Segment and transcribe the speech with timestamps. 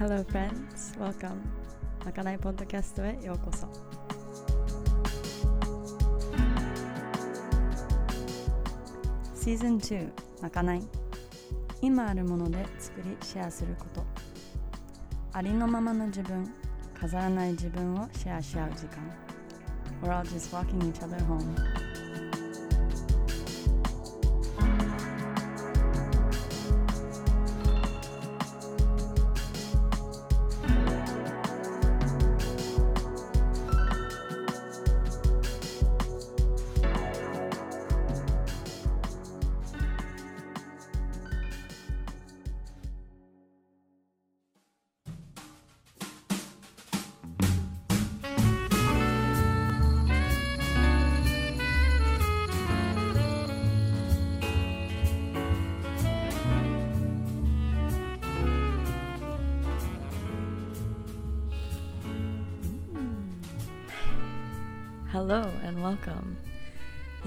[0.00, 1.42] Hello friends, welcome.
[2.06, 3.68] まかないポッドキャストへようこそ。
[9.38, 10.08] シーズン2
[10.40, 10.82] まかない。
[11.82, 14.02] 今あるもので作りシェアすること。
[15.34, 16.50] ありのままの自分
[16.98, 19.00] 飾らない自分をシェアし合う時間。
[20.02, 21.79] We're all just walking each other home.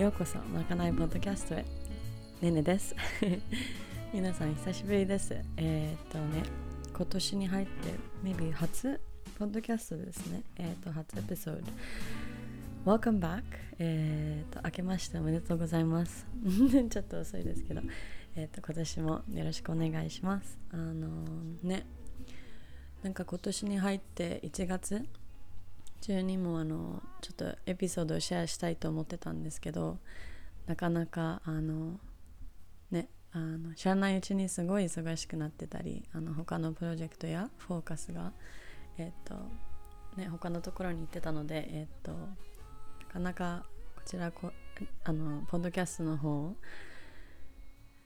[0.03, 1.65] ようこそまかないポッドキャストへ。
[2.41, 2.93] ねねです。
[4.13, 5.33] 皆さん久しぶりです。
[5.55, 6.43] えー、っとね
[6.93, 7.71] 今年に入って
[8.21, 8.99] maybe 初
[9.39, 10.43] ポッドキャストですね。
[10.57, 11.61] えー、っと初エピソー
[12.85, 12.91] ド。
[12.97, 13.43] Welcome back
[13.79, 16.27] えー、っと明けましておめでとうございます。
[16.89, 17.81] ちょっと遅いですけど。
[18.35, 20.59] えっと今年もよろしくお願いします。
[20.71, 21.23] あの
[21.63, 21.85] ね。
[23.03, 25.07] なんか今年に入って1月
[26.03, 29.99] 中にもあのちょっとエピソードをシェアしたいと思ってたんですけど
[30.67, 31.97] なかなかあの
[32.91, 38.33] ねあの知らないうちにすごい忙しくなってたりあの他のプロジェクトやフォーカスが
[38.97, 39.35] えっ、と
[40.17, 42.17] ね他のところに行ってたのでえっ、とな
[43.13, 43.65] かなか
[43.95, 44.51] こちらこ
[45.05, 46.53] あのポッドキャストの方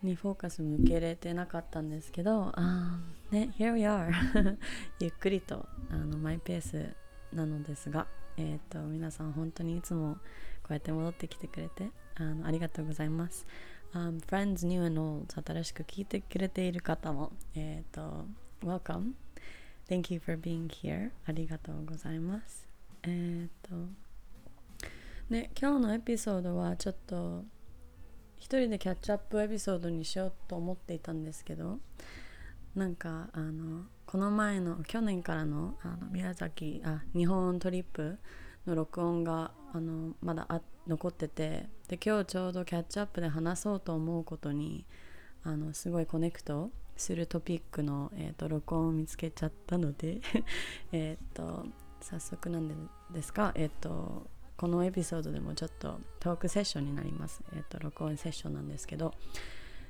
[0.03, 2.99] にフォーカス向けれてなかったんですけどあ
[3.31, 4.11] ね Here we are
[5.01, 6.95] ゆっくりとあのマイペース
[7.33, 8.07] なのですが、
[8.37, 10.15] えーと、皆さん本当にいつも
[10.63, 13.45] こうやって戻ってきてくれてあのありがとうございます。
[13.93, 18.25] Um, friends new and old 新しく聞いてくれている方も、えっ、ー、と
[18.63, 19.13] Welcome
[19.87, 22.67] Thank you for being here ありがとうございます。
[23.03, 23.75] えっ、ー、と
[25.29, 27.45] ね今日のエピソードはちょっと
[28.35, 31.79] 一人でキャッチアップエピソードにしようと思っていたんですけど
[32.75, 38.17] なんかあのこの前の去年からのあの宮崎あ日本トリップ
[38.65, 44.85] の録音があのまだあ残っててで今日ちょうどキャッチアップで話そうと思うことに
[45.43, 50.21] あのすごいコネクトするトピックの、えーと、録音を見つけちゃったので
[50.93, 51.65] えっと
[51.99, 52.75] 早速なんで
[53.11, 59.13] ですか、えーと、このエピソードでもちょっとトークセッションになります、えーと、録音セッションなんですけど。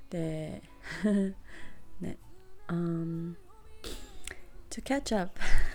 [0.09, 0.63] で
[1.99, 2.17] ね、
[2.67, 3.35] um,
[4.77, 5.31] To catch up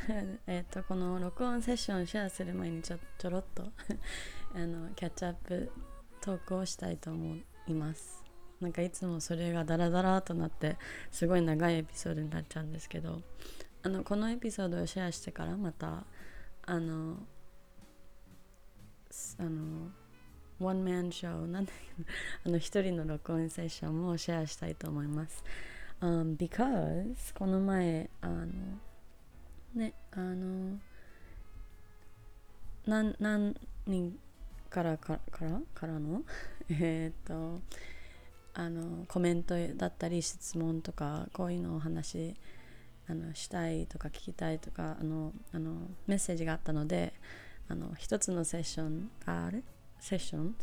[0.47, 3.65] えっとこの録音セッションをシェアする前にちょちょろっと
[4.55, 5.73] あのキャッチアップ
[6.21, 7.37] トークをしたいと思
[7.67, 8.23] います
[8.61, 10.77] なんかいつもそれがダラダラとなって
[11.11, 13.21] すごい長いエピソードになっちゃうんですけど
[13.83, 16.05] あのこのエピソードをシェアしてからまた
[16.65, 17.27] あの
[19.39, 19.91] あの
[20.61, 22.05] ワンマンショーなんだけ
[22.47, 25.43] あの一人の録音セッションもシェアしたいと思います。
[26.01, 28.47] Um, because この前あの
[29.75, 30.79] ねあの
[32.87, 33.55] 何
[33.87, 34.19] 人
[34.69, 36.23] からからからの？
[36.71, 37.61] えっと
[38.55, 42.35] あのコメントだったり質問とかこういうのをお話
[43.09, 47.15] あのしたいとか聞きたいとかあのあのメッセージがあったので
[47.69, 49.63] あの一つのセッションあれ？
[50.01, 50.57] セッション？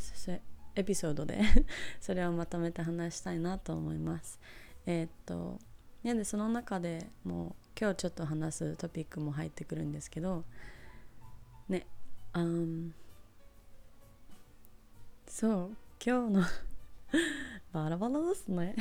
[0.75, 1.41] エピソードで？
[1.99, 4.39] それをまとめて話したいなと思います。
[4.85, 5.59] えー、っと
[6.03, 10.43] でその中でもう今日ちょっと話すトピックも入ってくるんですけど
[11.69, 11.87] ね
[12.33, 12.43] あ
[15.25, 15.69] そう
[16.05, 16.43] 今日の
[17.71, 18.75] バラバラですね。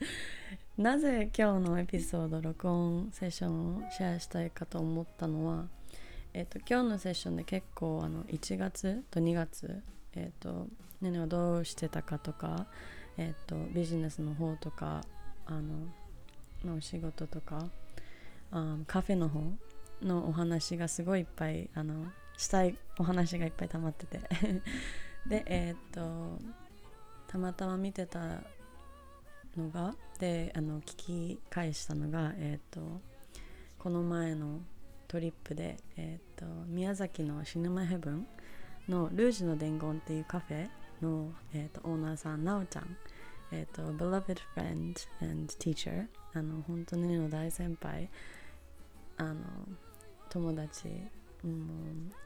[0.78, 5.68] なぜ今日のエピソード録音セッションをシェアしたいかと思ったのは、
[6.32, 9.82] えーと、今日のセッションで結構あの1月と2月、
[10.14, 10.68] えーと、
[11.00, 12.66] ねねはどうしてたかとか、
[13.18, 15.04] えーとビジネスの方とか
[15.44, 15.92] あの
[16.64, 17.68] のお仕事とか
[18.52, 19.40] あカフェの方
[20.02, 22.06] のお話がすごいいっぱいあの
[22.36, 24.20] したいお話がいっぱい溜まってて。
[25.26, 26.40] でえー、っと
[27.28, 28.42] たまたま見てた
[29.56, 33.00] のがであの聞き返したのがえー、っと
[33.78, 34.60] この前の
[35.08, 38.26] トリップで、えー、っと宮崎のシネマヘブン
[38.88, 40.68] のルージュの伝言っていうカフェ
[41.00, 42.96] の、えー、とオーナーさんなおちゃん。
[43.52, 48.08] えっ、と beloved friend and teacher あの本当にの大先輩
[49.22, 49.40] あの
[50.28, 51.50] 友達も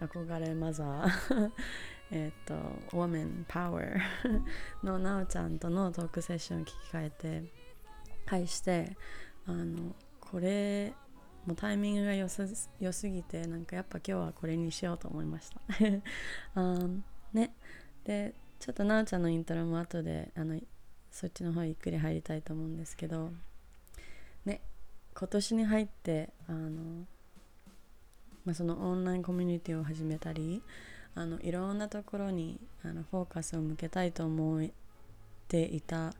[0.00, 1.52] う憧れマザー。
[2.12, 2.54] えっと
[2.96, 3.98] 「Woman Power
[4.84, 7.52] のなおちゃんとのトークセッションを聞き換えて
[8.24, 8.96] 返して
[9.44, 10.94] あのこれ
[11.46, 15.60] もうタイミングが良す良すぎてなんかやっぱ今日はこれにしようと思いました。
[16.54, 16.88] あ
[17.32, 17.54] ね。
[18.04, 20.60] でちょっとなおちゃんのイントロも後であの
[21.10, 23.32] そっちの方ゆっくり入りたいと思うんですけど
[24.44, 24.60] ね。
[25.18, 27.06] 今年に入ってあの、
[28.44, 30.62] まあ、そのオンラインコミュニティを始めたり
[31.14, 34.68] あのいろんなところにあのフォーカスを向けたいと思っ
[35.48, 36.12] ていた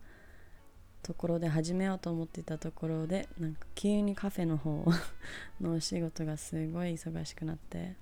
[1.02, 4.82] ところで始めようと思っていたところでなんか急にカフェの方
[5.60, 7.94] のお仕事がすごい忙しくなって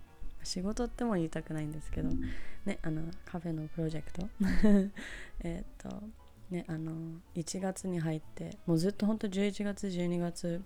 [0.44, 2.11] 仕事っても言いたくないんですけど
[2.64, 4.29] ねあのカフェのプロジェクト。
[5.43, 6.02] えっと
[6.50, 6.93] ねあの
[7.35, 10.62] 1月に入ってもうずっとほんと11月12月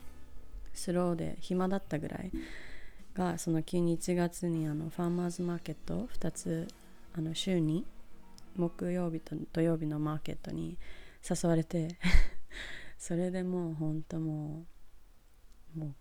[0.78, 2.30] スローで暇だったぐらい
[3.14, 6.68] がその急に1月にあのファーマーズマーケット2つ
[7.14, 7.84] あの週に
[8.56, 10.78] 木曜日と土曜日のマーケットに
[11.28, 11.98] 誘われて
[12.96, 14.66] それでもうほんとも
[15.76, 15.94] うもう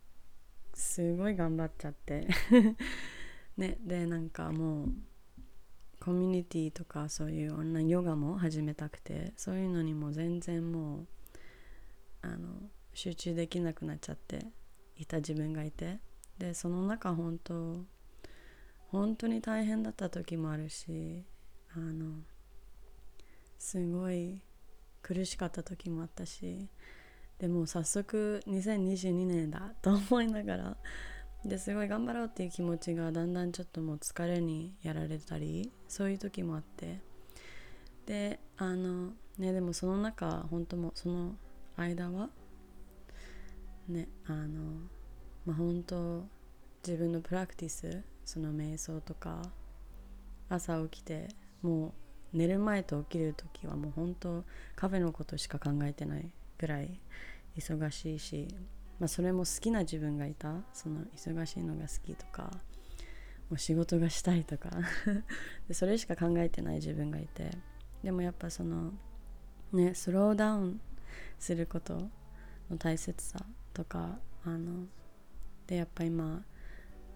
[0.73, 2.27] すごい頑張っちゃって。
[3.57, 4.89] ねでなんかもう
[5.99, 11.07] コミュニティとかそういうオンラインヨガも始めたくてそういうのにも全然もう
[12.21, 12.47] あの
[12.93, 14.45] 集中できなくなっちゃって。
[14.99, 15.99] いた自分がいて。
[16.37, 17.83] でその中本当
[18.89, 21.23] 本当に大変だった時もあるし
[21.75, 22.21] あの
[23.57, 24.41] すごい
[25.01, 26.67] 苦しかった時もあったし
[27.39, 30.77] でも早速2022年だと思いながら
[31.45, 36.99] ですごい頑張ろうっていう気持ちがだんだんちょっともう疲れにやられたりそういう時もあって
[38.05, 41.35] であのねでもその中本当もその
[41.75, 42.29] 間は
[43.87, 44.61] ねあの
[45.45, 46.25] まあ本当
[46.85, 49.41] 自分のプラクティスその瞑想とか
[50.49, 51.29] 朝起きて
[51.61, 51.93] も
[52.33, 54.43] う寝る前と起きる時はもう本当
[54.75, 56.99] カフェのことしか考えてないぐらい
[57.57, 58.47] 忙しいし、
[58.99, 62.51] まあ、それも好きな自分がいたその忙しいのが好きとか
[63.49, 64.69] もう仕事がしたいとか
[65.67, 67.51] でそれしか考えてない自分がいて
[68.03, 68.93] でもやっぱその
[69.71, 70.81] ねスローダウン
[71.39, 72.09] すること
[72.69, 73.45] の大切さ
[73.77, 74.85] とかあの
[75.67, 76.43] でやっぱ今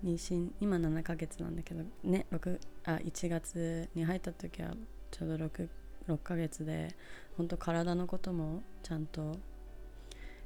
[0.06, 4.75] 妊娠今7ヶ月なんだけどね6あ1月に入った時は
[5.10, 5.69] ちょうど 6,
[6.08, 6.96] 6ヶ月で
[7.36, 9.38] 本当体のこともちゃんと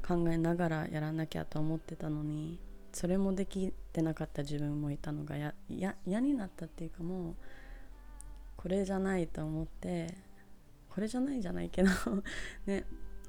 [0.07, 2.59] 考えながらやらなきゃと思ってたのに
[2.93, 7.35] それもできてなかった自分もいたのがや嫌になったっていうかもう
[8.55, 10.15] これじゃないと思って
[10.89, 11.89] これじゃないじゃないけど
[12.67, 12.85] ね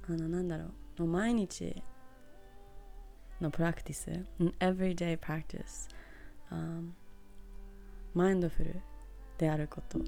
[0.08, 0.66] あのなんだろ
[0.98, 1.82] う毎日
[3.40, 4.24] のプラクティス
[4.60, 5.88] everyday practice、
[6.50, 6.90] um,
[8.14, 8.80] マインドフル
[9.38, 10.02] であることっ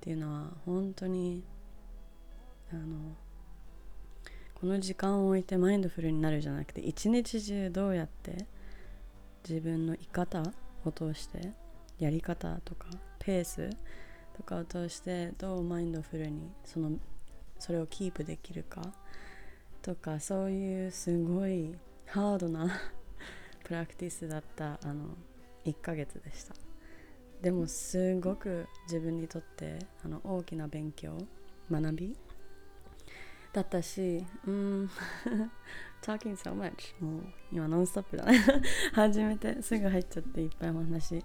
[0.00, 1.42] ていうのは本当に
[2.72, 3.16] あの
[4.60, 8.46] この時間を置いてマインドフルになるじゃなくて一日中どうやって
[9.48, 10.42] 自分の生き方
[10.84, 11.52] を通して
[11.98, 12.86] やり方とか
[13.18, 13.70] ペース
[14.36, 16.92] とかを通してどうマインドフルにその
[17.58, 18.82] それをキープできるか
[19.82, 21.74] とかそういうすごい
[22.10, 22.68] ハードな
[23.62, 25.16] プラクティスだったあの
[25.64, 26.54] 1ヶ月でした。
[27.40, 31.16] でもすごく自分にとってあの大きな勉強
[31.70, 32.16] 学び
[33.52, 34.90] だったしうん
[36.02, 38.38] talking so much もう今ノンストップだね。
[38.92, 41.24] 始めてすぐ入っちゃっていっぱいお話。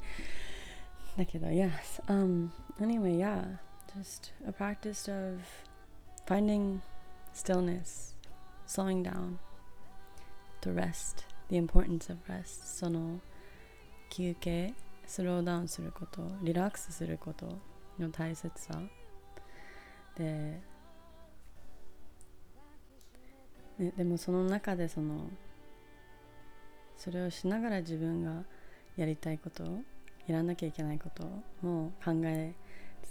[1.17, 5.41] だけど yes um anyway yeah just a practice of
[6.27, 6.79] finding
[7.33, 8.15] stillness
[8.67, 9.37] slowing down.
[10.65, 12.79] To rest the importance of rest.
[12.79, 13.19] その
[14.09, 14.73] 休憩
[15.05, 17.45] スローダウンすることリラックスすること
[17.99, 18.81] の大切さ。
[20.17, 20.59] で、
[23.77, 25.29] ね、でもその中でその
[26.97, 28.43] それをしながら自分が
[28.97, 29.63] やりたいこと
[30.25, 31.23] やらなきゃいけないこと
[31.61, 32.55] も考え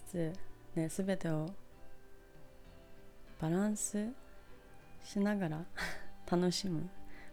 [0.08, 0.32] つつ、
[0.74, 1.50] ね、全てを
[3.40, 4.08] バランス
[5.04, 5.64] しながら
[6.28, 6.88] 楽しむ。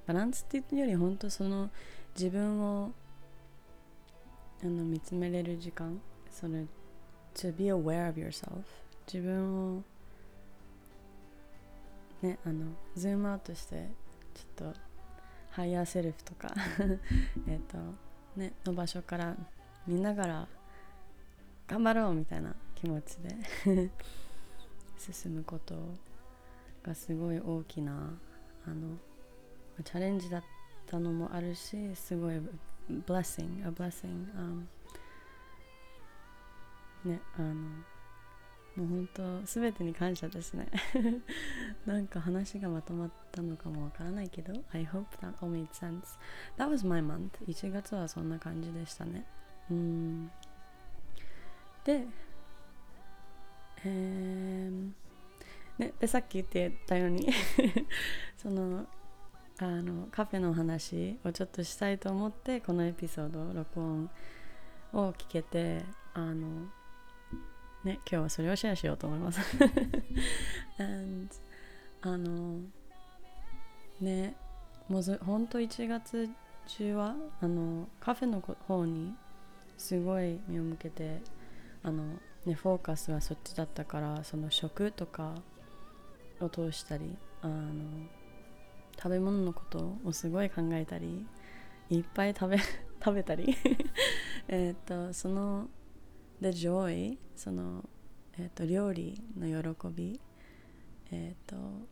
[0.07, 1.69] バランスっていうより本当その
[2.15, 2.91] 自分を
[4.63, 6.65] あの見つめれる時間それ
[7.33, 8.63] to be aware of yourself
[9.11, 9.83] 自分を
[12.21, 12.65] ねあの
[12.95, 13.89] ズームアウトして
[14.33, 14.79] ちょっと
[15.51, 16.53] higher self とか
[17.47, 17.77] えっと
[18.35, 19.35] ねの場所から
[19.87, 20.47] 見ながら
[21.67, 23.35] 頑張ろうみたいな気持ちで
[24.97, 25.75] 進むこと
[26.83, 28.13] がすごい大きな
[28.65, 28.97] あの
[29.83, 30.43] チャレンジだっ
[30.87, 32.35] たのもあるしすごい
[33.07, 34.63] blessing a blessing、um,
[37.05, 37.53] ねあの
[38.75, 40.67] もう本当すべてに感謝ですね。
[41.85, 46.17] なんか話がまとまったのかもわからないけど I hope that all made sense.
[46.57, 47.31] That was my month.
[47.47, 49.25] 1月はそんな感じでしたね。
[49.69, 50.31] うん。
[51.83, 52.05] で
[53.83, 54.91] えー、
[55.79, 57.27] ね、でさっき言ってたように
[58.37, 58.87] その
[59.61, 64.09] あのカフェの話をちょっとしたいと思ってこのエピソード録音
[64.91, 65.83] を聞けて
[66.15, 66.65] あの
[67.83, 69.39] ね、今日はそれをシェアしようと思います。
[70.77, 71.27] And
[72.01, 72.59] あの
[73.99, 74.35] ね
[74.87, 76.29] もうほんと1月
[76.67, 79.13] 中はあのカフェの方に
[79.77, 81.21] すごい目を向けて
[81.83, 82.03] あの、
[82.45, 85.35] ね、フォーカスはそっちだったからその食とか
[86.39, 87.63] を通したりあの
[88.97, 91.25] 食べ物のことをすごい考えたり
[91.89, 92.57] いっぱい食べ
[93.03, 93.55] 食べたり。
[94.47, 95.69] えっとその
[96.39, 97.87] で joy その、
[98.37, 100.19] えーと、料理の喜び
[101.11, 101.87] えっ、ー、と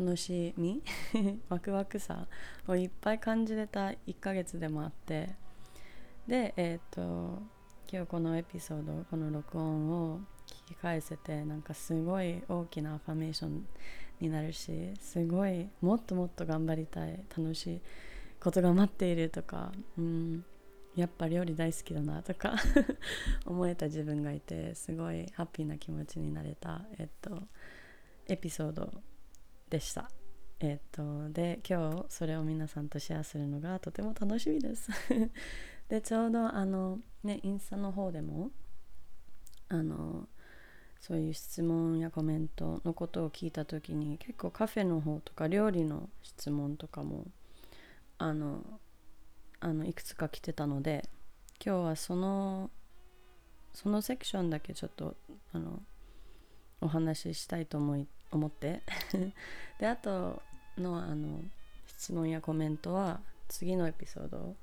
[0.00, 0.82] 楽しみ
[1.48, 2.26] ワクワクさ
[2.66, 5.36] をいっぱい感じれた1ヶ月でもあって。
[6.26, 7.42] でえっ、ー、と
[7.92, 13.66] 今日このエピソードこの録音を聞き返せてなんかすごい大きなアファメーション
[14.20, 17.80] になるしすごいもっともっと頑張りたい楽しい
[18.40, 20.44] ことが待っているとか、うん、
[20.96, 22.54] やっぱ料理大好きだなとか
[23.46, 27.42] 思えた自分がいてすごいハッピーな気持ちになれた、えっと、
[28.26, 28.92] エピソード
[29.70, 30.10] でした。
[30.60, 34.88] えっと、で今日それを皆さんとシェアするのがとても楽しみです
[35.88, 38.50] でちょうどあのねインスタの方でも
[39.68, 40.28] あの
[41.06, 47.26] そういう質問やコメントのことを聞いた時に結構カフェの方とか料理の質問とかも
[48.16, 48.62] あの
[49.60, 51.06] あのいくつか来てたので
[51.62, 52.70] 今日はその
[53.74, 55.14] そのセクションだけちょっと
[55.52, 55.82] あの
[56.80, 58.80] お話ししたいと思い思って。
[59.78, 60.42] であと
[60.78, 61.42] のあの
[61.86, 64.56] 質問やコメントは次のエピソード。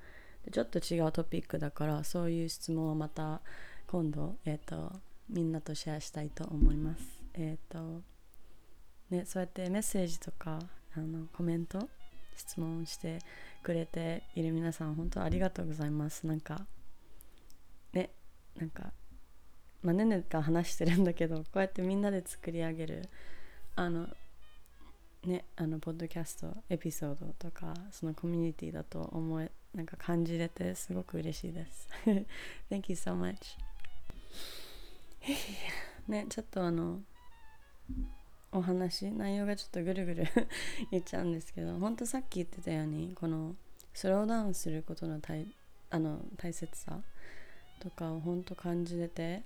[0.44, 3.42] でちょっと違うトピックだからそういう質問をまた
[3.86, 5.00] 今度、えーと、
[5.32, 7.04] みんなとシェアしたいと思います。
[7.34, 8.02] えっ、ー、と
[9.10, 10.60] ね、そうやってメッセージとか
[10.96, 11.90] あのコメント
[12.36, 13.20] 質問して
[13.64, 16.28] くれている皆さん本当ありがとうございます。
[16.28, 16.66] なんか
[17.94, 18.12] ね
[18.58, 18.92] なんか
[19.82, 23.10] まあねねが話してるんだけどこうやってみんなで作り上げる
[23.76, 24.08] あの
[25.24, 31.88] ねあのポッドキャストエピソードとかそのコミュニティだと思えなんか感じれてすごく嬉しいです。
[32.70, 33.58] Thank you so much.
[36.08, 37.00] ねちょっとあの
[38.52, 40.28] お話内容がちょっとぐるぐる
[40.92, 43.56] 言っちゃうんですけど本当さっき言ってたようにこの
[43.94, 45.48] スローダウンすることの大
[45.90, 47.00] あの大切さ
[47.80, 49.44] とかを本当感じれて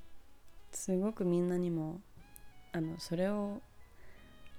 [0.72, 2.01] すごくみんなにも
[2.72, 3.62] あのそれを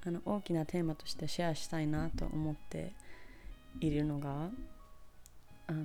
[0.05, 2.93] あの大きなテーマとしてシェアしたいなと思って
[3.81, 4.51] いるのが
[5.67, 5.83] あの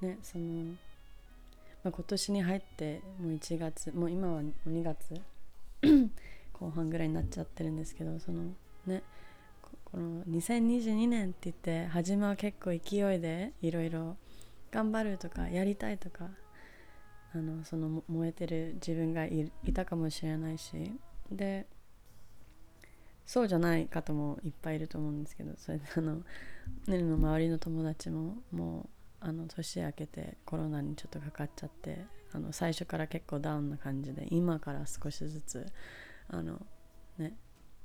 [0.00, 0.74] ねその、
[1.82, 5.20] まあ、今年に入ってもう1月もう今は2月
[6.52, 8.52] 後半ぐらいになっちゃってるんですけどその
[8.86, 9.02] ね
[9.84, 14.16] この2022年って言って初めは結構勢いでいろいろ
[14.70, 16.28] 頑張るとかやりたいとか
[17.34, 20.92] あのその燃えてる自分がいたかもしれないし
[21.30, 21.66] で
[23.24, 26.16] そうじゃない方もいっぱいいると思うんですけどそれであの
[26.86, 35.66] ねるの周りの友達ももうあの年明けてコロナにちょっとかかっちゃってあの最初から結構ダウンな感じで今から少しずつ
[36.28, 36.60] あの
[37.18, 37.36] ね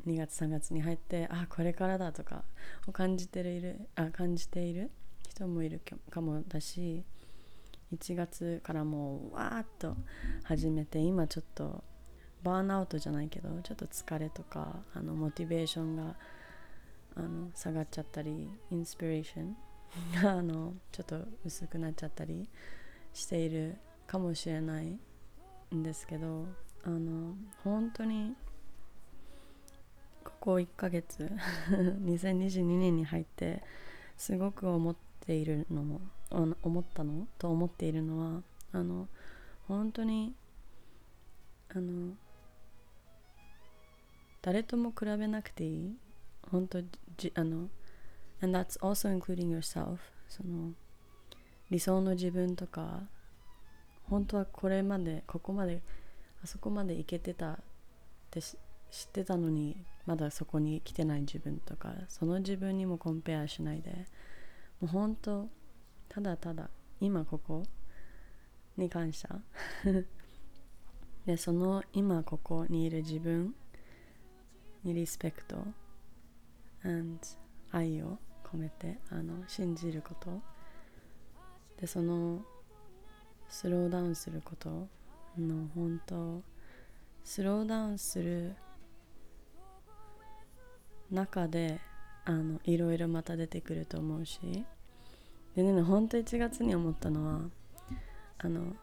[0.07, 2.43] 2月3月に入ってあこれからだとか
[2.87, 4.91] を感じているあ感じている
[5.29, 7.03] 人もいるかもだし
[7.93, 9.95] 1月からもうわーっと
[10.43, 11.83] 始めて今ちょっと
[12.43, 16.15] バーンアウトじゃないけどちょっと疲れとかあのモチベーションが
[17.15, 19.57] あの下がっちゃったりインスピレーション
[20.23, 22.49] あのちょっと薄くなっちゃったり
[23.13, 24.99] しているかもしれない
[25.73, 26.45] んですけど
[26.83, 28.35] あの本当に
[30.23, 31.31] ここ1ヶ月
[32.03, 33.63] 2022年に入って
[34.17, 36.01] すごく思っているのも
[36.61, 39.07] 思ったのと思っているのはあの
[39.67, 40.35] 本当に
[41.69, 42.13] あの
[44.41, 45.97] 誰とも比べなくていい。
[46.51, 46.79] 本当
[47.17, 47.69] じあの
[48.41, 49.99] and that's also including yourself.
[50.27, 50.73] その
[51.69, 53.03] 理想の自分とか
[54.09, 55.81] 本当はこれまでここまで
[56.43, 57.57] あそこまで行けてたっ
[58.31, 58.55] て知っ
[59.11, 63.91] てたのにまだそこに来てない自分とかその自分にもコンペアしないで
[64.79, 65.47] もう本当
[66.09, 67.63] ただただ今ここ
[68.77, 69.27] に感謝。
[71.25, 73.55] でその今ここにいる自分
[74.83, 75.65] にリスペクト。
[76.83, 77.19] And
[77.71, 78.19] 愛を。
[78.51, 80.41] 込めてあの信じること。
[81.79, 82.43] でその
[83.49, 84.87] スローダウンすること。
[85.39, 86.41] の本当
[87.23, 88.55] スローダウンする
[91.11, 91.79] 中で
[92.25, 94.65] あのいろいろまた出てくると思うし。
[95.55, 97.41] でね本当1月に思ったのは
[98.39, 98.75] あの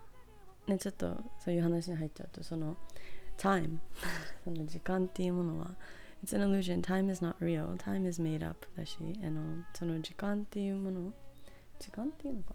[0.66, 2.78] ねちょっとそういう話に入っちゃうとその
[3.37, 3.76] time
[4.42, 5.75] その時間っていうものは
[6.23, 6.83] It's an illusion.
[6.83, 7.76] Time is not real.
[7.79, 11.12] Time is made up だしあのその時間っていうもの
[11.81, 12.55] 時間っていうのか、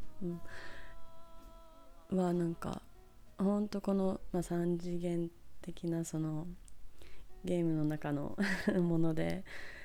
[2.11, 2.81] うん、はなんか
[3.37, 5.29] ほんとこの、まあ、3次元
[5.61, 6.47] 的なその
[7.43, 8.37] ゲームの中の
[8.81, 9.43] もので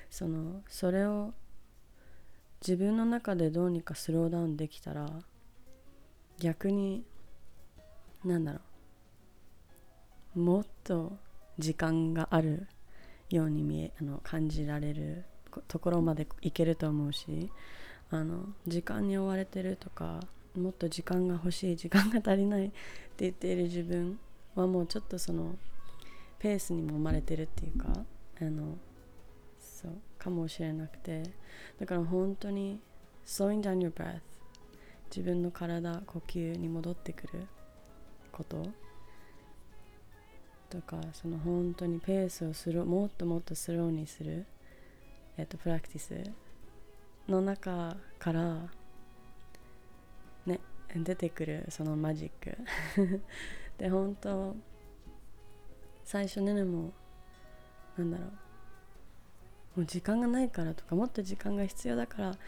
[0.09, 1.33] そのそれを
[2.61, 5.09] 自分の中でどうにかスローダウンできたら
[6.39, 7.03] 逆に
[8.23, 8.59] なんだろ
[10.37, 11.17] うもっと
[11.59, 12.67] 時間がある
[13.35, 15.25] ように見えあの感じられる
[15.67, 17.51] ところまでいけると思うし
[18.09, 20.19] あの時間に追われてるとか
[20.55, 22.73] もっと時間が欲しい時間が足りないって
[23.19, 24.19] 言っている自分
[24.55, 25.55] はもうちょっとその
[26.39, 27.87] ペースにも生まれてるっていうか
[28.41, 28.77] あの
[29.59, 31.23] そうかもしれなくて。
[31.79, 32.79] だから本当に
[33.25, 34.21] slowing down your breath
[35.09, 37.47] 自分の体呼吸に戻ってくる
[38.31, 38.65] こと
[40.73, 44.47] とかその本当にペースをするもっともっとスローにする、
[45.37, 46.15] えっと、プラクティス
[47.29, 48.57] の中から
[50.47, 50.59] ね
[50.95, 52.57] 出てくるそのマジック。
[53.77, 54.55] で本当
[56.03, 56.91] 最初ねでも
[57.95, 58.27] なんだろう。
[59.77, 62.39] もう時間がないからとかもっと時間が必要だからって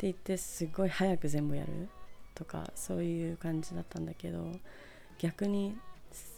[0.00, 1.88] 言ってすごい早く全部やる。
[2.34, 4.52] とかそういう感じだったんだけど
[5.18, 5.76] 逆に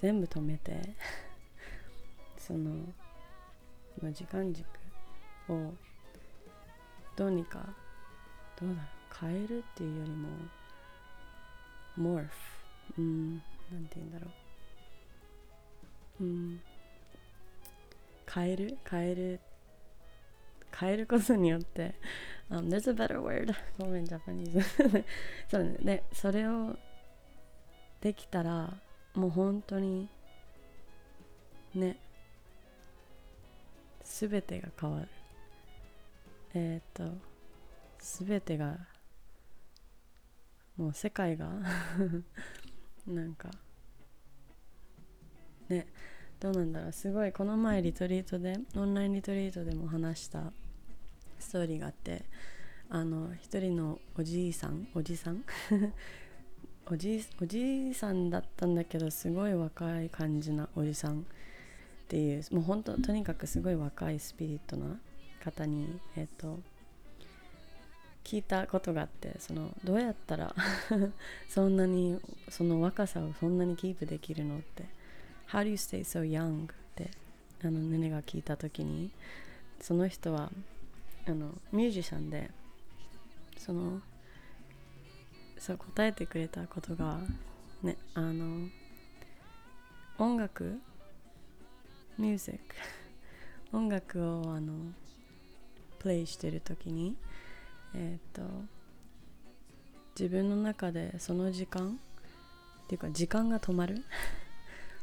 [0.01, 0.95] 全部止めて。
[2.47, 4.67] その時間軸
[5.49, 5.73] を
[7.17, 7.61] どうにか
[8.61, 8.83] どうだ
[9.19, 10.29] 変えるっていうよりも
[11.97, 13.35] モーフうん
[13.73, 14.27] なんて言うんだろ
[16.21, 16.25] う。
[16.25, 16.61] うん。
[18.33, 18.79] 変える？
[18.89, 19.41] 変える？
[20.79, 21.95] 変えることによって、
[22.51, 25.05] um, There's a better word ごめんジャパニーズ
[25.49, 25.79] そうね。
[25.83, 26.77] でそれを
[28.01, 28.75] できたら
[29.15, 30.09] もう本当に
[31.75, 31.97] ね
[34.17, 35.09] 全てが変わる。
[36.55, 37.19] えっ、ー、と
[37.99, 38.79] 全てが
[40.77, 41.49] もう世界が
[43.09, 43.51] なんか
[45.69, 45.89] ね
[46.39, 46.93] どうなんだろう。
[46.93, 50.53] すごいこの前リトリートでオンラインリトリートでも話した
[51.41, 52.25] ストーリーがあって
[52.89, 55.45] あの一人のおじいさんおじさん？
[56.87, 61.27] おじおじいさんだったんだけどすごい若い感じなおじさん。
[62.05, 64.99] っていうもう本当とにかくすごい若いスピリットな
[65.43, 66.61] 方にえっ、と
[68.25, 70.55] 聞いたことがあってそのどうやったら
[71.49, 74.85] そんなにその若さをそんなにキープできるのって
[75.49, 76.65] How do you stay so young?
[76.65, 77.11] って
[77.63, 79.11] あのネネが聞いた時に
[79.81, 80.51] その人は
[81.27, 82.51] あのミュージシャンで
[83.59, 84.01] その
[85.59, 87.19] そう答えてくれたことが
[87.83, 88.69] ねあの
[90.19, 90.79] 音楽
[92.19, 94.73] ミュージック音楽をあの
[95.99, 97.17] プレイしてる時に
[97.95, 98.43] えっ、ー、と
[100.19, 101.99] 自分の中でその時間
[102.85, 104.03] っていうか時間が止まる。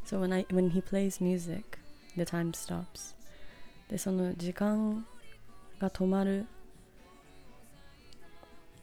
[0.06, 1.78] So when, I, when he plays music
[2.16, 3.16] the time stops.
[3.90, 5.06] でその時間
[5.80, 6.46] が止まる。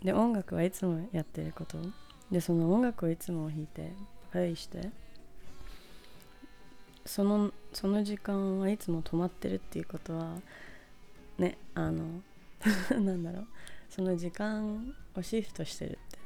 [0.03, 1.79] で音楽はいつもやってること。
[2.31, 3.93] でその音楽をいつも弾いて
[4.31, 4.91] プレイして。
[7.09, 10.37] そのその時間はいつも止まってるっていうことは
[11.39, 12.23] ねあの
[13.01, 13.47] なんだろう。
[13.89, 16.19] その時間をシフトしてるって。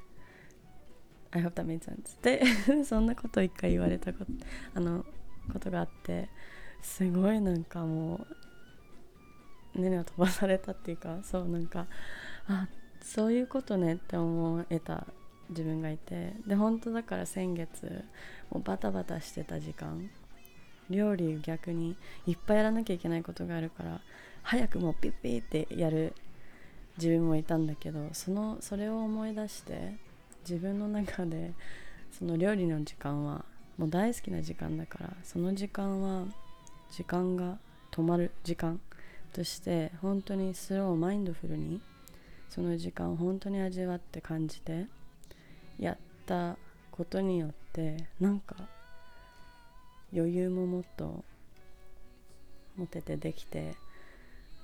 [1.31, 2.43] I hope that made sense で
[2.85, 4.31] そんなことを一回言われたこと
[4.75, 5.07] あの
[5.51, 6.29] ことがあって
[6.83, 8.27] すごいなんかも
[9.75, 11.87] うねねを飛ばされたっていうかそうなんか
[12.49, 12.69] あ
[13.01, 15.07] そういうことねって思えた
[15.49, 16.35] 自分がいて。
[16.47, 18.05] で本当だから先月
[18.51, 20.11] もうバタバタしてた時間。
[20.91, 24.01] 料理逆にいっぱいやらなきゃいけないことがあるから
[24.43, 26.15] 早くもうピッピッってやる
[26.99, 29.95] 自分もいたんだけどそのそれを思い出して
[30.49, 31.53] 自分の中で
[32.11, 33.45] その料理の時間は
[33.79, 36.27] もう大好きな時間だからその時間は
[36.91, 37.59] 時間が
[37.91, 38.81] 止まる時間
[39.33, 41.81] として本当にスローマインドフルに
[42.51, 44.87] その時間を本当に味わって感じて
[45.79, 46.57] やった
[46.91, 48.57] ことによってなんか
[50.15, 51.25] 余裕ももっと
[52.77, 53.75] 持ててできて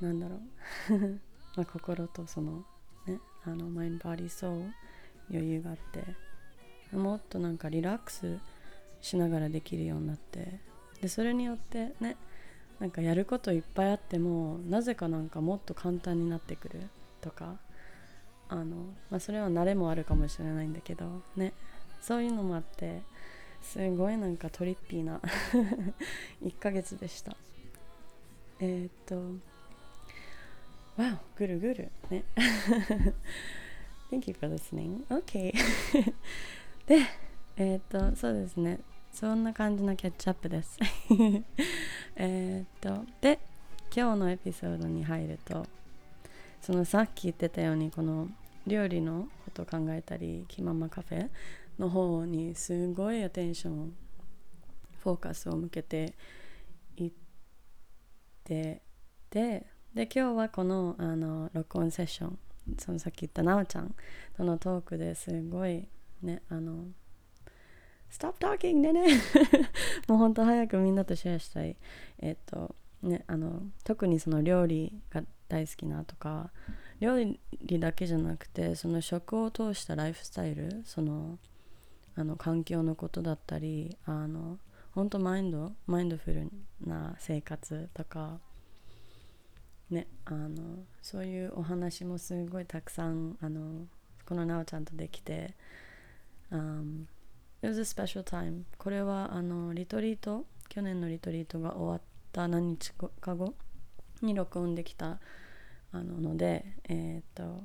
[0.01, 1.21] なんだろう。
[1.57, 2.65] ま心とその
[3.07, 4.71] ねあのマインドバディソー
[5.31, 8.39] 余裕があってもっとなんかリラックス
[9.01, 10.61] しながらできるようになって
[11.01, 12.17] でそれによってね
[12.79, 16.89] なんかやることいっぱいあってもなぜかなんかもっと簡単になってくる
[17.21, 17.57] とか
[18.49, 18.77] あの、
[19.11, 21.53] まあ、それは慣れもあるかもしれないんだけどね
[22.01, 23.03] そういうのもあって
[23.73, 25.21] すごいなんかトリッピーな
[26.43, 27.37] 1ヶ月でした。
[28.61, 29.17] えー、っと
[31.01, 31.91] わおぐるぐる。
[32.09, 32.25] ね。
[34.11, 35.07] Thank you for listening.
[35.09, 35.53] OK
[36.87, 37.03] で
[37.59, 38.81] えー、っとそうですね。
[39.13, 40.79] そんな感じのキャッチアップです。
[42.17, 43.39] えっとで
[43.95, 45.67] 今日のエピソードに入ると
[46.63, 48.29] そのさっき言ってたようにこの
[48.67, 51.29] 料理のこと考えたりキママカフェ
[51.79, 53.95] の方にすごいアテンション
[55.03, 56.15] フォーカスを向けて
[56.97, 57.13] いっ
[58.45, 58.83] て
[59.31, 62.39] でで今日はこのあの録音セッション
[62.79, 63.95] そのさっき言ったなおちゃん
[64.37, 65.89] とのトークですごい
[66.23, 66.87] ねあの
[68.11, 69.07] Stop talking でね
[70.09, 71.77] もうほんと早くみんなとシェアしたい。
[72.19, 76.51] えっとねあの特にその料理が大好きなとか
[77.01, 77.39] 料理
[77.79, 81.39] だけじゃなくてその食を通したライフスタイルその
[82.19, 84.59] あの環境のことだったりあの
[84.93, 86.51] 本当マインドマインドフル
[86.85, 88.41] な生活とか
[89.89, 93.87] ねあのそういうお話もすごいたくさんあの
[94.27, 95.55] このなおちゃんとできて、
[96.51, 97.07] um,
[97.63, 102.03] It was a special time これはあのリトリート去年のリトリートが終わっ
[102.33, 103.55] た何日か後
[104.23, 105.21] に録音できた
[105.93, 107.65] あののでえー、っと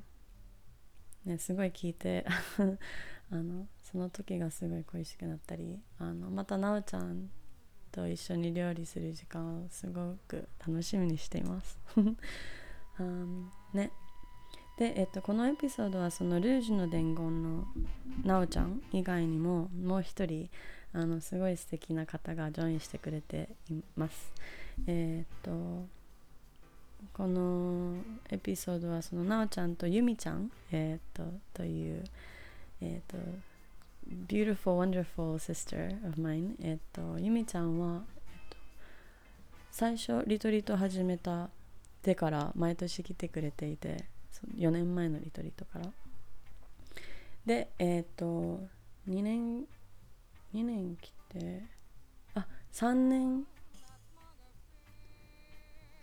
[1.26, 2.26] ねすごい聞いて
[3.32, 7.30] あのその時がすごい恋しくなったりあのまたなおちゃん
[7.92, 11.78] と一緒に料理する時間をすごく楽しみにしています。
[13.00, 13.92] うん、ね
[14.78, 17.68] で、えっと、このエピソードはそのルージュの伝言の
[18.24, 20.50] なおちゃん以外にももう一人
[20.92, 24.32] あのすごい素敵な方がジョインしてくれています。
[24.88, 25.88] えー、っと
[27.14, 27.96] この
[28.32, 32.04] エピソードはそのなおちゃんとゆみちゃん、えー、っとという、
[32.82, 33.18] えー、っと
[34.28, 36.56] beautiful wonderful sister of mine.
[36.62, 38.58] えっとゆみちゃんは、えっと、
[39.72, 41.50] 最初リトリート始めた
[42.02, 44.06] てから毎年来てくれていて
[44.58, 45.86] 4年前のリトリートから。
[47.46, 48.62] でえっ、と
[49.10, 49.66] 2年
[50.54, 51.64] 2年来て
[52.36, 53.46] あ3年。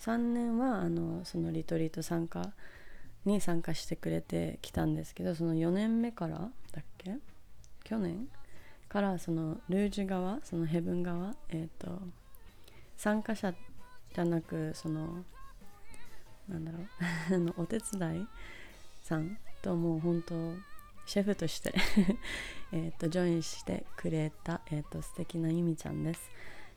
[0.01, 2.53] 3年はあのそのリトリート参加
[3.27, 7.19] に参加してくれてきたんですけどその4年目からだっけ？
[7.91, 8.29] 去年
[8.89, 11.99] からそのルージュ側そのヘブン側えっ、ー、と
[12.97, 13.53] 参加者
[14.15, 15.25] じゃなくその
[16.49, 16.79] なんだろ
[17.37, 18.29] う お手伝い
[19.03, 20.55] さんともう本当
[21.05, 21.75] シェフとして
[22.71, 26.31] えとジョインしてくれた、えーと、素敵なゆみちゃんです。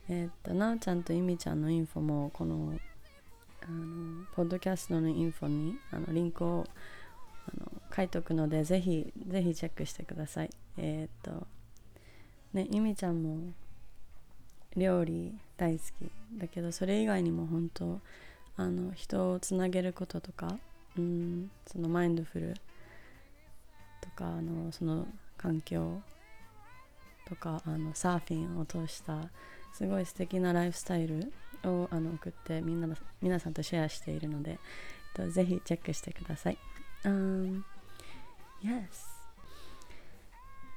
[0.08, 2.76] えっ、ー、となおちゃんとゆみちゃんのインフォもこの
[3.62, 6.66] あのポッドキャストのインフォにあのリンクを
[7.46, 10.50] あの書いておくのでぜひぜひチェックしてください。
[10.78, 11.46] えっ、と
[12.52, 13.52] ねゆみちゃんも
[14.76, 18.00] 料理大好きだけどそれ以外にも本当
[18.56, 20.58] あの人をつなげることとか、
[20.96, 22.54] うん、そのマインドフル
[24.00, 26.00] とかあのその環境
[27.28, 29.28] とかあのサーフィンを通した
[29.72, 31.32] すごい素敵なライフスタイル
[31.64, 32.88] をあの送ってみんな
[33.20, 34.58] 皆さんとシェアしているので、えっ
[35.26, 36.58] と、ぜひチェックしてください。
[37.04, 37.62] Um,
[38.62, 39.14] yes.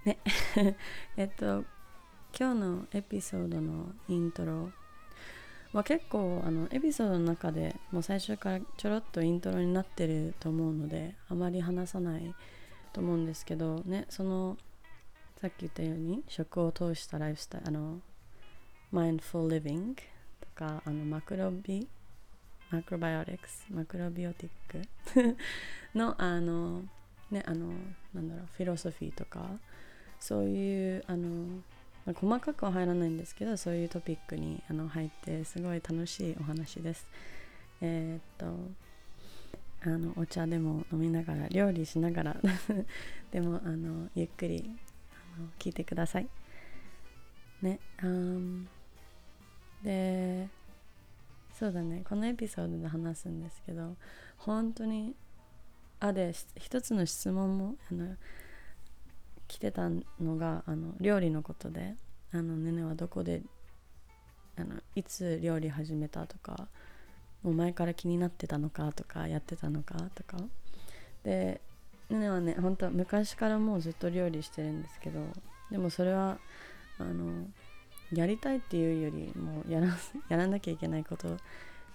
[0.03, 0.17] ね。
[1.15, 1.63] えっと
[2.37, 4.69] 今日のエピソードのイントロ。
[5.73, 12.33] は結構あのエピソードの中でもう最初からちょろっとイントロになってると思うのであまり話さない
[12.93, 14.57] と思うんですけどねその
[15.39, 17.99] さっき言ったように食を通したライフスタイルあの
[18.91, 19.95] マインドフルリビング
[20.39, 21.87] とかあのマクロビ
[22.69, 24.49] マクロバイオティクスマクロビオティ
[24.79, 25.37] ック
[25.95, 26.81] のあの
[27.31, 27.67] ねあの
[28.13, 29.39] なんだろうフィロソフィーとか
[30.19, 31.61] そういうあの、
[32.15, 37.07] 細かくは入らないんですけどそういうトピックにあの入ってすごい楽しいお話です。
[37.81, 38.87] えー、っと
[39.85, 42.37] あのお茶でも飲みながら料理しながら
[43.31, 44.77] でもあのゆっくり
[45.37, 46.27] あの聞いてください。
[47.61, 48.67] ね、um,
[49.83, 50.47] で
[51.57, 52.03] そうだね。
[52.07, 53.95] このエピソードで話すんですけど
[54.37, 55.15] 本当に
[55.99, 58.15] あで一つの質問もあの
[59.47, 61.95] 来てたのがあの料理のことで
[62.31, 63.41] あのねねはどこで
[64.55, 66.67] あのいつ料理始めたとか
[67.41, 70.37] もう前から気になってたのかとかやってたのかとか。
[71.23, 71.59] で
[72.09, 75.21] ねねはね本当昔からもうずっと料理してるんですけど
[75.71, 76.37] でもそれは
[76.99, 77.47] あの
[78.13, 79.87] やりたいっていうよりもやら
[80.29, 81.37] やらなきゃいけないこと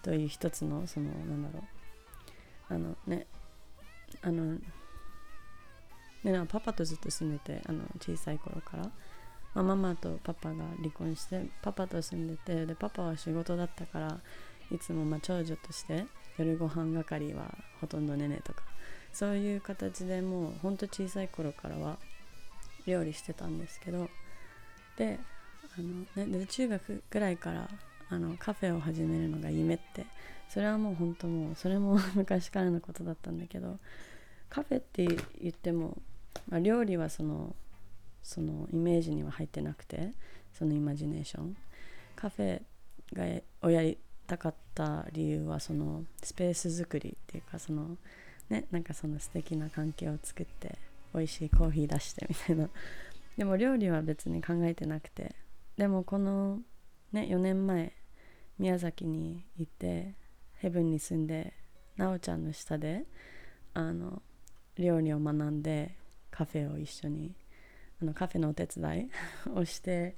[0.02, 1.64] という一つのそのなんだろ
[2.70, 2.74] う。
[2.74, 3.26] あのね。
[4.20, 4.58] あの
[6.22, 8.82] ねなパパとずっと住んでてあの小さい頃から、
[9.54, 14.20] まあ、ママとパパが離婚してパパと住んでてでパパは仕事だったから
[14.70, 16.04] いつもまあ長女として
[16.38, 18.62] 夜ご飯係はほとんどねねとか。
[19.12, 21.98] そういう形でもうほんと小さい頃からは
[22.86, 24.08] 料理してたんですけど。
[24.96, 25.18] で
[25.78, 27.68] あの、ね、で中学ぐらいから
[28.08, 30.06] あのカフェを始めるのが夢って
[30.48, 33.78] それはもう本当もうそれも 昔からのことだったんだけど
[34.50, 35.06] カフェって
[35.40, 35.96] 言っても、
[36.48, 37.56] まあ、料理はその
[38.22, 40.12] そのイメージには入ってなくて
[40.52, 41.56] そのイマジネーション。
[42.14, 42.62] カフェ
[43.14, 47.96] がをやりたかった理由はそのスペース作りっていうかその
[48.48, 50.78] ねなんかその素敵な関係を作って
[51.14, 52.68] 美味しいコーヒー出してみたいな。
[53.36, 55.34] でも料理は別に考えてなくて
[55.76, 56.60] でもこの
[57.12, 57.92] ね4年前
[58.58, 60.14] 宮崎に行って
[60.54, 61.54] ヘブンに住んで
[61.96, 63.04] なおちゃんの下で
[63.74, 64.22] あの
[64.76, 65.96] 料理を学んで
[66.30, 67.34] カフェを一緒に
[68.00, 69.10] あのカフェのお手伝い
[69.54, 70.16] をして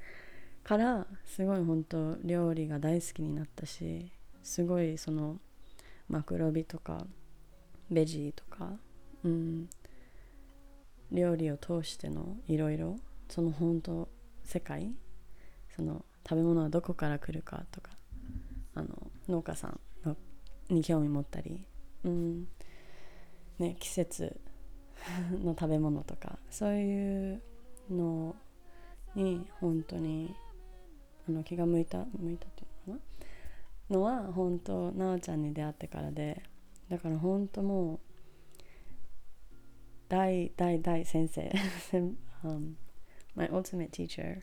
[0.63, 4.11] からすごい本当料理が大好きになったし
[4.43, 5.39] すごいその
[6.09, 7.07] マクロビとか
[7.91, 8.79] ベジーとか、
[9.23, 9.69] うん、
[11.11, 14.09] 料理を通してのいろいろその本当
[14.45, 14.95] 世界
[15.75, 17.91] その食べ物はどこから来るかとか
[18.75, 18.89] あの
[19.29, 20.17] 農家さんの
[20.69, 21.67] に興味持ったり、
[22.05, 22.49] うん。
[23.59, 24.41] ね、季節
[25.45, 27.43] の食べ物とかそういう
[27.91, 28.35] の
[29.15, 30.35] に本当に
[31.29, 33.03] あの気が向いた向いたっていうのか
[33.91, 33.97] な？
[33.97, 36.43] のは本当なおちゃんに出会ってからで
[36.89, 38.01] だから本当もう
[40.09, 41.53] 大大大先生
[42.43, 42.75] um,
[43.37, 44.43] my ultimate teacher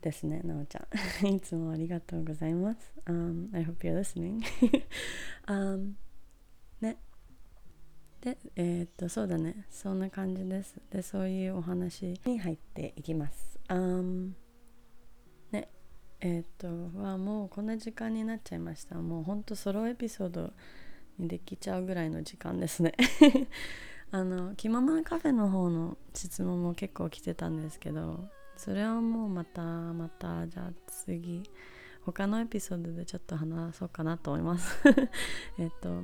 [0.00, 0.86] ですね、なおちゃ
[1.22, 1.26] ん。
[1.34, 2.92] いつもありがとうございます。
[3.06, 4.40] Um, I hope you're listening.
[5.46, 5.94] um,
[6.80, 6.98] ね。
[8.20, 9.66] で、えー、っと、そうだね。
[9.70, 10.80] そんな感じです。
[10.90, 13.58] で、そういうお話に入っていきます。
[13.68, 14.32] Um,
[15.50, 15.68] ね。
[16.20, 18.96] えー、っと、はもうこんな時間になっちゃいました。
[18.96, 20.52] もうほんとソロエピソード
[21.18, 22.94] にできちゃうぐらいの時間ですね。
[24.10, 31.44] あの、気ままなカフェの方の質問も結構来てたんですけど、それはもうまたまたじゃあ次
[32.04, 34.82] 他のエピソードでちょっと話そうかなと思います。
[35.58, 36.02] えっと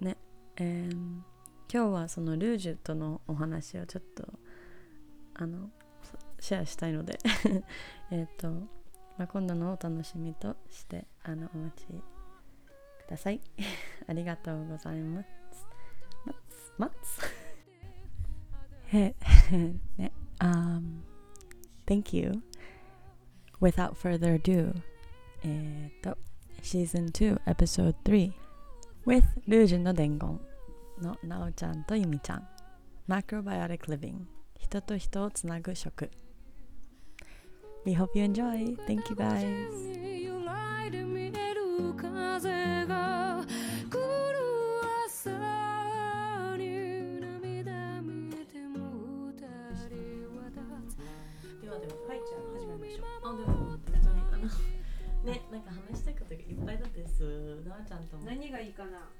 [0.00, 0.16] ね
[0.56, 1.22] えー、今
[1.70, 4.26] 日はそのルージュとのお話をちょっと
[5.34, 5.70] あの
[6.40, 7.18] シェアしたいので。
[8.10, 13.42] えっと、まあ、今度のお楽しみとしてあのお待ちください。
[14.08, 15.28] ありがとうございます。
[16.24, 17.48] 待つ待つ
[18.86, 19.14] へ
[19.98, 21.17] ねあ、um
[21.87, 22.41] Thank you.
[23.59, 24.73] Without further ado,
[25.43, 26.17] えっと、
[26.61, 28.31] Season 2 Episode 3
[29.05, 30.39] with ルージュの伝言
[31.01, 32.47] のなおちゃんとゆみちゃん
[33.07, 34.25] Macrobiotic Living
[34.57, 36.09] 人と人をつなぐ食
[37.85, 38.77] We hope you enjoy.
[38.87, 39.67] Thank you guys.
[55.28, 58.24] ねなんか話したいことがいっぱいだったですなおちゃんとも。
[58.24, 59.12] 何がいいかな？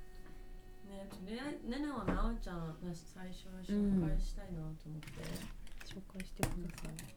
[0.89, 5.21] ねとりあえずねねはなおちゃん最初紹介したいなと思って、
[5.85, 7.13] 紹介してください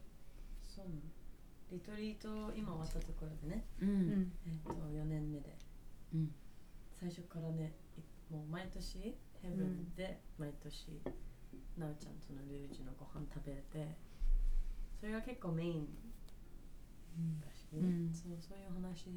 [0.68, 1.00] そうなの
[1.72, 5.56] リトリート今終わったところでね、うん、えっ、と4年目で、
[6.12, 6.34] うん、
[7.00, 7.72] 最初からね
[8.28, 11.00] もう毎年ヘブンで毎年、
[11.78, 13.96] なおちゃんとのルージュのご飯食べれて
[15.00, 15.88] それが結構メイン。
[17.40, 19.08] だし、うん、そうそういう話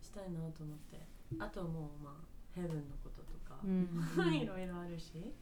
[0.00, 1.06] したいなと思って。
[1.38, 3.86] あともうまあヘブンのこととか、うん、
[4.34, 5.34] いろいろあるし。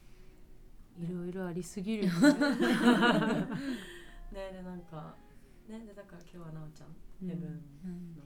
[0.98, 2.18] いろいろありすぎるよね。
[4.34, 5.14] ねでなんか
[5.68, 6.88] ねでだから今日はなおちゃん、
[7.22, 8.24] うん、ヘブンの、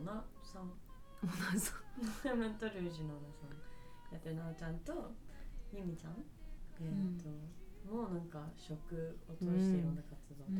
[0.00, 0.62] オナさん。
[0.62, 2.04] オナさん。
[2.22, 3.48] ヘブンとルージュのオナさん
[4.12, 5.14] やってるなおちゃんと
[5.72, 6.22] ユミちゃん。
[6.78, 7.30] えっ、ー、と、
[7.90, 10.56] もうなんか食を通していろんな活動とか、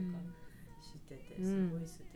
[0.86, 2.14] 知っててすごい素敵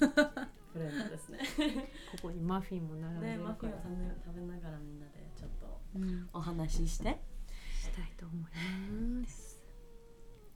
[0.00, 1.38] な、フレンドですね。
[2.12, 3.52] ここにマフィンも並んででるから。
[3.52, 6.28] マフィンを食べながらみんなでちょっとうん。
[6.32, 7.20] お話しして。
[7.80, 8.40] したいと思い
[9.22, 9.60] ます。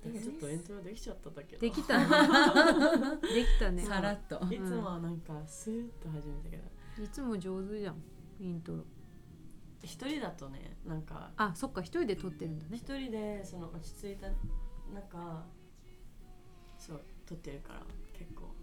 [0.05, 1.61] でもちょっとエントロできちゃっただけど。
[1.61, 2.05] できたね。
[3.23, 3.85] できたね。
[3.85, 4.41] さらっと。
[4.53, 7.03] いつもはなんかスーッと始めたけど。
[7.03, 8.03] いつも上手じゃん
[8.39, 8.85] イントロ。
[9.83, 12.77] 一人だとねなんかあそっか一人で撮ってるんだね。
[12.77, 14.29] 一人でその落ち着いた
[14.93, 15.54] 中そう
[17.27, 17.83] 撮ってるから
[18.13, 18.55] 結構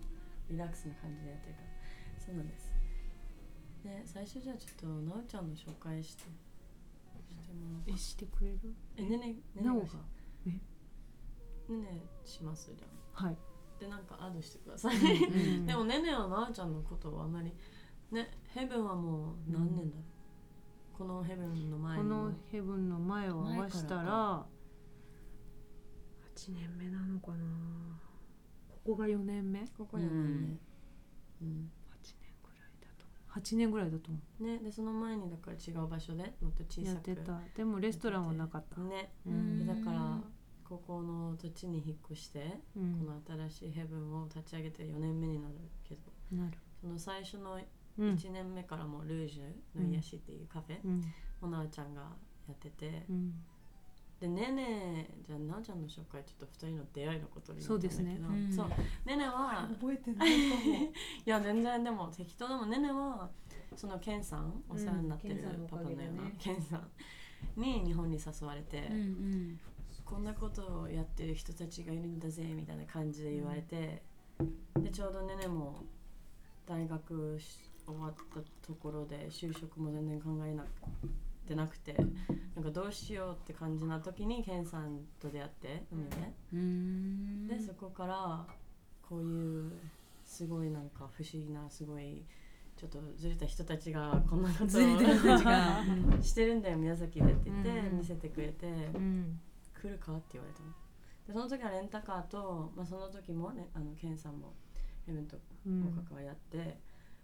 [0.50, 1.68] リラックスな感じでやってるから。
[2.26, 2.74] そうなんです。
[3.84, 8.60] で最初じゃあちょっとなおちゃんの紹介してしてもらおうえしてくれる？
[8.98, 9.74] えねねねねが？
[10.46, 10.62] ね
[11.70, 13.38] ねしますじゃんはい。
[13.80, 17.52] でなんかアドしてください、うん でもねねはなおちゃんのことをあまり
[18.12, 20.04] ねヘブンはもう何年だろ
[20.94, 24.46] う、このヘブンの前このヘブンの前を合わせたらら
[26.36, 27.91] 8年目なのかな
[28.84, 30.42] ここが4年目？8ここやもん。
[30.42, 30.58] ね、
[31.42, 31.72] うん。
[32.02, 33.06] 年ぐらいだと
[33.40, 37.40] 8年ぐらいだと思ねでその前にだから違う場所でもっと小さくうやってた。
[37.56, 38.82] でもレストランはなかった。
[38.82, 39.14] ね。
[39.26, 39.60] うん。
[39.60, 40.20] でだから
[40.64, 43.06] ここの土地に引っ越して、うん。
[43.06, 46.58] この新しいヘブンを立ち上げて4年目になるけどなる。
[46.80, 47.60] その最初の
[47.98, 48.10] うん。
[48.12, 51.04] 1年目からもルージュの癒しっていうカフェうん。
[51.42, 52.02] をなおちゃんが
[52.48, 53.34] やっててうん
[54.22, 57.96] でねねじゃあなおちゃんの紹介ちょっと2人の出会いのことになったんだけど。
[57.96, 58.20] そうですね。
[58.22, 58.32] う。
[58.32, 58.54] ん。
[58.54, 58.70] そう
[59.04, 60.62] ねねは覚えてないかも。
[61.26, 62.48] いや全然でも適当。
[62.48, 63.32] でもねねは
[63.76, 69.60] そのケンさんお世話になってるパパのようなケンさんに日本に誘われて、うんうん。
[70.06, 74.04] こんなことをやってる人たちがいるんだぜみたいな感じで言われて、
[74.78, 75.84] でちょうどねねも
[76.68, 80.88] 大学し終わったところで就職も全然考えなくて
[81.56, 81.96] なくて
[82.56, 86.16] なんかどうしようって感じな時にケンさんと出会って海で。
[86.54, 87.48] うん。
[87.48, 88.46] でそこから
[89.02, 89.72] こういう
[90.24, 92.24] すごいなんか不思議なすごい
[92.78, 94.68] ちょっとずれた人たちがこんなことを
[96.22, 97.98] してるんだよ宮崎でって言ってうん。
[97.98, 98.68] 見せてくれて。
[98.68, 99.40] うん。
[99.74, 100.70] 来るかって言われたの。
[101.28, 104.54] でその時はレンタカーと、まあ、その時もねあのケンさんも
[105.06, 105.82] ヘブンとうん。
[105.82, 106.80] も関わり合って、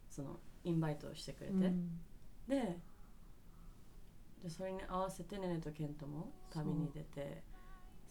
[0.10, 2.00] そのインバイトをしてくれて、うん。
[2.48, 2.80] で
[4.44, 7.44] でそれに合わせてネネとケントも旅に出て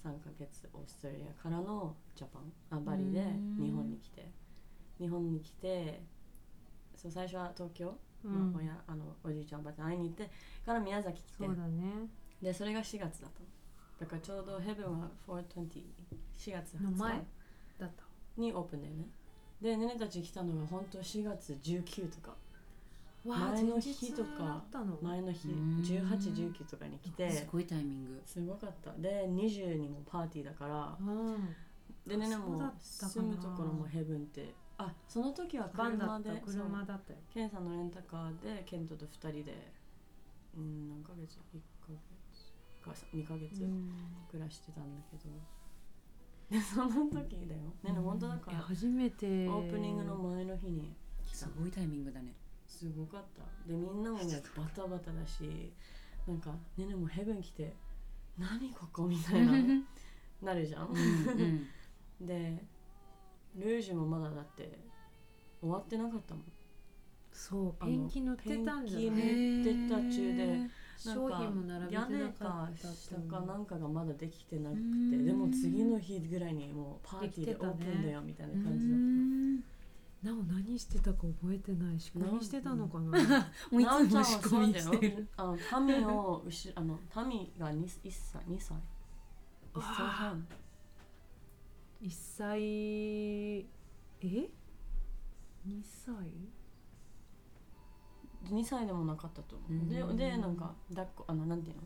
[0.05, 3.65] 3ヶ月オーストラリアからのジャパンあバリでうん。
[3.65, 4.31] 日本に来て。
[4.99, 6.03] 日本に来て
[6.95, 8.53] そう最初は東京、うん。
[8.53, 10.31] まあ、親あのおじいちゃんおばあちゃん会いに行って
[10.65, 11.45] から宮崎来て。
[11.47, 12.09] そうだね。
[12.43, 13.47] でそれが4月だったの。
[14.01, 15.83] だからちょうどヘブンは420
[16.37, 17.23] 4月の前？20
[17.81, 18.05] だった。
[18.37, 19.07] 日にオープンだよね。
[19.61, 22.37] でネネたち来たのが本当4月19とか
[23.27, 24.63] 前の日とか。
[25.03, 25.49] 前の日。
[25.49, 25.81] うん。
[25.83, 27.31] 1819とかに来て。
[27.31, 28.23] すごいタイミング。
[28.25, 28.93] すごかった。
[28.93, 30.97] で20にもパーティーだから。
[31.01, 31.55] うん
[32.07, 37.19] でねねも住むところもヘブンってあその時は車で車だったよ。
[37.35, 39.73] ケンさんのレンタカーでケントと2人で
[40.57, 42.01] うん何ヶ月1ヶ月
[42.85, 43.91] か2ヶ月うん。
[44.31, 45.31] 暮らしてたんだけど。
[46.49, 47.61] でその時だよ。
[47.83, 49.49] ねね本当だからえ初めて。
[49.49, 50.95] オープニングの前の日に
[51.33, 52.33] すごいタイミングだね
[52.77, 53.43] すごかった。
[53.67, 54.25] でみんなもバ
[54.75, 55.73] タバタだし
[56.27, 57.75] なんかねねもヘブン来て
[58.39, 59.53] 何ここみたいな
[60.43, 60.89] なるじゃん。
[60.89, 61.67] うん
[62.27, 62.63] で
[63.55, 64.79] ルージュもまだだって
[65.61, 66.45] 終わってなかったもん。
[67.33, 75.11] そうペンキ塗ってたんじゃペンないキ塗ってた中で商か品も並べて屋根なかかった下かなんかがまだできてなくうん。
[75.11, 79.76] てでも次の日ぐらいにもうパーティーでオープンだよみたいなう感じだっん
[80.23, 83.11] なお何してたか覚えてない仕込みしてたのかな。
[83.71, 88.77] もういつも仕込みしてるよあのタミを後ろあのタミが 2, 1歳2歳。
[89.75, 90.47] 1歳半。
[92.03, 93.65] 1歳え
[95.67, 96.15] ？2歳
[98.45, 99.89] ？2歳でもなかったと思う。
[99.89, 100.17] でうん。
[100.17, 101.83] でなんか抱っこあのなんていうの？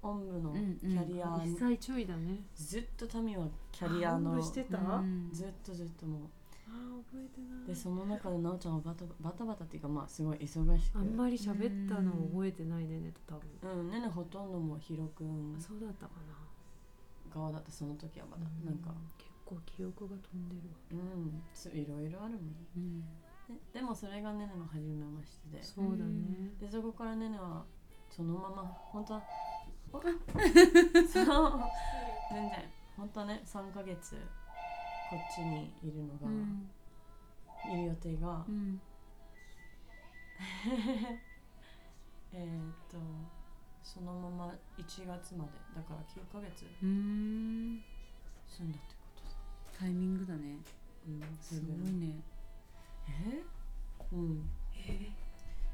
[0.00, 0.78] おんぶのうんうん。
[0.78, 2.40] キャリア、1歳ちょいだね。
[2.54, 4.40] ずっとタミはキャリアの。
[4.42, 5.28] してた、あうん。
[5.28, 5.32] っ
[5.64, 6.37] とずっともあ
[6.72, 7.66] 覚えてなうい。
[7.66, 13.80] でその中でなおちゃんはバタバタバタっていうかまあすごい忙しくあんまり喋ったの覚えてないねねと多分。
[13.80, 16.34] うんねねほとんどもうヒロくんそうだったかな。
[17.34, 18.42] 側だったその時はまだ。
[18.62, 18.90] うなんか。
[19.18, 20.76] 結構記憶が飛んでるわ。
[20.92, 22.40] うんすいろいろあるもん。
[22.76, 23.00] うん。
[23.00, 25.62] ねでもそれがねねの初めましてで。
[25.62, 26.52] そうだね。
[26.60, 27.64] でそこからねねは
[28.10, 29.22] そのまま本当は
[29.92, 30.14] お そう
[32.30, 32.50] 全然
[32.96, 34.16] 本当はね3ヶ月
[35.10, 36.70] こっちにいるのが、うん。
[37.72, 38.80] いる予定が、うん。
[42.32, 42.98] えーっと
[43.82, 45.52] そのまま1月まで。
[45.74, 47.82] だから9ヶ月うん。
[48.46, 49.36] 住んだってことさ、
[49.78, 50.58] タイミングだね。
[51.06, 52.20] うん、すごいね。
[53.08, 53.42] え
[54.12, 54.50] うん。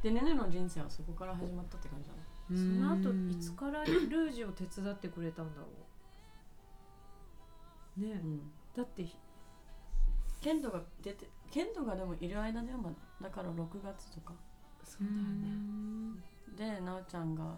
[0.03, 2.23] でねねの人生はそこから始まったって感じだな
[2.57, 5.67] その後いつからルージュを手伝ってくれたんだろ
[7.99, 8.01] う。
[8.01, 8.09] ね。
[8.11, 8.53] えうん。
[8.77, 9.17] だってケ
[10.53, 14.35] ントが出てケントがでもいる間だよまだだから6月とか。
[14.83, 16.79] そうだよね。
[16.79, 17.57] でなおちゃんが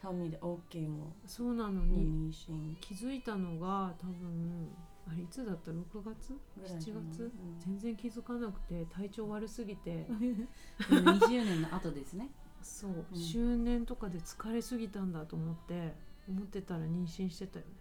[0.00, 1.12] タミーで OK も。
[1.26, 4.68] そうなのにに妊娠気づいたのが多分
[5.08, 5.74] あれいつだった？6
[6.04, 6.34] 月？
[6.56, 7.10] ぐらい7かな。
[7.12, 7.22] 月？
[7.22, 7.32] うん。
[7.60, 10.06] 全然気づかなくて体調悪すぎて。
[10.78, 12.30] 20年の後ですね。
[12.60, 13.18] そう、うん。
[13.18, 15.94] 周年とかで疲れすぎたんだと思って
[16.28, 17.72] 思ってたら妊娠してたよね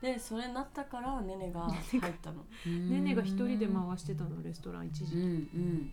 [0.00, 2.44] でそれになったからネネが入ったの。
[2.66, 5.16] ねねが一人で回してたのレストラン一時。
[5.16, 5.90] うんうん。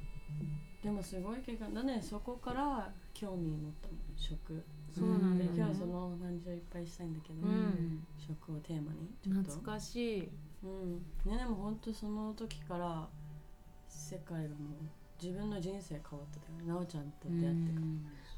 [0.84, 4.64] でもすごい結果だねそこから興味持ったの食。
[4.94, 5.56] そうなんだよね。
[5.56, 8.06] で今日はその話をいっぱいしたいんだけど、うん。
[8.18, 9.10] 食をテーマに。
[9.22, 9.52] ちょっと。
[9.52, 10.30] 懐かしい。
[10.64, 10.94] うん。
[11.26, 13.08] ねねも本当その時から
[13.88, 14.86] 世界がもう
[15.22, 16.68] 自分の人生変わったよね。
[16.68, 17.86] なおちゃんと出会ってから、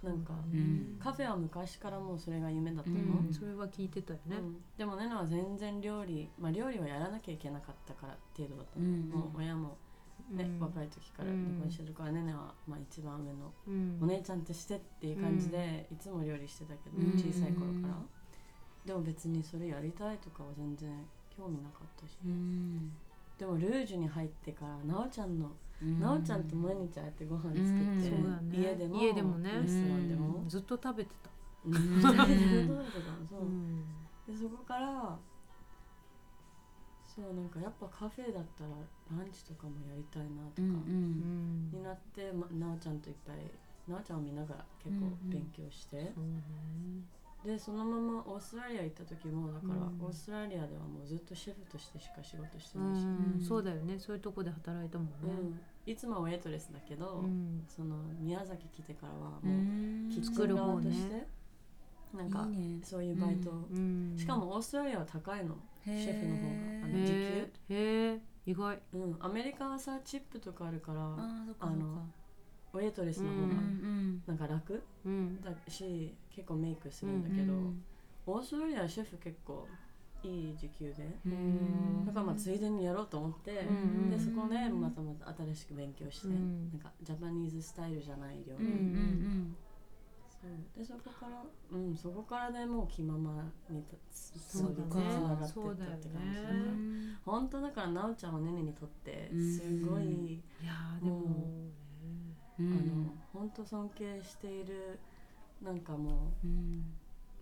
[0.03, 0.97] なんかそうん。
[0.99, 3.33] カフェは昔からもうそれが夢だったうの、ん。
[3.33, 4.55] それは聞いてたよね、うん。
[4.77, 9.09] でもねねは全然料理まあ料理はやらなきゃいけなかったから程度だったの、うん。
[9.09, 9.77] もう親も
[10.31, 10.59] ね、うん。
[10.61, 13.97] 若い時から離婚してるから、ねねはまあ一番上のうん。
[14.01, 17.11] お姉ちゃんとしてっていう感じで、いつも料理してたけど、うん。
[17.17, 17.95] 小さい頃から、
[18.85, 20.89] でも別にそれやりたいとかは全然
[21.35, 22.91] 興味なかったし、うん。
[23.37, 25.53] でもルージュに入ってからなおちゃんの、うん
[25.99, 28.23] なおちゃんと毎日ああやってご飯作って、うん。
[28.23, 28.57] そうだね。
[28.57, 29.61] 家でも家でもね。
[29.61, 31.29] レストランでも、ずっと食べてた、
[33.29, 35.17] そでそこから
[37.05, 38.69] そうなんかやっぱカフェだったら
[39.17, 40.79] ランチとかもやりたいなとか、
[41.73, 43.37] になって、ま、なおちゃんといっぱい
[43.87, 46.41] なおちゃんを見ながら結構勉強して、そうね
[47.45, 50.05] でそのままオーストラリア行った時もだから、うん。
[50.05, 53.33] オーストラリアではもうずっとシェフとしてしか仕事してうないし、ん。
[53.35, 53.41] うん。
[53.41, 53.97] そうだよね。
[53.97, 55.59] そういうとこで働いたもんね、うん。
[55.85, 57.63] いつもはウェイトレスだけど、うん。
[57.67, 60.09] その宮崎来てからはうもうん。
[60.11, 61.27] キッチン側として、
[62.13, 62.79] なんかいいね。
[62.83, 64.15] そういうバイト、うん。
[64.17, 66.49] しかもオーストラリアは高いの、シェフの方が。
[66.83, 68.79] あの時へえへえ意外。
[68.93, 71.67] うん、アメリカはさチップとかあるからあーそっかそっか。
[71.67, 72.05] あの
[72.73, 75.41] ウェイトレスの方うがうんなんか楽うん。
[75.41, 77.83] だし結構メイクするんだけど、うん
[78.27, 79.67] オーストラリアはシェフ結構
[80.21, 86.69] いい時給で、うんだからまあついでにやろうと思って、うんでそこでまたまた新しく勉強して、うん。
[86.71, 89.55] なんかジャパニーズスタイルじゃない料理、うんうん
[90.29, 90.51] そう。
[90.77, 94.97] でそこからうんそこからねもう気ままにたつながってったっ
[95.47, 99.53] て感じだからうん本当だからなおちゃんはねねにとってうん。
[99.57, 101.71] すごい、いやーでもうんね
[102.59, 102.73] うん。
[102.73, 104.99] あの本当尊敬している
[105.63, 106.83] なんかもうん。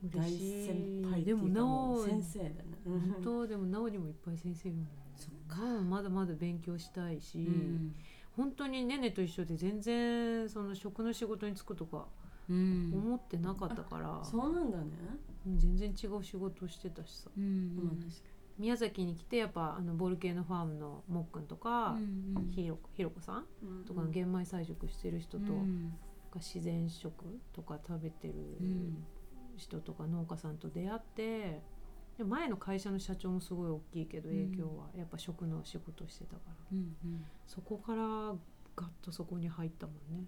[0.06, 2.54] う大嬉しい先輩ってでもいうかなお先生だね。
[2.86, 3.00] うん。
[3.14, 5.82] 本当でもなおにもいっぱい先生いるもんそっか。
[5.82, 7.96] まだまだ勉強したいし、うん。
[8.36, 12.06] 本当にねねと一緒で全然その食の仕事に就くとか
[12.50, 12.92] うん。
[12.94, 14.84] 思ってなかったから、そうなんだね。
[15.48, 17.30] うん全然違う仕事をしてたしさ。
[17.38, 22.52] うんまあ確か宮崎に来てやっぱあのボルケーノファームのもっくんとか、うんうん。
[22.52, 25.94] ひろひろこさんにとかの玄米菜食してる人と、うん。
[26.32, 27.14] か自然食
[27.54, 29.06] とか食べてるうん。
[29.56, 31.62] 人とか農家さんと出会って
[32.18, 34.46] で前の会社の社長もすごい大きいけどうん。
[34.52, 37.26] 影響はやっぱ食の仕事してたから、うんうん。
[37.46, 38.04] そこから
[38.76, 40.26] ガッとそこに入ったもんね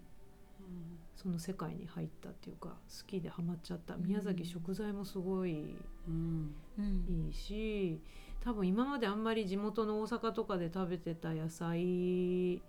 [1.15, 3.95] その世界に入ったっていうか好きでハマっちゃった。
[3.95, 4.03] うん。
[4.05, 5.75] 宮崎食材もすごい
[6.07, 6.53] うん。
[6.77, 7.25] うん。
[7.27, 7.99] いいし
[8.41, 12.61] 多分今まであんまり地元の大阪とかで食べてた野菜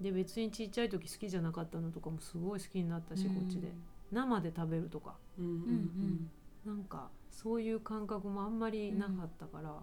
[0.00, 3.72] で別にちっちゃい時好きじゃなかったのとかもすごい好きになったし、こっちで。
[4.12, 5.16] 生で食べるとか。
[5.38, 6.30] うんうんうん。
[6.64, 9.74] なんかそういう感覚もあんまりなかったから、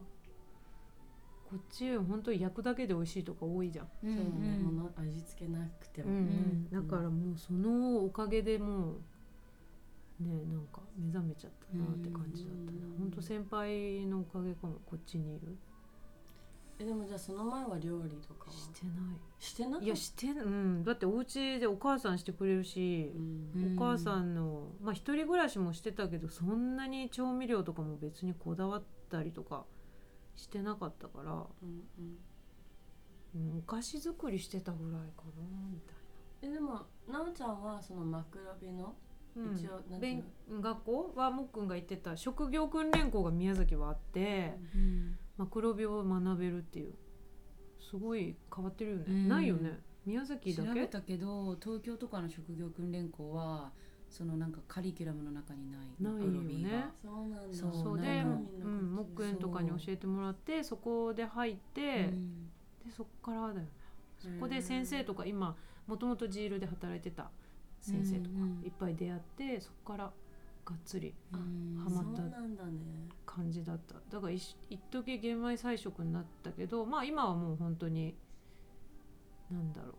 [1.50, 6.70] こっち本当に焼くだけで美味しいとか多いじゃん、うんそうだねうん味付けなくてもん。
[6.70, 8.93] だからもうそのおかげでも
[10.20, 12.98] うねなんか目覚めちゃったなって感じだったな、うん。
[13.00, 15.56] 本当先輩のおかげかもこっちにいる。
[16.78, 18.52] えでもじゃあその前は料理とかは？
[18.52, 18.96] してない。
[19.39, 19.86] してなかった？
[19.86, 20.84] いやしてうん。
[20.84, 23.78] だってお家でお母さんしてくれるしう、んうん。
[23.78, 29.64] お母さんのまあ一人暮らしもしてたけどそんなに調味料とかも別にこだわったりとか
[30.36, 32.18] してなかったから、うんうん。
[33.36, 35.96] うん、お菓子作りしてたぐらいかなみたい
[36.44, 38.96] えでもなおちゃんはそのマクロビの
[39.36, 45.18] な、一応う勉学校はもっくんが言ってた職業訓練校が宮崎はあって、うん。
[45.38, 46.94] マクロビを学べるっていう。
[47.90, 49.28] すごい変わってるよね、うん。
[49.28, 49.80] ないよね。
[50.06, 50.70] 宮崎だけ？
[50.70, 53.72] 調べたけど東京とかの職業訓練校は
[54.16, 56.86] そのなんかカリキュラムの中にないないよね。
[57.03, 57.57] そうなんだ。
[57.57, 58.22] そうで、
[58.63, 63.68] うん、もっくんとかに教えてもらってそこで入って、でそっからだよね。
[64.18, 67.30] そこで先生とか今もともとジールで働いてた
[67.82, 71.84] 先生とかいっぱい出会ってそこからがっつりうん。
[71.84, 72.22] ハマった
[73.26, 73.95] 感じだった。
[74.09, 78.16] だから一一時玄米菜食になったけどまあ今はもう本当に
[79.51, 79.93] なんだろう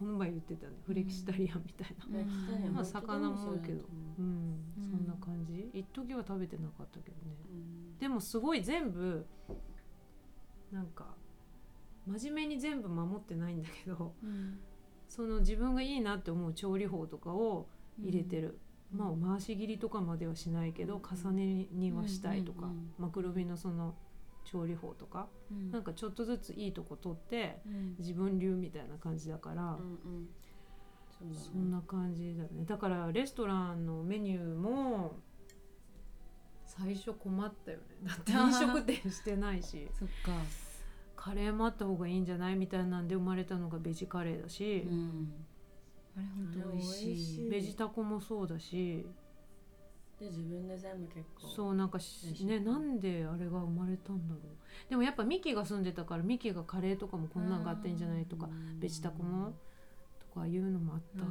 [0.00, 3.84] この前言ってたねフレキシタリアンみたいな、まあ魚も多いけど。
[4.18, 4.24] うん。
[4.24, 4.90] うん。
[4.90, 5.70] そんな感じ？
[5.74, 7.36] 一時は食べてなかったけどね。
[7.52, 7.98] うん。
[7.98, 9.26] でもすごい全部
[10.72, 11.04] なんか
[12.06, 14.58] 真面目に全部守ってないんだけどうん。
[15.06, 17.68] その自分がいいなって思う調理法とかを
[18.02, 18.58] 入れてる、
[18.90, 22.90] まあ回し切りとかまではしないけど、重ねにはしたいとか、うんうんうん。
[22.96, 23.94] マクロビのその
[24.44, 25.70] 調理法とか、うん。
[25.70, 27.96] なんかちょっとずついいとこ取ってうん。
[27.98, 29.72] 自分流みたいな感じだから、うんう
[30.22, 30.28] ん。
[31.18, 32.64] そねそんな感じだね。
[32.64, 35.16] だからレストランのメニューも
[36.66, 37.84] 最初困ったよね。
[38.06, 40.32] だって飲食店してないし そっか。
[41.16, 45.32] カレーもあった方がいいんじゃないみたいなんで生まれたのがベジカレーだし、うん。
[46.16, 47.50] あれ本当美味しい。
[47.50, 49.06] ベジタコもそうだし
[50.20, 51.98] で自分で全部結構そうなんか
[52.44, 54.90] ねなんであれが生まれたんだろう。
[54.90, 58.48] でもやっぱミキが住んでたからミキがカレーとかもこんなんがあってんじゃないとか
[58.78, 59.54] ベジタコも
[60.34, 61.30] とかいうのもあったな。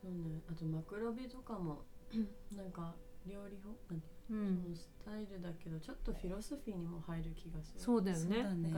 [0.00, 0.40] そうね。
[0.50, 1.82] あとマクロビとかも
[2.56, 2.94] なんか
[3.26, 3.70] 料理法？
[3.90, 4.70] なんてうん。
[4.70, 7.80] のスタイルだけどちょっとフィロソフィーにも入る気がする。
[7.80, 8.42] そうだよね。
[8.44, 8.72] ね。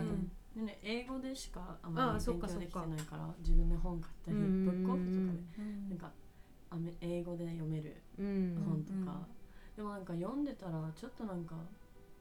[0.57, 4.83] ね英語でしかああまあそっり勉強できかそっかてないから自分で本買ったりブうん。
[4.83, 5.63] ックオフとかで。
[5.63, 5.89] うん。
[5.91, 6.13] なんか
[7.01, 8.63] 英語で読めるうん。
[8.67, 9.27] 本とか、
[9.77, 11.57] でもなんか読んでたらちょっとなんか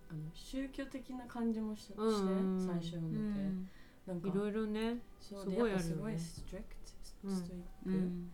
[0.09, 2.65] あの宗教的な感じもしして、うん。
[2.65, 4.97] 最初読んでて、なんかいろいろね。
[5.19, 7.41] そうすごいでやっぱあるすごい strict スうん。
[7.41, 8.31] トイック、うん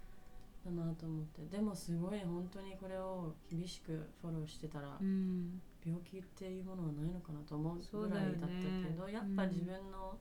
[0.65, 1.45] だなと思って。
[1.49, 5.61] でもすごい本当にこれを厳しくフォローしてたら、うん。
[5.85, 10.17] 病気っていうものはないのかなと思うぐらいだったけど、やっぱ自分の、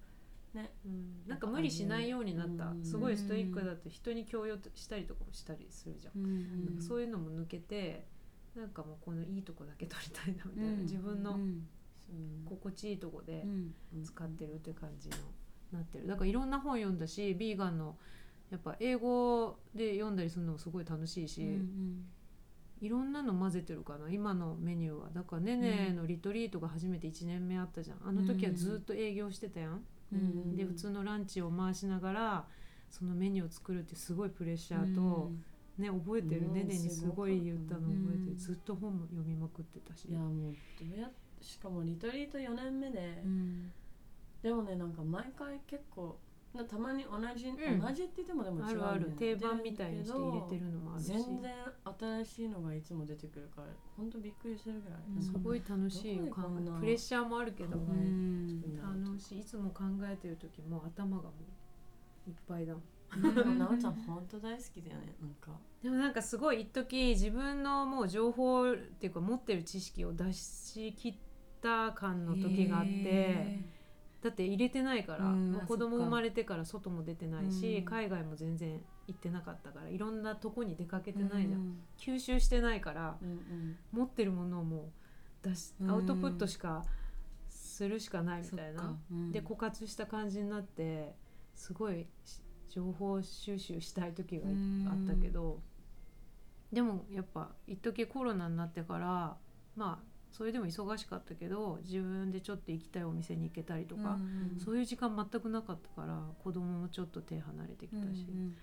[0.84, 1.22] うん。
[1.26, 2.68] なんか無理しないようになった。
[2.68, 2.84] うん。
[2.84, 6.22] すごいストイックだって人に強要したりとかもしたりするじゃん。
[6.22, 6.64] うん。
[6.66, 8.06] なんかそういうのも抜けて
[8.56, 10.80] なんかもうこのいいとこだけ取りたいなみたいな、うん。
[10.82, 11.38] 自分の
[12.44, 13.74] 心地いいとこでうん。
[13.96, 14.04] うん。
[14.04, 15.16] 使ってるって感じの
[15.72, 16.06] なってる。
[16.06, 17.96] だからいろんな本読んだしビーガンの
[18.50, 22.04] やっぱ英語で読んだりするのもすごい楽しいし、うん
[22.80, 24.08] いろんなの混ぜてるかな。
[24.08, 25.10] 今のメニューは。
[25.12, 27.98] だからねねのリトリートが初めて1年目あったじゃん。
[28.06, 29.84] あの時はずっと営業してたやん、うん
[30.56, 32.44] で普通のランチを回しながら
[32.90, 35.44] そのメニューを作るってすごいプレッシャーと、うん。
[35.82, 36.54] ね覚えてる、うん。
[36.54, 40.08] ねねにすごい言ったの覚えてずっと本も読みまくってたし。
[40.08, 43.72] いやもうどうやしかもリトリート4年目で、うん。
[44.42, 46.18] でもねなんか毎回結構
[46.54, 47.80] なたまに同じ、うん。
[47.80, 49.10] 同じって言ってもでも違うんあるある。
[49.18, 51.06] 定番みたいにして入れてるのもあるし。
[51.08, 51.52] 全然
[51.98, 55.22] 新しいのがいつも出てくるから本当びっくりするぐらい、うん。
[55.22, 56.24] すごい楽しいよ。
[56.24, 59.40] どこでこんな考えプレッシャーもあるけど、考えうん楽しい。
[59.40, 61.32] いつも考えてる時もう頭がも
[62.26, 62.82] ういっぱいだもん。
[63.34, 65.58] でもなおちゃん本当大好きだよねなんか。
[65.82, 71.14] でもなんかすごい一時自分のもう情報っていうか持ってる知識を出し切っ
[71.62, 72.90] た感の時があって。
[72.90, 73.77] へ
[74.28, 75.52] だって入れてないから、うん。
[75.52, 77.84] もう子供生まれてから外も出てないし、うん。
[77.84, 83.76] 海外も全然行ってなかったからいろんなとこに出かけーてないじゃん、うん吸収してないからうんうん。
[83.92, 84.92] 持ってるものをも
[85.44, 85.90] う出しうん。
[85.90, 86.84] アウトプットしか
[87.48, 88.98] するしかないみたいな。
[89.32, 91.14] で枯渇した感じになって
[91.54, 94.46] すごいし情報収集したい時が
[94.90, 95.60] あったけど、
[96.70, 99.36] でもやっぱ一時コロナになってから
[99.74, 108.54] まあそれでも忙しかったけど自分でちょっと行きたいお店に行けたりとか、うんそういう時間全くなかったから子供もちょっと手離れてきたし、うん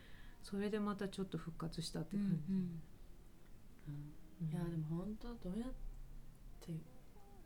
[0.44, 2.54] それでまたちょっと復活したってうん感じ。
[2.54, 4.50] うん。
[4.50, 5.70] いやでも本当どうやっ
[6.62, 6.72] て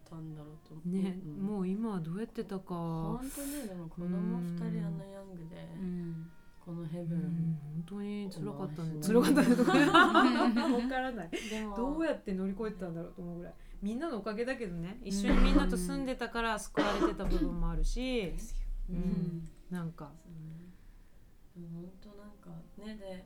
[0.09, 1.41] たんだろうと思ね、うん。
[1.41, 8.89] もう今はどうやってたか、本当ねでも子供二人あんなヤングで、うんこのヘうブン、ん、本当に辛かったね。
[8.95, 9.55] うん辛かったね。
[9.55, 11.29] とか分からない。
[11.49, 14.99] でもどうやって乗り越えてたんだろうと思うぐらいみんなのおかげだけどね。
[15.03, 18.33] 一緒にみんなと住んでたから救われてた部分もあるし、
[18.89, 18.99] ううん。
[18.99, 20.11] んなんか。
[21.55, 23.25] 本当なんかねで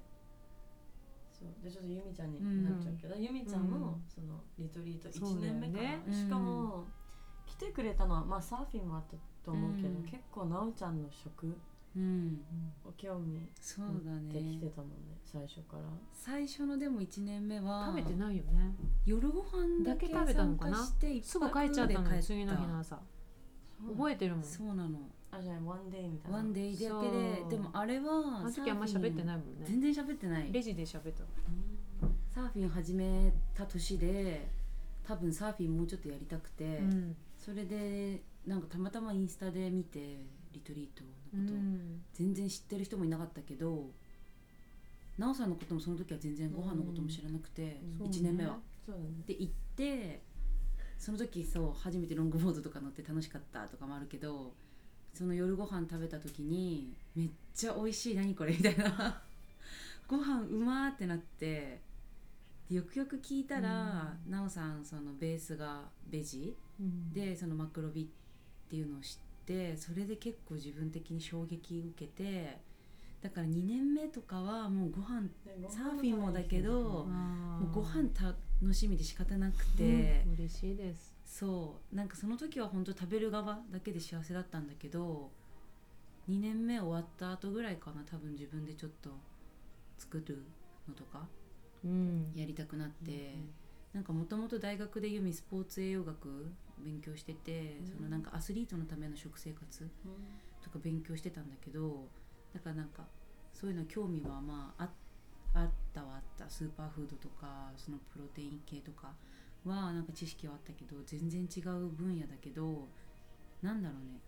[1.32, 4.04] そうでちょっとユミちゃんになっちゃうけど、ユミちゃんも、うん。
[4.08, 5.68] そのリトリート1そうだよね。
[5.68, 6.14] 年目から、うん。
[6.14, 6.86] しかも
[7.46, 10.04] 来てくれたのはまあサーフィンもあったと思うけど、うん。
[10.04, 11.58] 結構なおちゃんの食
[11.96, 12.42] うん。
[12.86, 15.84] を興味そうだ持ってきてねたもんね最初から。
[16.14, 18.76] 最初のでも1年目は食べてないよね。
[19.06, 20.78] 夜ご飯だけ食べたのかな。
[21.22, 22.80] すぐ泊帰っちゃったの次の日の。
[22.80, 23.00] 朝
[23.96, 24.44] 覚えてるもん。
[24.44, 25.00] そうなの。
[25.32, 27.44] あじゃあワンデーみたいなワンデイだけで。
[27.50, 29.66] でもあれはあの時あんま喋ってないいもんね。
[29.66, 30.52] 全然喋ってない。
[30.52, 31.24] レジで喋った。
[32.30, 34.48] サーフィン始めた年で
[35.04, 37.16] 多分サーフィンもうちょっとやりたくて、うん。
[37.38, 42.02] それでなんかたまたまインスタで見てリトリートうのこと、ん。
[42.14, 43.90] 全然知ってる人もいなかったけど
[45.18, 48.54] 奈緒さんのこともその時は全然ご飯のことも知らなくて、うん1年目は。
[48.54, 48.94] ね。
[49.28, 50.22] で行って
[50.98, 54.54] その時そう初めてロングボードとか乗って楽しかったとかもあるけど
[55.14, 59.22] その夜ご飯食べた時にめっちゃ美味しい何これみたいな。
[60.08, 61.82] ご飯うまーってなって
[62.70, 66.56] でよくよく聞いたら奈緒、さんそのベースがベジ。
[66.80, 67.14] うん。
[67.14, 72.58] でそのマクロビっていうのを知ってそれで結構自分的に衝撃受けて
[73.22, 75.30] だから2年目とかはもうご飯
[75.70, 81.14] サーフィンもだけどもうご飯楽しみで仕方なくて、うん嬉しいです。
[81.26, 81.96] そう。
[81.96, 85.32] なんかその時は本当食べる側だけで幸せだったんだけど
[86.30, 89.10] 2年目終わった後ぐらいかな多分自分でちょっと
[89.98, 90.44] 作る
[90.88, 91.28] のとか
[91.84, 92.32] うん。
[92.36, 93.36] やりたくなって、
[93.94, 97.88] なんかもともと大学でユミスポーツ栄養学勉強してて、うん。
[97.88, 99.90] そのなんかアスリートのための食生活
[100.64, 102.08] とか勉強してたんだけど
[102.54, 103.04] だからなんか
[103.54, 104.90] そういうの興味はまああ
[105.56, 106.50] あったはあった。
[106.50, 109.14] スーパーフードとかそのプロテイン系とか
[109.64, 112.88] はなんか知識はあったけど全然違う分野だけど
[113.62, 114.20] なんだろうね。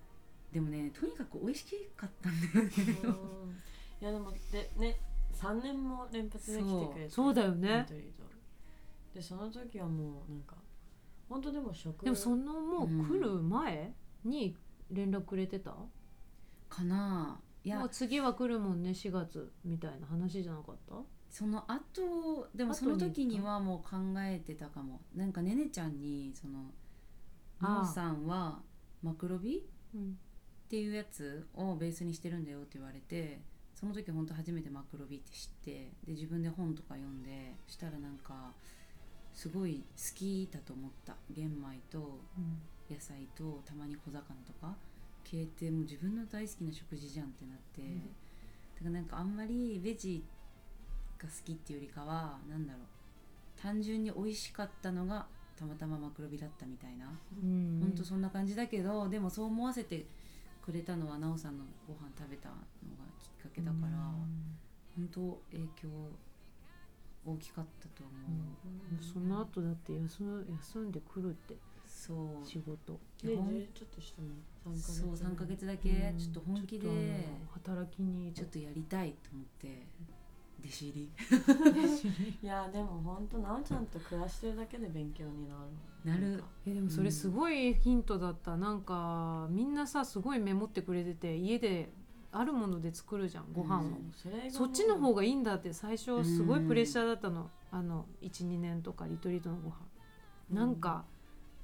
[0.52, 2.72] でもねとにかく美味しかったんだよね。
[3.04, 3.08] う
[3.48, 3.62] ん。
[4.02, 5.00] いやでもでね
[5.34, 7.34] 3年も連発で来てくれてそう。
[7.34, 7.88] だよね
[9.16, 10.58] でその時はもうなんか
[11.30, 13.94] 本当でも食でもそのもう来る前
[14.26, 14.56] に
[14.92, 15.74] 連絡くれてた、
[16.70, 17.40] かな。
[17.64, 20.94] いやもう次は来るもんね4月みたいな話じゃなかった？
[21.32, 25.02] その後でもその時にはもう考えてたかも。
[25.16, 26.72] なんかねねちゃんにその
[27.62, 28.62] ああ「なおさんは
[29.02, 29.66] マクロビ？
[29.96, 30.20] うん。
[30.66, 33.42] っていうやつをベースにしてるんだよって言われて
[33.76, 35.72] その時本当初めてマクロビって知って
[36.06, 38.54] で自分で本とか読んでしたらなんか
[39.36, 41.16] すごい好きだと思った。
[41.30, 42.20] 玄米と
[42.90, 44.74] 野菜とたまに小魚とか。
[45.28, 47.98] 系ってもう自分の大好きな食事じゃんってなって、うん。
[47.98, 50.24] だからなんかあんまりベジ
[51.18, 52.82] が好きっていうよりかはなんだろう。
[53.60, 55.26] 単純に美味しかったのが
[55.58, 57.08] たまたまマクロビだったみたいな、
[57.42, 57.80] うん。
[57.82, 60.06] ほんとそんな感じだけどでもそう思わせて
[60.64, 62.62] くれたのは奈緒さんのご飯食べたのが
[63.20, 63.98] きっかけだから、
[64.96, 65.90] 本当影響
[67.26, 69.04] 大きかったと思う、うん。
[69.04, 71.56] その後だって休む休んでくるって。
[71.86, 72.46] そう。
[72.46, 73.00] 仕事。
[73.24, 74.28] でちょっとしても
[74.66, 75.90] 3ヶ月そう3ヶ月だけ。
[75.90, 76.18] うん。
[76.18, 76.90] ちょっと本気で。
[77.52, 78.34] 働きに。
[78.34, 79.88] ちょっとやりたいと思って。
[80.60, 81.12] 弟子入り。
[82.42, 85.56] いやでも本当なおちゃんと暮らしてるだけで勉強にな
[86.06, 86.12] る。
[86.12, 86.38] なる。
[86.38, 86.46] んか。
[86.66, 91.92] えでもそれすごいヒントだった、なんかみんなさすごいメモってくれてて家で
[92.38, 94.52] あるもので作るじゃんご飯を、うん。
[94.52, 99.74] そっちの方がいいんだって最初すごいプレッシャーだったの、あの12年とかリトリートのご飯、
[100.52, 100.58] うん。
[100.58, 101.06] なんか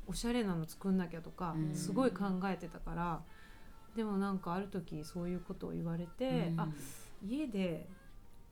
[0.08, 1.76] おしゃれなの作んなきゃとか、うん。
[1.76, 3.22] すごい考えてたから。
[3.96, 6.60] でもなんかある時そういうことを言われて、うん。
[6.60, 6.68] あ
[7.28, 7.88] 家で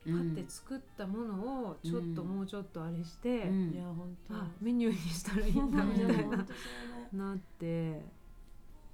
[0.04, 2.28] パッて作ったものをちょっとうん。
[2.28, 3.72] もうちょっとあれして、うん。
[3.72, 4.36] いや本当。
[4.36, 6.46] あメニューにしたらいいんだみたいな。
[7.14, 8.02] なって。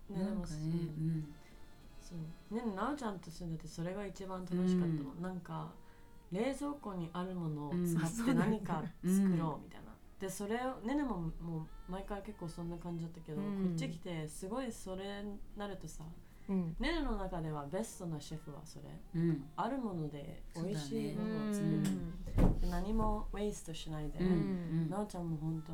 [0.07, 0.57] なんかね
[0.99, 1.35] うん
[2.49, 2.69] そう。
[2.69, 5.71] ねなおちゃんと住んでてそれが一番楽しかったの、なんか
[6.31, 13.69] 冷蔵庫にあるものを使って何か作ろうみたいな、でそれをねねももう毎回結構そんな感じだったけど、うん。
[13.69, 16.03] こっち来てすごいそれになるとさ
[16.49, 16.75] うん。
[16.79, 18.85] ねねの中ではベストなシェフはそれ。
[19.15, 19.45] うん。
[19.55, 21.81] あるもので美味しいものを作る、
[22.61, 24.89] で何もウェイストしないで、うん。
[24.89, 25.73] なおちゃんも本当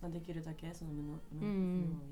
[0.00, 1.18] まあできるだけその無農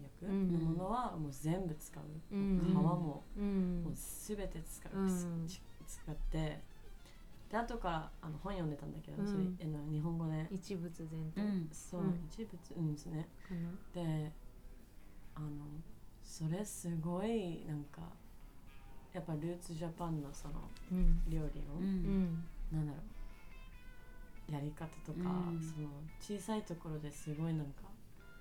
[0.03, 0.53] 薬うん。
[0.53, 2.03] のものはもう全部使う、
[2.35, 2.59] うん。
[2.59, 3.82] 皮もうん。
[3.85, 5.47] もう全て使う、うん。
[5.47, 6.61] ち使って。
[7.51, 9.28] で後からあの本読んでたんだけど、うん。
[9.28, 11.68] それあの日本語で、一物全う体ん。
[11.72, 13.28] そう、うん一物うんですね。
[13.95, 14.32] で
[15.37, 15.49] あの
[16.22, 18.01] それすごいなんか
[19.12, 20.55] やっぱルーツジャパンのその
[20.91, 21.22] うん。
[21.28, 22.45] 料理の、ううんん。
[22.72, 23.03] なんだろう
[24.51, 25.18] やり方とか、
[25.49, 25.61] うん。
[25.61, 25.88] その
[26.20, 27.82] 小さいところですごいなんか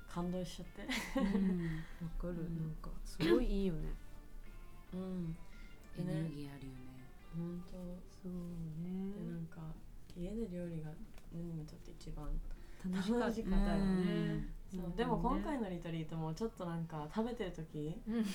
[0.07, 1.19] 感動しちゃって。
[1.19, 1.65] うん。
[2.01, 2.57] わかる、うん。
[2.59, 3.89] なんかすごいいいよね。
[4.93, 5.35] うん。
[5.97, 6.79] エネルギーあるよね。
[7.35, 7.77] 本当。
[8.23, 8.31] そう
[8.81, 9.13] ね。
[9.13, 9.61] でなんか
[10.15, 10.89] 家で料理が
[11.31, 12.27] ネネにとって一番
[12.83, 13.31] 楽しかっ
[13.65, 13.75] た。
[13.75, 14.47] よね。
[14.69, 15.41] そううんでも今ね。
[15.43, 18.25] 回のリトリートもちょっとなんか食べてる時うん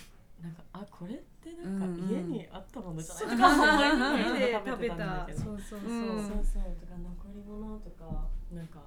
[0.43, 3.37] なんかあこれってなんか家にあったものじゃない？
[3.39, 5.41] か家で食べてたんだけど。
[5.41, 6.63] そうそうそう、うんそうそう。
[6.79, 8.81] とか残り物とかなんか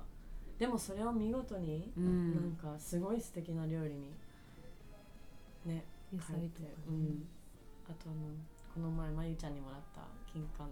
[0.57, 4.13] でもそれを見事にうなんんかすごい素敵な料理に
[5.65, 5.83] ね
[6.13, 7.27] 野変えてうん。
[7.89, 8.15] あとあの
[8.73, 10.63] この前まゆちゃんにもらった金柑。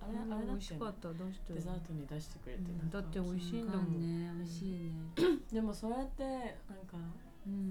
[0.00, 1.32] あれあれだったよね？
[1.48, 2.90] デザートに出してくれて、うん。
[2.90, 4.32] だって美味しいんだもんね。
[4.38, 4.92] 美味しいね。
[5.52, 6.38] でもそうやってなん
[6.86, 7.12] かうん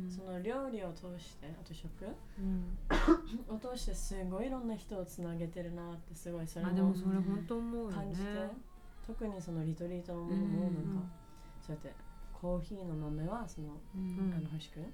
[0.10, 1.88] その料理を通してあと食？
[2.38, 2.78] うん。
[3.56, 8.26] を通してすごいいろんな人をつなげてるなってすごいそれあでももそれ本当思う感じて、
[9.08, 11.10] 特にそのリトリートのものもなんか、
[11.66, 11.94] そうやって
[12.34, 14.34] コーヒーの豆はその、うん。
[14.36, 14.84] あの星くん？
[14.84, 14.86] を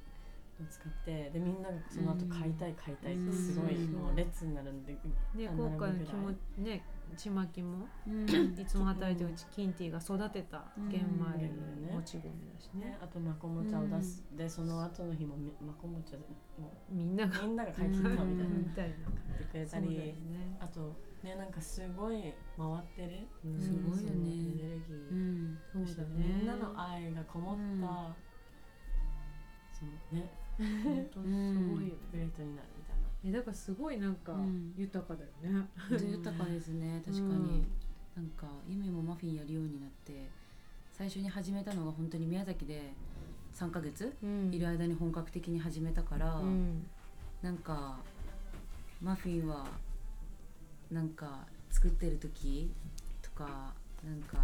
[0.65, 3.33] 使ってでみんながその後買いたい買いたいってうん。
[3.33, 3.93] すごいうん。
[3.93, 4.97] もう列になるんで、
[5.35, 6.83] であの今回の気もね
[7.15, 8.25] ちまきもうん。
[8.59, 12.85] いつも働いてるうちキンティが育てた玄米うんもち米だしね。
[12.85, 16.25] ね、あとマコモチャを出す、でその後の日もみマコモチャも
[16.89, 18.31] みんながみんなが買い切ったみたいな。
[18.31, 18.57] うん。
[18.59, 18.95] みたいな。
[18.95, 20.15] 買ってくれたり、ね。
[20.59, 23.59] あとねなんかすごい回ってる、うん。
[23.59, 24.31] すごいよね。
[24.31, 25.59] エネルギー、うん。
[25.85, 26.25] そうだね。
[26.39, 27.77] みんなの愛がこもった、うん。
[29.71, 33.07] そのね本当すごいよグレートになるみたいな。
[33.23, 34.73] えだからすごいなんかうん。
[34.77, 35.67] 豊かだよね。
[35.89, 37.67] 豊かですね確かに、うん
[38.15, 40.27] なんかゆみもマフィンやるようになって
[40.91, 42.93] 最初に始めたのが本当に宮崎で
[43.53, 44.51] 3ヶ月うん。
[44.51, 46.87] いる間に本格的に始めたから、うん。
[47.43, 47.99] なんか
[48.99, 49.67] マフィンは
[50.89, 52.71] なんか作ってる時
[53.21, 54.37] とかなんか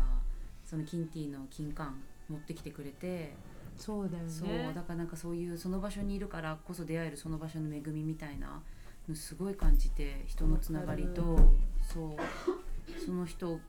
[0.64, 1.88] そのキンティの金柑
[2.30, 3.34] 持ってきてくれて、
[3.78, 4.30] そうだよね。
[4.30, 8.62] そうだからなんかそういうその場所にいるからこそ出会えるその場所の恵みみたいな
[9.08, 13.60] のすごい感じて人のつながりとそうその人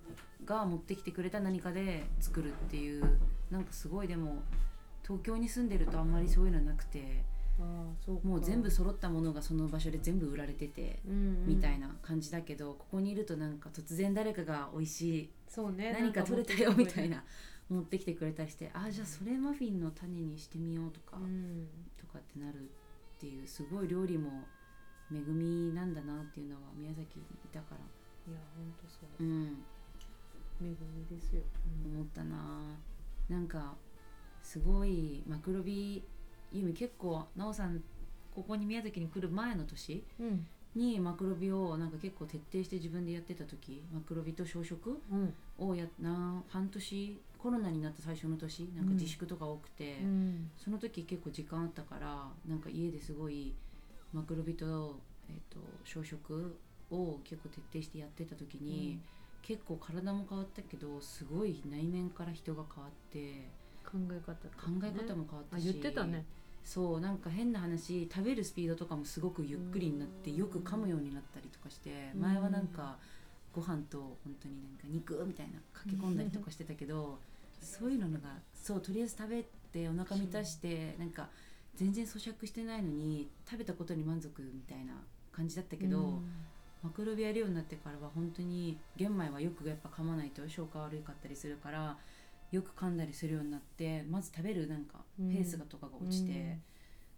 [0.44, 3.18] が持ってきてくれた何かで作るっていう
[3.50, 4.42] なんかすごいでも
[5.02, 7.24] 東京に住んでるとあんまりそういうのなくて
[7.60, 8.26] ああそうか。
[8.26, 10.98] もう全部揃ったものがその場所で全部売られてて。
[11.06, 11.46] うんうん。
[11.46, 17.22] みたいな感じだけどここにいるとなんか突然誰かが美味しいそうね何か取れたよみたいな
[17.70, 21.66] 持ってきてくれたりしてあじゃあそれマフィンの種にしてみようとか、うん。
[21.98, 22.62] とかってなるっ
[23.18, 24.30] ていうすごい料理も
[25.12, 27.76] 恵みなんだなっていうのは宮崎にいたから。
[28.32, 29.24] いや本当そう。
[29.24, 29.64] うん。
[30.62, 31.42] 恵みですよ。
[31.84, 32.36] 思ったな。
[33.28, 33.74] なんか
[34.42, 36.02] すごいマクロビ
[36.52, 37.82] ユミ結構奈緒さん
[38.34, 40.46] ここに宮崎に来る前の年うん。
[40.74, 45.34] にマクロビをなんか結構徹底して自分でやってた時マクロビと小食うん。
[45.58, 50.50] をやな半年コロナになった最初の年なんか自粛とか多くて、うん。
[50.56, 53.52] その時結構時間あったからなんか家ですごい
[54.14, 56.56] マクロビと,、えー、と小食
[56.90, 58.98] を結構徹底してやってた時に、
[59.42, 63.50] 結構体も変わったけどすごい内面から人が変わって
[63.84, 66.24] 考え方とか考ねえ方も変わったあし、言ってたね。
[66.64, 70.36] そうなんか変な話食べるスピードとかもすごくゆっくりになってうん。
[70.38, 72.22] よく噛むようになったりとかしてうん。
[72.22, 72.96] 前はなんか
[73.52, 77.18] ご飯と本当になんか肉みたいな駆け込んだりとかしてたけど
[77.64, 78.18] そういうのが
[78.52, 81.28] そうとりあえず食べてお腹満たしてなんか
[81.74, 84.94] 全然咀嚼してないのに食べたことに満足みたいな
[85.32, 86.22] 感じだったけど、うん。
[86.82, 91.96] マクロビやるようになってからは本当に玄米はよくやっぱ噛まないと消化悪かったりするから
[92.52, 96.62] よく噛んだりするようになってまず食べるなんかうんペースがとかが落ちて、うん。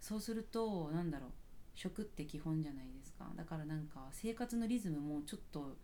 [0.00, 1.30] そうするとなんだろう
[1.74, 3.26] 食って基本じゃないですか。
[3.36, 5.76] だからなんか生活のリズムもちょっと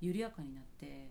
[0.00, 1.08] 緩やかになって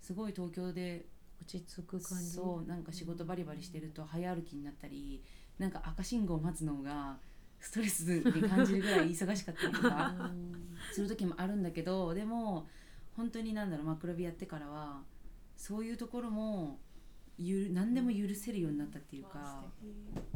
[0.00, 1.04] すごい東京で
[1.40, 2.30] 落ち着く感じ。
[2.30, 5.22] そうなんか仕事バリバリしてると早歩きになったり
[5.58, 7.18] なんか赤信号を待つのが
[7.60, 10.30] ストレスに感じるぐらい忙しかったりとか。
[10.92, 12.66] する時もあるんだけどでも
[13.16, 15.02] 本当になんだろうマクロビやってからは
[15.56, 16.78] そういうところも
[17.38, 19.64] ゆる何でも許せるようになったっていうか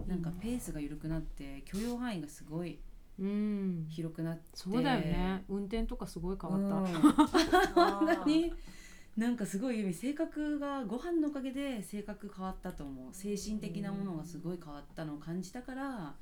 [0.07, 2.79] なんかペースが緩くなって許容範囲がすごい
[3.19, 3.87] うん。
[3.91, 4.43] 広くなって。
[4.55, 5.45] そうだよね。
[5.49, 7.13] 運転とかすごい変わった、うん。
[8.01, 8.53] 本当に
[9.17, 13.13] なんかすごい性格がご飯のおかげで性格変わったと思う。
[13.13, 16.15] 精神的なものがすごい変わったのを感じたから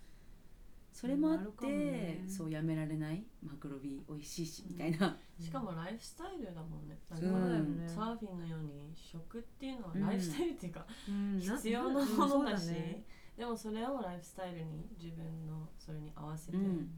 [0.92, 2.24] それもあって、ね。
[2.26, 3.22] そうやめられない？
[3.46, 6.98] マクロビ美味しいしみたいな、しかもライフスタイルだもんね。
[7.10, 7.20] なん。
[7.20, 10.06] そうかだよねサーフィンのように食っていうのはうん。
[10.06, 11.38] ライフスタイルっていうか、うん。
[11.38, 13.04] な必要なうんものだし、そうね。
[13.36, 16.90] でもそれをライフスタイルに自分のそれに合わせて、うん。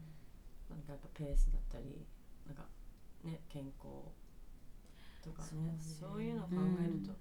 [0.67, 2.07] なんかやっぱペースだったり
[2.47, 2.63] なんか
[3.23, 4.09] ね健康
[5.23, 5.47] とかね。
[5.49, 5.73] そうね。
[5.79, 7.17] そういうのを考えると、うん。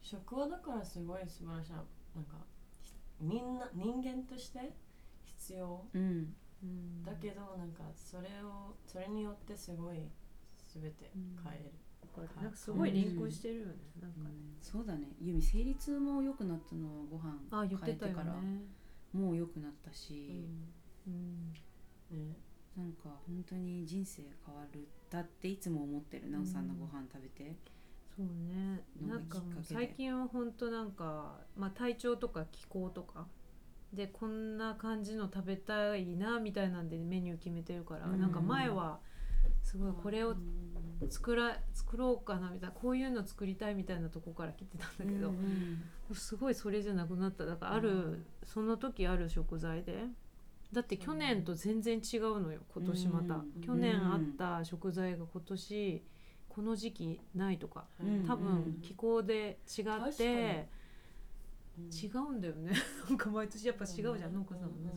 [0.00, 1.72] 食はだからすごい素晴らしい。
[1.72, 1.76] な
[2.14, 2.36] なんか
[2.80, 4.74] ひみんな人間として
[5.24, 5.84] 必要。
[5.92, 6.34] うん。
[6.62, 10.08] うんだけどなんかそれをそれによってすごい
[10.72, 11.72] 全て変える、
[12.40, 15.08] なんかすごいリンクしてるよね、なんかね、そうだね。
[15.20, 18.16] 由美生理痛も良くなったのはご飯あ言ってたよね。
[18.16, 18.36] から
[19.12, 20.46] もう良くなったし、
[21.06, 21.52] うん。
[22.10, 22.36] ね
[22.76, 27.56] なんか本当に人生変わるだっていつも思ってる奈緒さんのご飯食べて、
[28.16, 28.82] そうね。
[29.00, 33.26] ななんんか最近は本当なんか、まあ、体調とか気候とか。
[33.92, 38.20] でこんな感じの食べたいなみたいなんでメニュー決めてるから、うん。
[38.22, 39.00] なんか前は
[39.62, 45.82] すごいこれをうん作ら作ろうかなみたいなこういうの作りたいみたいなとこから来てたんだけど、うん。
[46.14, 47.44] すごいそれじゃなくなった。
[47.44, 48.26] だからある、うん。
[48.44, 50.06] その時ある食材で
[50.72, 53.60] だって去年と全然違うのよ今年また、うん。
[53.60, 56.02] 去年あった食材が今年
[56.48, 57.84] この時期ないとか。
[58.02, 58.24] うん。
[58.26, 60.68] 多分気候で違って、
[61.78, 62.72] 違うんだよね。
[63.08, 64.92] なんか毎年やっぱ違うじゃん、農家さんもね、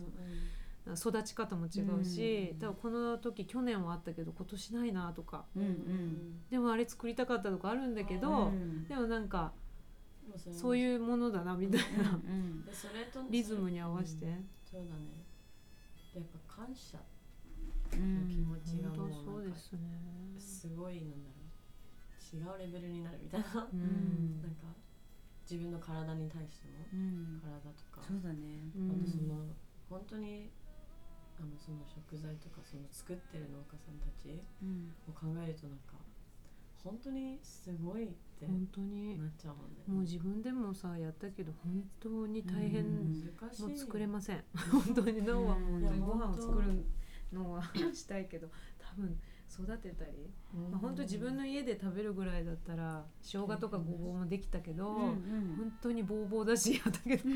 [0.94, 2.58] 育ち方も違うし、うん。
[2.58, 5.44] 多分この時去年はあったけど今年ないなとか。
[5.54, 5.62] うん。
[5.62, 6.40] うん。
[6.48, 8.84] でもあれ作りたかったとかあるんだけど、うん。
[8.88, 9.52] でもなんか
[10.36, 12.18] そそういうものだなみたいな、
[13.30, 14.26] リズムに合わせて、
[14.64, 15.25] そうだね
[16.16, 16.96] やっぱ感謝
[17.92, 18.28] うのん。
[18.28, 19.56] 気持ちが本もうなんか
[20.38, 23.46] すごいなんだろう違うレベルになるみたいな。
[23.72, 24.40] ううん。
[24.42, 24.66] なんか
[25.48, 27.40] 自分の体に対してもうん。
[27.40, 28.02] 体とか。
[28.06, 28.72] そうだね。
[28.74, 29.46] うんあとその
[29.88, 30.50] 本当に
[31.38, 34.92] あのその食材とかその作ってる農家さんたちうん。
[35.06, 35.94] を考えるとなんか
[36.82, 39.18] 本当にすごいって本当に。
[39.18, 39.82] なっちゃうもんね。
[39.86, 44.44] もう自分でもさやったけど本当に大変、もう作れません。
[44.70, 45.22] 本当に。
[45.22, 46.84] 脳はもうご飯を作る
[47.32, 47.62] のは
[47.92, 49.18] したいけど多分
[49.48, 50.30] 育てたり、
[50.70, 57.34] まあ、本当自分の家で食べるぐらいだったら生姜とかごぼうもできたけど、うん本当にボーボーだしやったけど、 い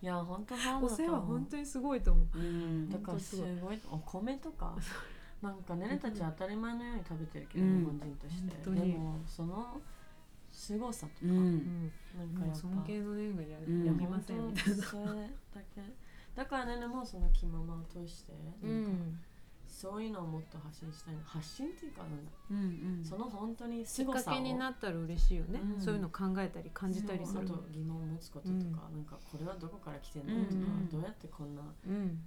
[0.00, 2.38] や本当お世話本当にすごいと思う。
[2.38, 2.88] うん。
[2.88, 3.80] だからすごい。
[3.90, 4.76] お米とか
[5.42, 7.78] なんかねねたち当たり前のように食べてるけど、うん。
[7.78, 8.70] 日本人として。
[8.70, 9.80] でもその
[10.58, 11.36] 凄さとか、ううん。
[11.36, 14.82] ん、なんか尊敬の念がや,、うんやみませんみたいな。
[14.82, 15.82] それだけ
[16.34, 18.32] だからねねもその気ままを通して、
[18.62, 19.18] うなんかん、
[19.68, 23.04] そういうのをもっと発信したいな発信っていうかなんだ、うんうん。
[23.04, 24.24] その本当にきっ凄さを。
[24.24, 25.80] かけになったら嬉しいよね、うん。
[25.80, 27.40] そういうの考えたり感じたりする。
[27.44, 30.48] あと疑問を持つこととか、うんなんかこれはどこから来てんのとか、うん。
[30.50, 32.18] うんどうやってこんなうん。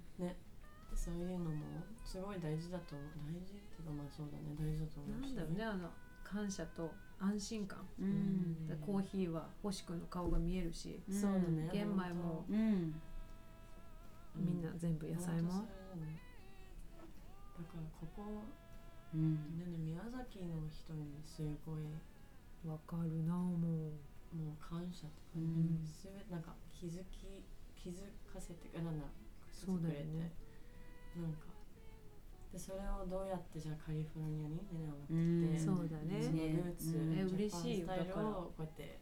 [0.94, 5.90] そういうのもすごい大事だと思う大事っていうかまあそうだね大事だと思うしなんだろうねあの
[6.32, 8.66] 感謝と安心感、うん。
[8.66, 11.68] でコーヒーは星君の顔が見えるし、うんそうだね。
[11.72, 12.56] 玄米もうん。
[12.56, 12.94] うん
[14.34, 15.68] みんな全部野菜も、ね
[17.52, 18.22] だからここ
[19.14, 19.34] うん。
[19.58, 21.84] ねね宮崎の人にすごい
[22.66, 23.92] わかるなも
[24.32, 25.84] もう感謝とか、うん。
[25.84, 27.44] すべなんか気づき
[27.76, 29.04] 気づかせてなんだ
[29.52, 30.32] そうだよね。
[31.14, 31.51] なんか
[32.52, 36.20] でそれをどうやってじゃあカリフォルニアにねねをうん持ってきて、そうだね。
[36.20, 37.80] そのルーツ、うジャパン嬉しい。
[37.80, 39.00] よスタイルをこうやって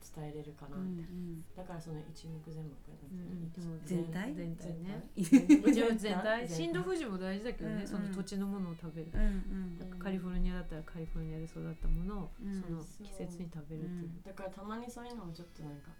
[0.00, 1.44] 伝えれるかなうみたいな、ん。
[1.52, 3.52] だからその一目全目うん。
[3.84, 4.32] 全体？
[4.32, 4.72] 全体？
[4.80, 5.04] ね。
[5.12, 5.70] 全体？
[5.70, 6.48] 一応全体？
[6.48, 12.62] 震度富士も大事だけどね、うんその土地のものを食べる、うんなんかカリフォルニアだったらカリフォルニアで育ったものを、うん。
[12.64, 15.92] その季節に食べるっていう、だからたまにそういうのもちょっとなんか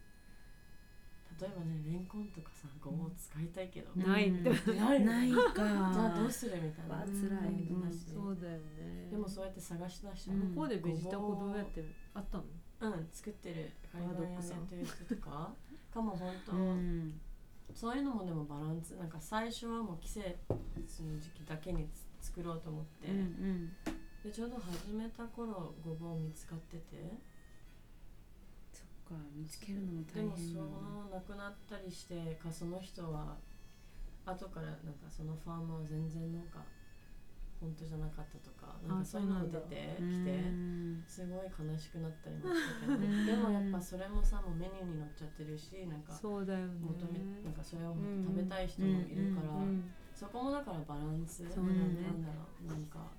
[1.40, 4.02] 例えばねレンコンとかさごぼう使いたいけど、うん。
[4.06, 5.04] ないって、ない。
[5.04, 5.54] ないか。
[5.56, 7.00] じゃあどうするみたいな。
[7.00, 7.08] 辛
[7.48, 7.64] い。
[7.64, 8.12] じだし。
[8.12, 9.08] そうだよね。
[9.10, 10.68] でもそうやって探し出しちゃう、うん向こう。
[10.68, 11.82] でベジタコどうやって
[12.12, 12.44] あったの？
[12.80, 13.08] うん。
[13.10, 13.70] 作ってる。
[13.90, 15.54] カリフォルニア戦という人とか。
[15.92, 17.20] かも本当、うん。
[17.74, 18.96] そういうのもでもバランス。
[18.96, 20.26] なんか最初はもう季節
[21.02, 21.88] の時期だけに
[22.20, 23.72] つ作ろうと思って、うん。
[24.22, 27.16] でちょうど始めた頃ごぼう見つかってて
[29.10, 33.36] か見つけるのもでも大変その亡くなったりしてかその人は
[34.24, 36.62] 後からなんかそのファーマーは全然なんか
[37.60, 41.04] 本当じゃなかったとかなんかそういうのも出てきてうん。
[41.06, 42.94] すごい悲しくなったりもしたけど。
[42.94, 46.78] う んでもやっぱそれもさもうメニューに載っちゃってるしなんかそうだよね。
[46.80, 48.24] 求めなんかそれをうん。
[48.24, 51.48] 食べたい人もいるから、うんそこもだからバランスね。
[51.56, 53.10] なんだろうなんか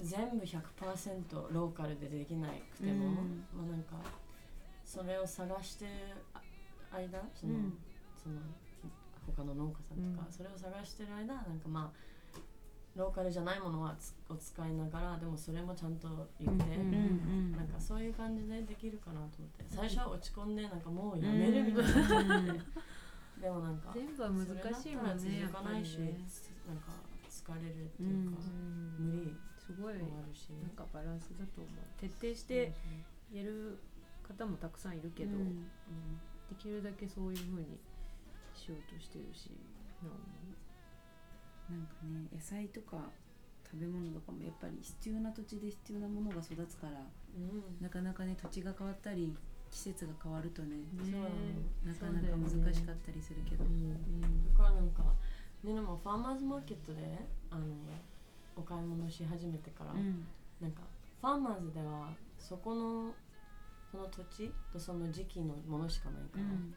[0.00, 3.44] 全部100%ローカルでできなくても、うん。
[3.54, 3.96] まあなんか
[4.84, 5.90] それを探してる
[6.92, 7.78] 間その、うん。
[8.22, 8.36] その
[9.36, 10.32] 他の農家さんとか、うん。
[10.32, 12.06] それを探してる間なんかまあ
[12.94, 16.08] ローカルじゃないものはつを使いながらでもそれもちゃんと
[16.40, 19.64] 言って、うんうんなんかそういう感じでできるかなと思って。
[19.68, 22.08] 最初は落ち込んでなんかもうやめるみたいな。
[22.08, 22.60] 感じで、
[23.42, 26.16] でもなんか全部は難しいもんね続かないし、ね。
[26.66, 26.92] なんか
[27.28, 29.06] 疲れるっていうか、うん。
[29.06, 29.36] 無理
[29.66, 31.74] すごいもあるし、なんかバランスだと思う。
[32.00, 32.72] 徹底して
[33.32, 33.78] やる
[34.22, 35.66] 方もたくさんいるけど、うん。
[36.48, 37.76] できるだけそういう風に
[38.54, 39.50] しようとしてるし
[40.00, 40.08] な
[41.74, 43.10] なんかね野菜とか
[43.66, 47.02] 食べ物とかもやっぱり必要な土地で必要なものが育つから
[47.34, 47.82] うん。
[47.82, 49.34] なかなかね土地が変わったり
[49.72, 51.26] 季節が変わるとねそう。
[51.82, 53.90] なかなか難しかったりするけど、うん。
[53.90, 55.02] だからなんか
[55.64, 57.66] ねでもファーマーズマーケットであの
[58.56, 60.26] お買い物し始めてから、うん。
[60.60, 60.82] なんか
[61.20, 63.14] ファーマーズではそこの
[63.90, 66.74] その土地とその時期のものしかないから、うん。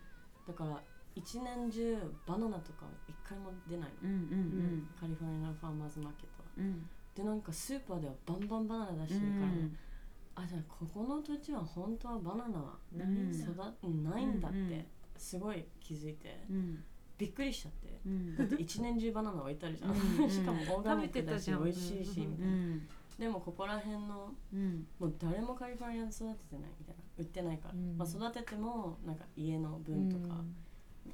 [0.47, 0.81] だから
[1.15, 6.49] 一年中バナナとか一回も出ないの、うんうんカリフォルニアのファーマーズマーケットは。
[6.57, 6.65] うん。
[6.65, 13.51] うんででなんかスーパーではバンバンバナナ出してるから、あじゃあここの土地は本当はバナナはうん育
[13.83, 14.69] うんないんだっうんうん。
[14.69, 14.85] て
[15.17, 16.83] すごい気づいてうん
[17.19, 17.99] びっくりしちゃって。
[18.05, 18.35] うん。
[18.37, 19.91] だって一年中バナナ置いてあるじゃん。
[19.91, 20.23] うん。
[20.23, 21.63] う んしかもオーガニックだし食べてたじゃん。
[21.65, 22.53] 美味しいしうんみたいな。
[22.53, 22.87] うん。
[23.19, 24.87] でもここら辺のうん。
[24.97, 27.03] もう誰もカリフォルニアで育ててないみたいな。
[27.17, 27.97] 売ってないから、うん。
[27.97, 30.41] まあ、育ててもなんか家の分とか、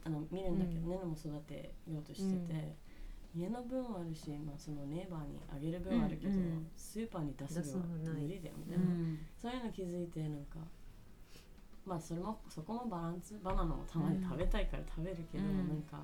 [0.03, 0.89] あの見るんだけど、うん。
[0.91, 2.75] ねねも育てようとしてて、
[3.35, 9.17] 家の分はあるし、まあ、そのネイバーにあげる分はあるけど、うんうんスーパーに出すのない無理だよみたういな、ん。
[9.35, 10.59] そういうの気づいてなんか
[11.85, 15.67] まあそれもそこもバランスバナナもたまに食べたいから食べるけど、うん。
[15.69, 15.99] なんか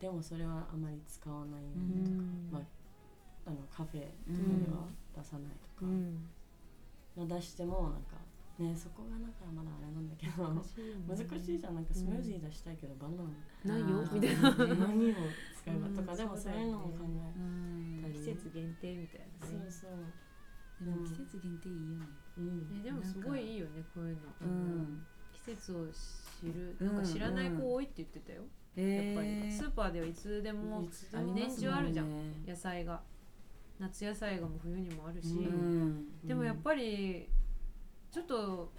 [0.00, 2.48] でもそれはあまり使わないよううにとか、ん。
[2.50, 2.62] まあ
[3.46, 6.28] あのカフェとかうんでは出さないとか、うん。
[7.16, 8.16] まあ出してもなんか
[8.58, 11.74] ねそこがだからまだあれなんだけど難しいじゃん。
[11.74, 14.88] なんかスムージー出したいけどバナナないよみたいな。
[14.88, 15.14] 何を
[15.60, 16.16] 使えばとか、うん。
[16.16, 18.00] でもそういうのも考えうん。
[18.00, 19.68] たり季節限定みたいなね。
[19.68, 20.00] そうそう。
[20.80, 22.06] でも季節限定いいよね。
[22.06, 24.20] うんねでもすごいいいよねこういうの。
[24.42, 25.06] うん。
[25.32, 25.86] 季節を
[26.40, 26.76] 知る。
[26.80, 26.86] うん。
[26.86, 28.42] なんか知らない子多いって言ってたよ。
[28.76, 29.52] やっぱり。
[29.52, 30.88] スーパーではいつでも
[31.34, 32.08] 年中あるじゃん。
[32.10, 32.42] ね。
[32.46, 33.02] 野菜が。
[33.78, 36.06] 夏野菜がもう冬にもあるし、うん。
[36.22, 37.28] でもやっぱり
[38.10, 38.70] ちょっと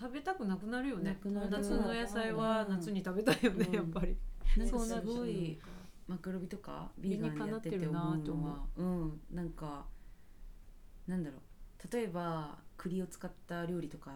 [0.00, 1.18] 食べたくなくなるよね。
[1.22, 3.74] 夏の野菜は夏に食べたいよね、うん。
[3.74, 4.16] やっぱり、
[4.66, 5.58] そうなるすごい
[6.08, 8.16] マクロビとかビーガンでやってて思う。
[8.16, 9.20] ってるなのはうん。
[9.30, 9.84] なんか
[11.06, 11.92] なんだろう。
[11.92, 14.10] 例えば栗を使った料理とか、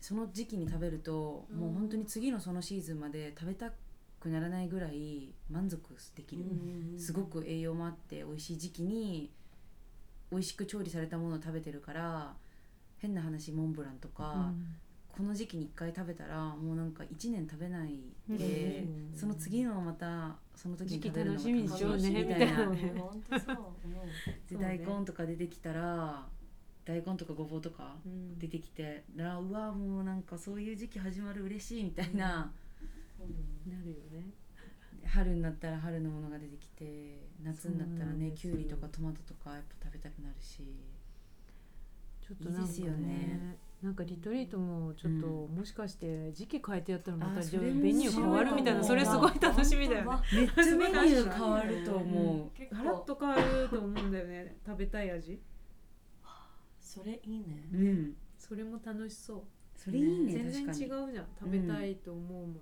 [0.00, 1.58] その時期に食べると、うん。
[1.58, 3.72] もう本当に次のそのシーズンまで食べた
[4.20, 5.80] くならないぐらい満足
[6.14, 6.44] できる、
[6.98, 9.32] すごく栄養もあって美味しい時期に
[10.30, 12.34] 美味しく調理されたものを食べてるから
[12.98, 14.52] 変な話モンブランとか、
[15.08, 17.98] この時期に1回食べたらもうなんか1年食べない
[18.28, 19.18] で、うん。
[19.18, 22.70] その次のまたその時に食べるのが楽しみみたいな。
[24.60, 26.28] 大根とか出てきたら
[26.86, 28.38] 大根とかごぼうとかうん。
[28.38, 32.52] 出てきてらうわもうなんかそういう時期始まる嬉しいみたいな、
[33.20, 33.72] うん。
[33.72, 34.30] なるよね。
[35.04, 40.62] 春になったら春のものが出てきて夏になったらねきゅうりとかトマトとかやっぱ食べたくなるし。
[42.26, 43.56] ちょっとなんかいいですよね。
[43.82, 50.18] なんかリトリートもちょっと、うもしかして時期変えてやったらまたあじメニュー変わるみたいな それすごい楽しみだよね。
[50.32, 52.50] めっちゃメニュー変わると思う。
[52.58, 54.56] 結ガラッ構と変わると思うんだよね。
[54.66, 55.40] 食べたい味
[56.86, 57.68] それいいね。
[57.72, 58.16] うん。
[58.38, 59.42] それも楽しそう。
[59.76, 61.08] それいいね全然確かに。
[61.08, 61.26] 違うじゃん。
[61.38, 62.54] 食べたいと思うも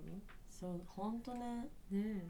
[0.49, 1.67] そう本当ね。
[1.91, 2.23] のね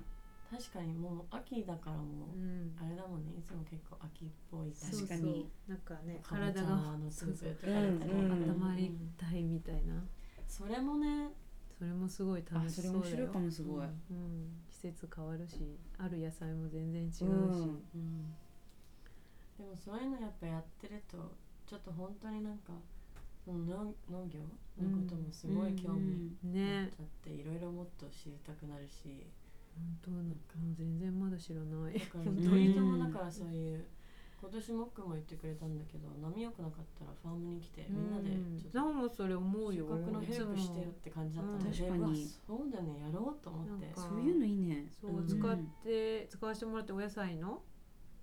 [0.51, 2.75] 確かにもう秋だからもえうん。
[2.77, 3.31] うあれだもんね。
[3.39, 5.21] いつも結構秋っぽい確かに。
[5.21, 5.71] そうそう。
[5.71, 8.31] なんかね体がのスープとかうんだとうん。
[8.51, 10.03] 温まりたいみたいな。
[10.47, 11.29] それもね
[11.77, 12.95] それもすごい楽しそうだよ。
[12.99, 17.31] 面白いかもすごい、うんうん、季節変わるしある野菜も全然違うし、うん。
[17.31, 18.35] うん。
[19.57, 21.17] でもそういうのやっぱやってると
[21.65, 22.73] ちょっと本当になんか
[23.43, 24.39] その農農業
[24.81, 29.25] のこともすごい興味持っねちゃっていろいろもっと知りたくなるし。
[29.75, 31.99] 本当なんかもう全然まだ知らない。
[31.99, 33.83] だから本当に鳥ともだからそういう
[34.39, 39.85] 今年モックも言ってくれたんだけど波良くなかったらファームに来てみんなでちょっとなおもそれ思うよ。
[39.85, 41.73] 収穫のヘルプしてよって感じだったので、うん。
[41.73, 41.99] 確かに。
[41.99, 42.99] うわそうだね。
[43.03, 43.85] やろうと思って。
[43.85, 44.87] なんかそういうのいいね。
[45.01, 45.27] そう、うん。
[45.27, 47.61] 使って使わせてもらってお野菜の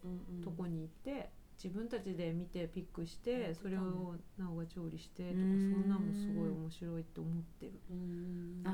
[0.04, 0.42] うんうん。
[0.42, 1.28] とこに行って、
[1.62, 5.72] 自分たちで見てピックして、それをなおが調理してとか、うん。
[5.72, 7.72] そんなんもすごい面白いって思ってる、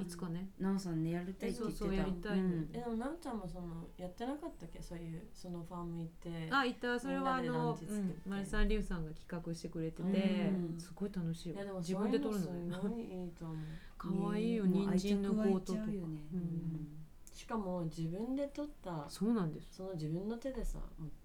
[0.00, 0.48] いつかね。
[0.58, 1.84] なおさんねやりたいって言ってた。
[1.84, 2.44] そうそうやりたいの。
[2.44, 2.70] うん。
[2.72, 4.82] えでもなおちゃんもそのやってなかったっけ？
[4.82, 6.48] そういうそのファーム行って。
[6.50, 6.98] あいた。
[6.98, 8.14] それはあのうん。
[8.26, 10.80] マリさんリュウさんが企画してくれてて、うん。
[10.80, 13.56] すごい楽しいよいやでも自分で撮るのいいいいと思う。
[13.98, 15.86] かわいいよ人参の愛着湧いゴートとか。
[15.86, 15.92] ね
[16.32, 16.88] うん。
[17.34, 19.76] しかも自分で取ったそうなんです。
[19.76, 20.78] その自分の手でさ、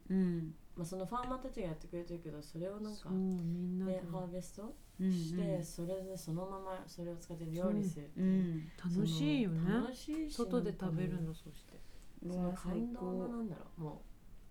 [0.09, 3.93] うんまあ、そのファーマーたちがやってくれてるけどそれをなんかみんなで。
[3.93, 8.23] でハーベストうんして、それでそのままそれを使って料理するってう。
[8.23, 8.71] いう、ん。
[8.77, 9.73] 楽しいよね。
[9.73, 11.79] 楽しいし外で食べるのそして。
[12.25, 13.81] もうその感動なんだろう。
[13.81, 14.01] も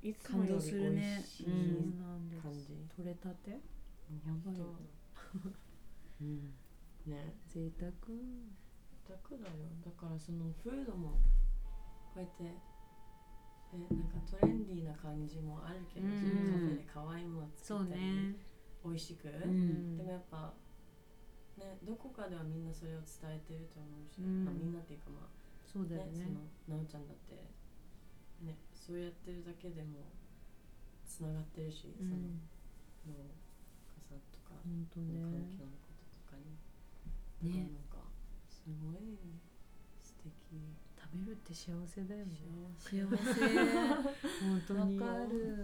[0.02, 1.16] ういつも感動より美するね。
[1.18, 1.46] 味しい
[2.42, 3.50] 感じ、取れたて。
[3.50, 3.58] や
[4.24, 4.66] 本ばいよ。
[6.20, 6.54] 当 うん。
[7.06, 7.34] ね。
[7.48, 7.90] 贅沢。
[9.08, 9.52] 楽だよ。
[9.84, 11.10] だからそのフードも
[12.14, 12.44] こうやって
[13.72, 16.20] えなんかトレンディーな感じもあるけど、うん。
[16.20, 18.36] そのカフェで可愛いものそう作ったり、ね。
[18.84, 19.96] 美味しく、うん。
[19.96, 20.52] でもやっぱ
[21.56, 24.44] ねどこかではみんなそれを伝えてると思うし、うん。
[24.44, 25.28] まあ、みんなっていうかまあ
[25.64, 26.18] そうだよね。
[26.18, 27.48] ねそのなおちゃんだって
[28.44, 30.12] ねそうやってるだけでも
[31.06, 32.40] つながってるし、そのうん
[33.08, 33.14] 農
[33.88, 34.86] 家さんとか、環ね。
[34.92, 36.60] 境のこととかに。
[37.40, 37.72] ね。
[37.72, 38.04] なんか
[38.48, 39.16] すごい
[40.02, 40.32] 素敵。
[40.52, 40.81] 食
[41.12, 42.36] べるって幸せだよね。
[42.78, 43.40] 幸せ。
[44.40, 44.98] 本当に。
[44.98, 45.56] わかる。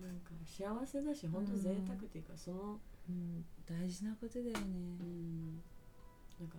[0.00, 3.44] なんか幸せだし本当贅沢っていうか、そのうん。
[3.66, 4.58] 大事なことだよね。
[4.58, 5.62] うん。
[6.40, 6.56] なんか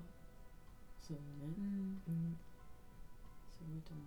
[0.99, 1.53] そうね。
[1.57, 2.01] うん。
[2.07, 2.37] うん。
[3.51, 4.05] すごいと思う。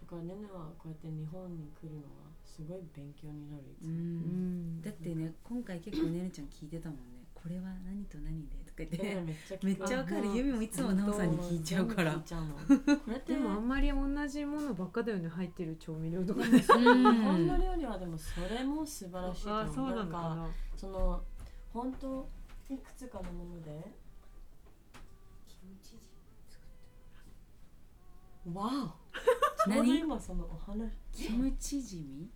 [0.00, 3.62] だからねねはこうやって日本に来るのはすごい勉強になる。
[3.80, 4.82] いつうも、うんん。
[4.82, 9.66] だってね今回結構ねねちゃん聞いてたもんねこれは何と何でとか言っでてめっちゃ聞く。
[9.66, 10.30] めっちゃわかる。
[10.30, 12.22] あユミもいつもなおさんに聞いちゃうから。
[13.26, 15.28] でもあんまり同じものばっかだよね。
[15.28, 16.60] 入ってる調味料とかね。
[16.60, 19.62] 日本の料理はでもそれも素晴らしいと思う。
[19.62, 21.22] あそうなのかその
[21.72, 22.28] 本当
[22.68, 23.70] いくつかのもので
[28.52, 28.70] わお。
[28.70, 30.90] ちょうど何今そのお話。
[31.12, 32.28] キムチジミ？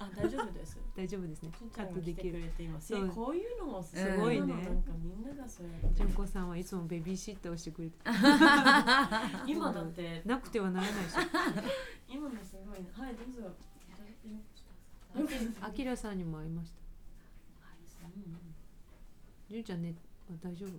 [0.00, 0.78] あ大丈夫です。
[0.96, 1.50] 大丈夫ですね。
[1.74, 2.32] ちゃんが来てトできる。
[2.32, 3.08] くれて今そう。
[3.08, 4.46] こういうのもすすごいね。
[4.46, 5.94] なんかみんながそうやって。
[5.96, 7.96] 純子さんはいつもベビーシッターをしてくれて
[9.46, 10.22] 今だって。
[10.24, 11.14] なくてはならないし。
[12.08, 12.88] 今のすごいね。
[12.92, 13.54] はいどうぞ。
[15.60, 18.06] あきらさんにも会いました。
[18.06, 18.38] うん。
[19.48, 19.94] 純ちゃんね
[20.30, 20.70] あ大丈夫？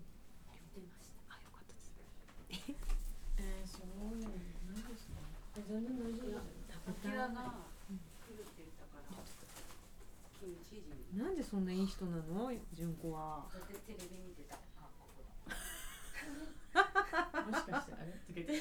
[1.29, 1.91] あよかったです。
[3.37, 5.13] えー、すごい何ですか？
[5.57, 6.29] え全然大丈夫。
[6.29, 7.55] ですタキラが
[8.25, 9.23] 来るって言ったから、
[10.39, 10.98] キムチジミ。
[11.13, 12.51] なんでそんないい人なの？
[12.73, 13.45] 純子は。
[13.51, 14.55] それでテレビ見てた。
[14.55, 15.23] あ、ここ
[16.73, 17.41] だ。
[17.49, 17.93] もしかして。
[17.93, 18.53] あれつけて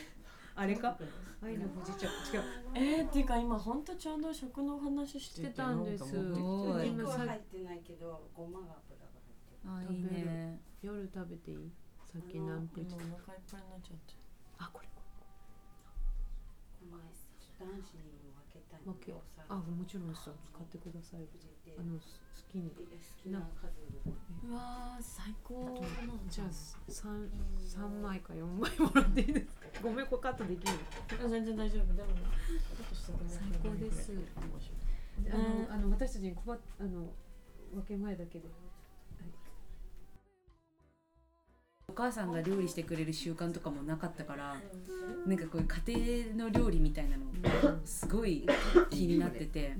[0.56, 0.98] あれか
[1.40, 2.42] 愛の不時着違う。
[2.74, 10.16] えー、っていうか今ほんとちょうど食の話しててしてたんです今さ入ってないけど、ごまが油が入ってる。
[10.18, 10.60] あいいね。
[10.82, 11.70] 夜食べていい？
[12.04, 14.14] さっき何分今お腹いっぱいになっちゃって。
[14.58, 14.88] あこれ。
[17.60, 18.17] 男子に
[18.70, 19.18] たい分けよ。
[19.18, 21.26] うあもちろんさ使ってください
[21.78, 22.70] あのす好きに。
[22.70, 22.82] 好
[23.22, 23.72] きな数
[24.46, 25.82] うわー最高。
[26.28, 26.48] じゃあ
[26.88, 29.66] 三三枚か四枚もらっていいですか？
[29.82, 30.72] ごめんこれカットできる
[31.24, 31.94] あ全然大丈夫。
[31.94, 34.12] でもちょっと最高です。
[35.30, 37.12] あの、あの私たちに配っあの
[37.72, 38.48] 分け前だけで
[41.88, 44.56] お母さんが料理してくれる習慣とかもなかったから
[45.26, 47.24] なんかこういう家庭の料理みたいなの
[47.84, 48.46] すごい
[48.90, 49.74] 気になってて。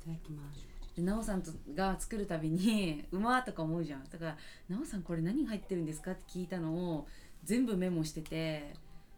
[0.00, 0.66] いただきます。
[0.96, 4.04] でなおさんとが作るたびに「うまー」とか思うじゃん。
[4.04, 4.36] だから
[4.68, 7.06] 「なおさんこれ何入ってるんですか?」って聞いたのを
[7.44, 8.74] 全部メモしてて。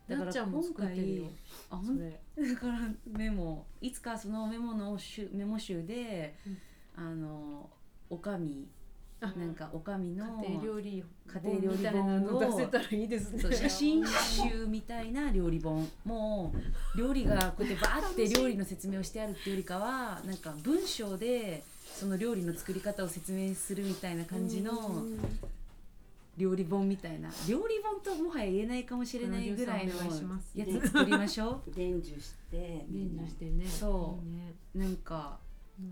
[0.08, 1.22] だから今回
[1.70, 2.20] あほんそれ。
[2.36, 3.66] だからメモ。
[3.80, 6.58] いつかそのメモの集メモ集で、うん。
[6.96, 7.70] あの
[8.08, 8.79] おかみあ
[9.20, 13.54] なんかおかみの家庭料理家庭料理みたいなの本を出せたらいいですね。
[13.54, 16.54] 写真集みたいな料理本も
[16.94, 21.62] う料理がこうやってバーって料理の説明をしてあるっていうよりかはなんか文章で
[21.94, 25.04] その料理の作り方を説明するみたいな感じの
[26.38, 27.28] 料理本みたいな。
[27.46, 29.92] 料理本ともはや言えないかもしれないぐらいの
[30.54, 33.66] やつ作りましょ伝授して、伝授してね。
[33.66, 34.26] そう。
[34.26, 34.54] いいね。
[34.74, 35.38] うなんか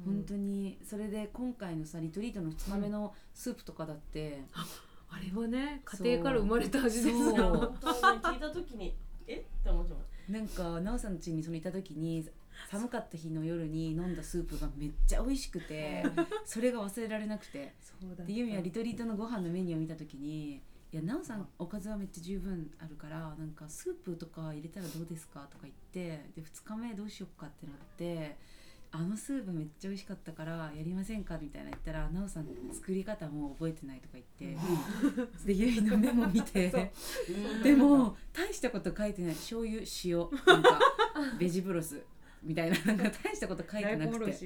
[0.07, 7.75] うん本当にそれで今回のさリトリートの2日目のスープとかだって、あれはね家庭から生まれた味ですよ。
[7.81, 8.95] 聞いた時に
[9.27, 9.37] え？
[9.37, 10.33] って思っちゃう。
[10.33, 12.29] なんか奈緒さん家にそのいた時に
[12.71, 16.05] 寒かった日の夜に飲んだスープがめっちゃ美味しくて
[16.45, 17.75] それが忘れられなくて。
[17.81, 20.61] そうだでユミはリトリートのご飯のメニューを見た時に
[20.93, 28.37] 「いや奈緒さんおかずはめっちゃ十分あるからなんかスープとか入れたらどうですか?」とか言ってで2日目どうしよっかってなって
[28.91, 34.25] 「あのスープめっちゃ美味しかったからやりませんか?」みたいな言ったら奈緒さん作り方もう覚えてないとか言っ
[35.45, 36.71] てでユミのメモ見て。
[37.63, 39.35] でも大したこと書いてない。
[39.35, 40.81] 醤油塩なんか
[41.39, 42.03] ベジブロス
[42.43, 44.33] みたいななんか大したこと書いてなくて。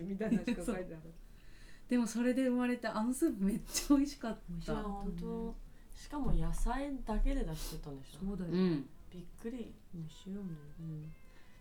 [1.89, 4.37] でもそれで生まれたあのスープめっちゃ美味しかっい
[4.67, 5.55] やた本当。
[5.95, 8.21] しかも野菜だけで出してたんでしょ？
[8.27, 8.89] そうだよ、うん。
[9.13, 10.41] びっくり、もう塩も
[10.81, 11.13] うん、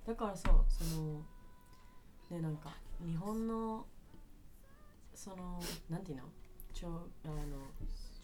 [0.07, 1.21] だからそうその
[2.31, 2.71] ねなんか
[3.05, 3.85] 日本の
[5.13, 6.23] そのなんていうの？
[6.73, 6.87] 調
[7.25, 7.35] あの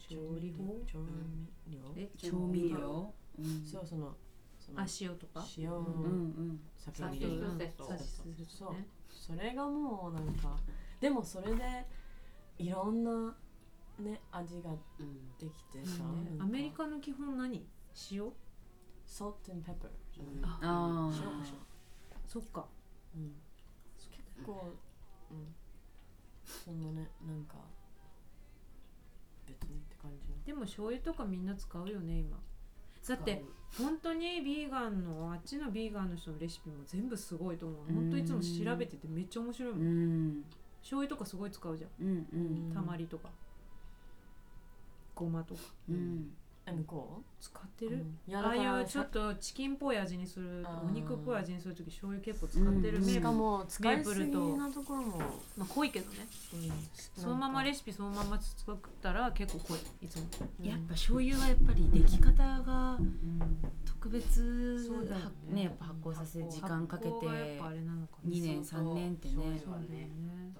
[0.08, 0.80] 調理法？
[0.90, 2.08] 調味料、え？
[2.16, 3.12] 調味料？
[3.38, 3.64] うん。
[3.64, 4.16] そうその
[4.58, 5.44] そのあ塩とか？
[5.56, 6.60] 塩、うんうん
[6.98, 7.42] 入れる。
[7.76, 7.88] そう。
[7.88, 8.86] さしするそうね。
[9.10, 10.56] それがもうなんか
[11.00, 11.86] でもそれで
[12.58, 13.36] いろんな
[14.00, 15.36] ね味がうん。
[15.38, 16.02] できてさ、
[16.40, 17.64] アメリカの基本何？
[18.10, 18.22] 塩
[19.06, 20.58] ？Salt and pepper じゃない、うんあ。
[20.62, 21.22] あ塩。
[21.38, 21.54] コショ
[22.14, 22.66] あそっか。
[23.14, 23.32] うん、結
[24.44, 24.72] 構、
[25.30, 25.54] うん、
[26.44, 27.56] そんなねなんか
[29.46, 30.30] 別にって感じ。
[30.30, 32.38] のでも醤油とかみんな使うよね今。
[33.06, 33.42] だって
[33.78, 37.92] 本当にビーガンのあっちのビーガンの人のレシピも全部すごいと思う。
[37.92, 40.28] 本当いつも調べててめっちゃ面白いもうん。
[40.28, 40.44] ん
[40.80, 42.72] 醤油とかすごい使うじゃんうんうん。
[42.72, 43.30] たまりとか。
[45.14, 45.60] ごまとか。
[45.88, 46.30] うん
[46.68, 52.82] え向こ使ってる、ううんああいうちょっとチキンっぽい味にするあーお肉っぽい味にする時醤油結構使ってる、うん。
[52.82, 56.26] メープルしかも使いすぎメープルとなところも、まあ濃いけどね。
[56.54, 57.22] うん。
[57.22, 60.24] そのままレシシピそのまま作ったら結構濃いいつも。
[60.62, 62.98] やっぱ醤油はやっぱり出来方が
[63.84, 65.24] 特別そうだよね。
[65.24, 68.30] はねやっぱ発酵させ時間かけて発酵がやっぱあれなのかな。
[68.30, 69.34] 2年3年ってね。
[69.34, 69.58] そうだよ
[69.88, 70.10] ね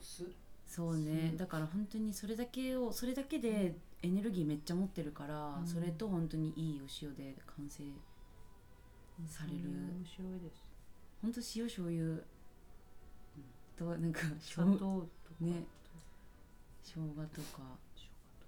[0.01, 0.31] 酢。
[0.67, 1.35] そうね。
[1.37, 5.67] だから本当にそれだけをそれだけでエネルギーめっちゃ持ってるから、うん。
[5.67, 7.83] それと本当にいいお塩で完成
[9.27, 9.69] される。
[9.69, 10.69] 面白いです。
[11.21, 12.23] 本当塩醤油。
[13.77, 15.09] となんか砂糖とか。
[15.41, 15.65] ね。
[16.83, 17.79] 生姜とか。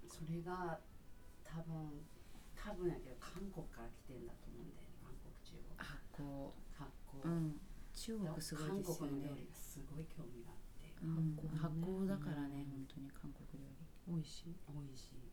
[0.07, 0.79] それが
[1.43, 2.03] 多分
[2.55, 4.99] 多分やけど韓国から来てんだと思うんだよね。
[5.03, 5.71] 韓国中国。
[5.79, 7.59] 発酵発酵、うん。
[7.95, 10.91] 中国すごいですよ韓国の料ね理がすごい興味があって。
[10.99, 11.15] うん。
[11.15, 11.59] 発酵ね。
[11.59, 13.87] 発酵だからね本当に韓国料理。
[14.11, 14.55] 美味しい。
[14.67, 15.30] 美味しい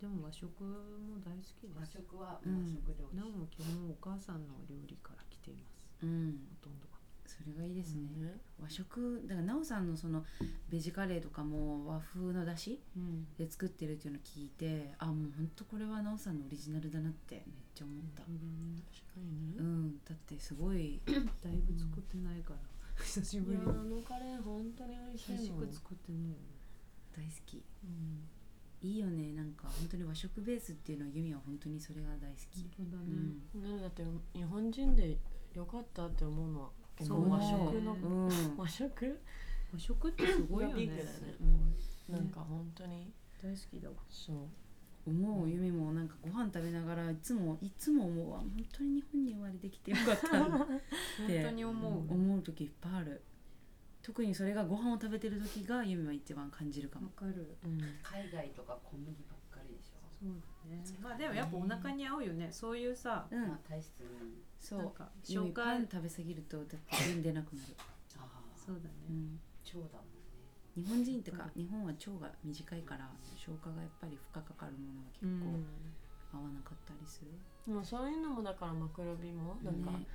[0.00, 2.62] でも和食も大好きで和す食はうん。
[2.62, 5.86] 和食料理、なおも基本お母さんの料理から来ています。
[6.02, 6.38] うん。
[6.62, 6.98] ほとんどが。
[7.26, 10.24] それがいいですね、ね和食だから奈緒さんのその
[10.70, 13.26] ベジカレーとかも和風のだしうん。
[13.36, 17.44] で作ってるっていうのを聞いてあもう本当これは奈緒さんのオリジナルだなってめっ
[17.74, 19.98] ちゃ思った、確かにね、うん。
[20.08, 21.00] だってすごい。
[21.06, 21.12] だ
[21.50, 22.60] いぶ作ってないから。
[23.04, 23.58] 久しぶり。
[23.58, 26.34] にいやあのカレー本当に美味しいもんく作ってね。
[27.12, 27.62] 大好き。
[27.84, 28.37] うん
[28.80, 33.76] いいよねなんか本当に和食ベースっていうのはユミは本当にそれが大好き、本当だうね、ん。
[33.76, 34.02] ねだって
[34.34, 35.18] 日本人で
[35.54, 36.68] よかったって思うのは
[37.04, 37.30] そう。
[37.30, 37.96] 和食の、う
[38.26, 38.28] ん。
[38.56, 39.20] 和食？
[39.72, 40.86] 和食ってすごいよね。
[40.86, 41.02] ね。
[42.08, 42.14] うん。
[42.14, 43.12] なんか本当に。
[43.42, 43.94] 大好きだわ。
[44.08, 44.36] そう。
[45.06, 48.38] 思うユミもなんかご飯食べながらいつもいつも思うわ。
[48.38, 50.80] 本当に日本に生まれてきてよかったな 本
[51.42, 53.22] 当に思う、思う時いっぱいある
[54.08, 57.08] 特にそれがご飯を食べてる時がユミは一番感じるかも。
[57.08, 57.58] わかる。
[57.62, 57.76] うん。
[58.02, 60.32] 海外とか小麦ばっかりでしょ、そう
[60.64, 60.82] だね。
[61.02, 62.48] まあでもやっぱお腹に合うよね。
[62.50, 63.48] そういうさうん。
[63.48, 64.78] まあ体質にそう。
[64.78, 67.76] なんか消化食べ過ぎるとだって便出なくなる、
[68.16, 70.24] ああそうだね、うん、腸だもんね。
[70.74, 75.28] 日本人ってか日本は腸が短いから消化がやっぱり負荷かかるものが結
[76.32, 77.30] 構合わなかったりする、
[77.68, 80.06] でもそういうのもだからマクロビもなんかね。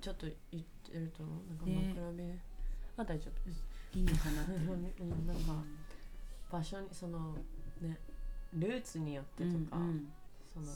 [0.00, 1.42] ちょっと言ってると思う。
[1.48, 1.88] なんかね。
[1.88, 2.22] マクロビ、
[3.02, 3.64] あ大丈夫です。
[3.94, 4.58] 理にかなってる
[5.00, 5.26] うん。
[5.26, 5.62] なんか
[6.50, 7.34] 場所にその
[7.80, 7.98] ね
[8.54, 10.08] ルーツによってとか、うんうん。
[10.52, 10.66] その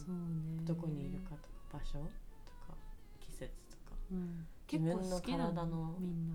[0.65, 2.77] どこにいるかとか場所とか
[3.20, 6.35] 季節とかうん、自結分の構好きな体のみんな。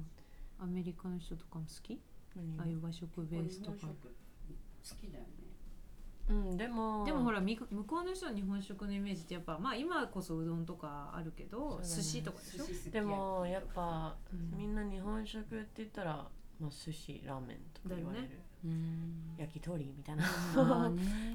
[0.60, 2.00] アメリカの人とかも好き？
[2.58, 3.78] ああいう和食ベースとか。
[4.90, 5.30] 好きだよね
[6.30, 7.04] うんでも。
[7.06, 12.92] でもほらみ向こうの人の日本食のイメージってやっぱまあ今こそうどんとかあるけど、寿司とかでしょ？
[12.92, 14.58] でもやっぱ、うん。
[14.58, 16.28] みんな日本食って言ったら、
[16.60, 18.30] まあ、寿司ラーメンとか言われる、
[18.66, 19.36] うん。
[19.38, 20.24] 焼き鳥みたいな。
[20.56, 20.92] ま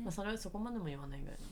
[0.08, 1.38] あそれはそこまでも言わないぐらい。
[1.40, 1.46] の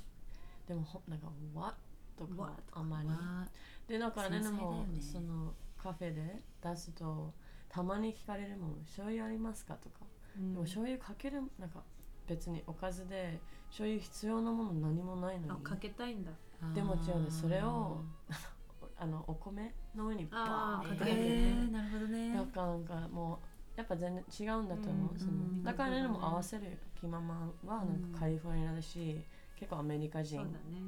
[0.66, 1.74] でもほなんか「わ」
[2.16, 2.52] とか？
[2.72, 3.08] あんまり。
[3.08, 3.48] わ
[3.88, 7.32] でだからねでもねそのカフェで出すと
[7.68, 10.00] たまに聞かれるもん「醤油ありますか?」とか、
[10.36, 10.52] うん。
[10.52, 11.82] でも醤油かけるなんか
[12.30, 13.40] 別におかずで
[13.70, 15.50] 醤油必要なもの何もないのに。
[15.50, 16.30] あかけたいんだ。
[16.62, 18.02] ーでも違うねそれを
[18.96, 22.34] あのお米の上にバーンあーかけるえー、なるほどね。
[22.34, 23.40] だからなんかも
[23.76, 25.62] うやっぱ全然違うんだと思う、うんそのうん。
[25.64, 26.70] だからねでも合わせるよ
[27.00, 29.24] キママはなんかカリフォルニアだし、
[29.56, 30.38] 結構アメリカ人。
[30.38, 30.82] そうだね。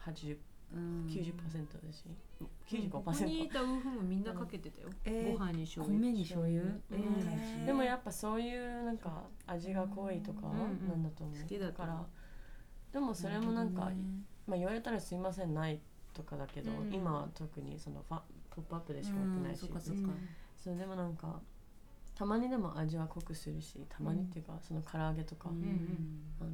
[0.00, 2.04] 80うん90%だし、
[2.38, 5.32] こ95%、こにいたウーフもみんなかけてたよ、えー。
[5.32, 5.98] ご飯に醤油。
[5.98, 6.82] 米に醤油、うん。
[6.92, 11.82] えーでもやっぱそういうなんか味が濃いとかうんなんだと思う、好きだと。
[11.82, 12.06] 思うから。
[12.92, 13.96] でもそれもなんか、ね
[14.46, 15.80] まあ、言われたらすいませんない
[16.12, 16.92] とかだけど、うん。
[16.92, 18.20] 今は特にそのファ
[18.50, 19.80] ポップアップでしか売ってないし、うん。
[19.80, 20.02] そそっか。
[20.02, 20.28] うん。
[20.56, 21.40] そうでもなんか
[22.14, 26.22] たまにでも味は濃くするしたまにっていうか、その唐揚げとか、うん。
[26.40, 26.50] あの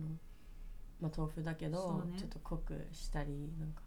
[1.01, 2.19] まあ、豆腐だけど、ね。
[2.19, 3.83] ちょっと濃くしたりなんか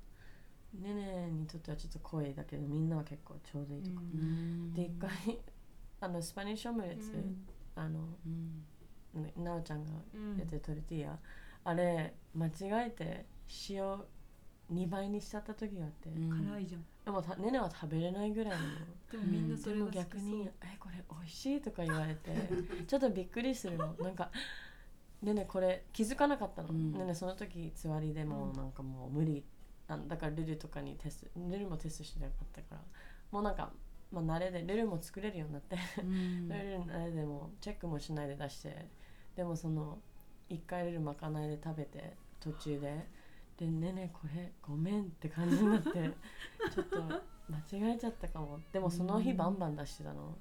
[0.73, 4.73] ねねにとってはちょっと濃いだけどみんなは結構ちょうどいいとか、うん。
[4.73, 5.09] で一回
[6.01, 7.47] あのスパニッシュオムレツ、うん。
[7.75, 8.29] あのう
[9.19, 9.23] ん。
[9.23, 10.37] ねなおちゃんがうん。
[10.37, 11.19] やってるトルティーヤ、
[11.63, 12.51] あれ間違
[12.87, 13.25] えて
[13.69, 13.99] 塩
[14.71, 16.29] 2倍にしちゃった時があって、うん。
[16.45, 16.85] 辛いじゃん。
[17.03, 18.59] でもたねねは食べれないぐらいの。
[19.11, 20.21] でもみんなそでもれが好きそう。
[20.21, 22.31] 逆に「えこれ美味しい?」とか言われて
[22.85, 23.93] ちょっとびっくりするの。
[23.99, 24.29] なんか
[25.23, 26.91] ねねこれ気づかなかったの、うん。
[26.93, 29.43] ねねその時つわりでもうなんかもう無理
[29.89, 32.81] あだからルルとかにテストルルもテストしてなかったから
[33.31, 33.71] もうなんか、
[34.11, 36.47] まあ、慣れでルルも作れるようになってうん。
[36.49, 38.87] ルルの慣れでもチェックもしないで出して
[39.35, 39.99] でもその
[40.47, 43.07] 一回ルルまかないで食べて途中で
[43.57, 45.91] でねねこれごめんって感じになって
[46.73, 48.59] ちょっと間違えちゃったかも。
[48.71, 50.37] でもその日バンバン出してたの。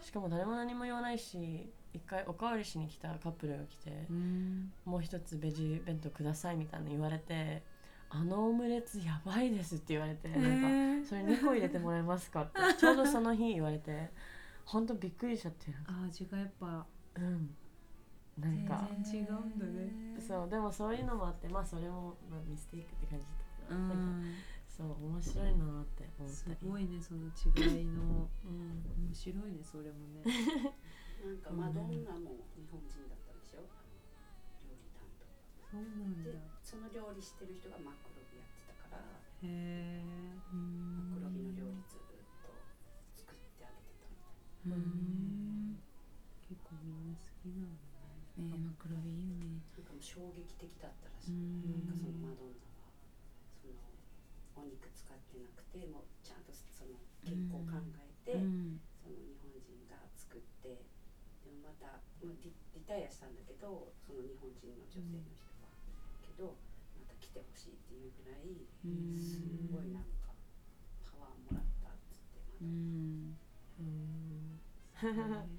[0.00, 4.72] しかも誰も何も言わないし一回おかわりしに来たカップルが来てうん。
[4.84, 7.62] もう一つベジ弁当くださいみたいな言われて
[8.14, 14.10] あのオムレツやばいですって言われてなんかそれ2個入れてもらえますかって ちょうどその日言われて
[14.66, 15.72] 本当びっくりしちゃって。
[15.86, 16.86] あ味がやっぱ
[17.16, 17.54] うん。
[18.38, 18.88] なんか。
[19.02, 20.16] 全然違うんだね。
[20.20, 23.42] そうでもそういうのもあってまあそれも、まあ、ミステイクって感じだった。
[23.64, 24.24] うけど、なん
[24.68, 28.28] そう面白いなって思ったすりごいねその違いの。
[28.44, 29.08] うん。
[29.08, 30.22] 面白いねそれもね。
[31.24, 33.14] なんかマドンナも日本人だ
[35.72, 36.28] そうなんだ。
[36.28, 39.00] でその料理してる人がマクロビやってたから
[39.40, 42.52] へえマクロビの料理ずっと
[43.16, 44.28] 作ってあげてた
[44.68, 45.80] みたいうん。
[46.44, 47.88] 結構みんな好きなんだ
[48.36, 49.60] えー、マクロビいいよね。
[49.76, 51.88] なんかもう衝撃的だったらしい、うん。
[51.88, 52.92] なんかそのマドンナは
[53.60, 53.76] その
[54.56, 58.80] お肉使ってなくてもうちゃんとその結構考えて、うん。
[59.00, 60.84] その日本人が作って
[61.44, 65.41] でもまた、まあ、リリタイアしたんだけどその日本人の女性の人は、
[66.36, 66.56] けど
[66.98, 69.18] また来てほしいっていうぐらいうん。
[69.18, 70.32] すごいなんか
[71.04, 73.36] パワーもらったっつってまだ、うん。
[73.78, 73.82] う
[75.02, 75.58] ん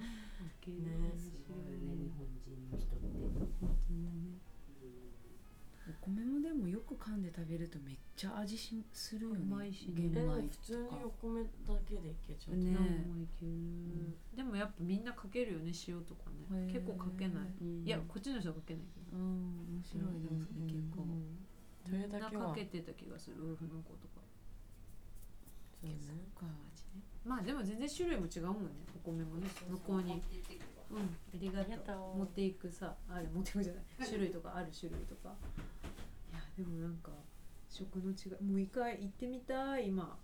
[0.66, 3.28] すごいね面す白ごいいね日本人の人って、
[3.60, 4.40] 本当にね。
[4.82, 11.50] うお米もでもよく噛んで食べるとめっちゃ味しするよねうまいし普通にお米だ
[11.88, 16.72] けでいけちゃう、ね何もいける、でもやっぱみんなかけるよね塩とかね。
[16.72, 17.84] 結構かけない、うん。
[17.86, 21.08] いやこっちの人はかけないけど、うん面白いでもそれ結構。
[21.86, 22.32] それだけは。
[22.32, 24.22] みんなかけてた気がするウルフの子とか。
[25.82, 25.98] そうね。
[26.38, 26.46] か
[27.26, 29.50] まあでも全然種類も違うもんねお米もね。
[29.68, 30.22] 向こうに。
[30.92, 31.00] うん。
[31.02, 31.02] あ
[31.34, 31.96] りがありがとう。
[31.98, 32.94] とう持っていくさ。
[33.10, 33.84] あれ持っていくじゃない。
[34.06, 35.34] 種類とかある種類とか。
[36.30, 37.10] いやでもなんか
[37.74, 40.18] 食の違いもう一回行ってみたい今。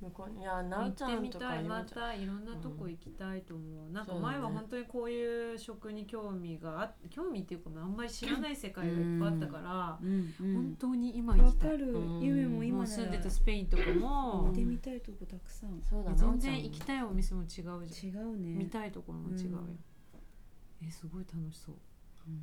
[0.00, 0.40] 向こうに。
[0.40, 1.30] いやな行っおちゃてみたいん。
[1.30, 4.34] とかゆめまちゃんたいろんなとこ行きたいと思う、なんかそうだね。
[4.34, 11.78] 前は本当にこういう食に興味があ興味っていうかあんまり知らない世界がいっぱいあったから、うん本当に今行きたい。
[11.78, 11.92] る。
[11.92, 12.20] うん。
[12.20, 14.46] 夢もも今住んでたスペインとかも。
[14.46, 15.80] 行ってみたいとこたくさん。
[15.88, 17.84] そうだな全然行きたいお店も違うじゃん、違
[18.24, 18.54] うね。
[18.54, 19.78] 見たいところも違うよ、うん。
[20.86, 21.76] えすごい楽しそう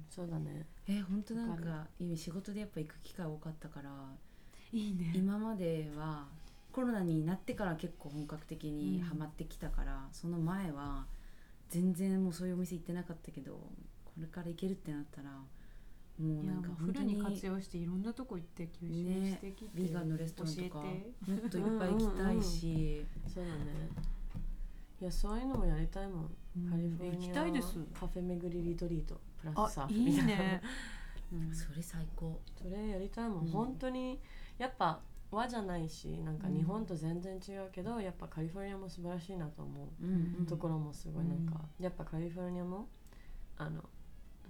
[0.10, 0.66] そうだね。
[0.88, 3.90] え本当なんわかか今仕事でやっぱ行く機会多かったから
[4.72, 5.12] いいね。
[5.16, 6.28] 今までは
[6.72, 11.06] コロナになってから結構本格的にハマってきたから、その前は
[11.70, 15.46] 全然もうそういうお店行ってなかったけどこれから行けるってなったらも
[16.20, 20.86] ういやなんかもうフルに本当に活用していろんなとこ行って吸収ねしてきて、ビーガンのレストランとか教
[21.32, 21.42] えて。
[21.42, 23.06] もっといっぱい行きたいし。
[23.34, 23.90] そうだね。
[25.02, 27.80] いやそういうのもやりたいもん、リフォルニア行きたいです。
[27.98, 30.28] カフェ巡りリトリートプラあスサーフいいみたいな。
[30.28, 30.62] ね。
[31.34, 31.54] うん。
[31.54, 32.40] それ最高。
[32.56, 33.52] それやりたいもん、うん。
[33.52, 34.20] 本当に
[34.58, 35.02] やっぱ
[35.32, 36.56] 和じゃないしなんかうん。
[36.56, 42.88] 日本と全然違うけど、やっぱカリフォルニアも素晴らしいなと思う、うんところもすごいなんか、やっぱカリフォルニアも
[43.58, 43.84] あの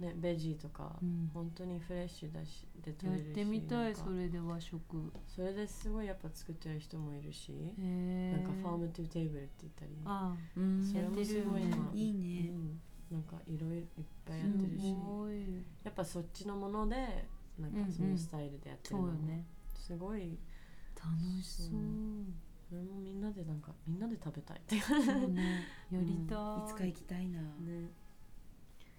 [0.00, 1.30] ねベジとか、うん。
[1.34, 4.80] 本当にフレッシュだしでやっ取れるしてみたないそれで和食。
[5.28, 9.92] それですごいやっぱ作ってる人もいるし、なんか farm to table って言ったり。
[10.06, 10.82] あうん。
[10.82, 12.50] それもすごいやってる今いいね。
[12.50, 12.80] うん、
[13.10, 13.86] なんかいろいろいっ
[14.24, 14.94] ぱいやすってるし
[15.84, 16.96] やっぱそっちのもので
[17.58, 20.38] なんかそのスタイルでやってるのもそうよねすごい
[21.00, 21.70] 楽しそう。
[22.68, 24.58] それもみんなでなんかみんなで食べたい。
[24.58, 25.64] っていうそうね。
[25.90, 26.16] やりたい。
[26.18, 27.40] いつか行きたいな。
[27.40, 27.90] ね。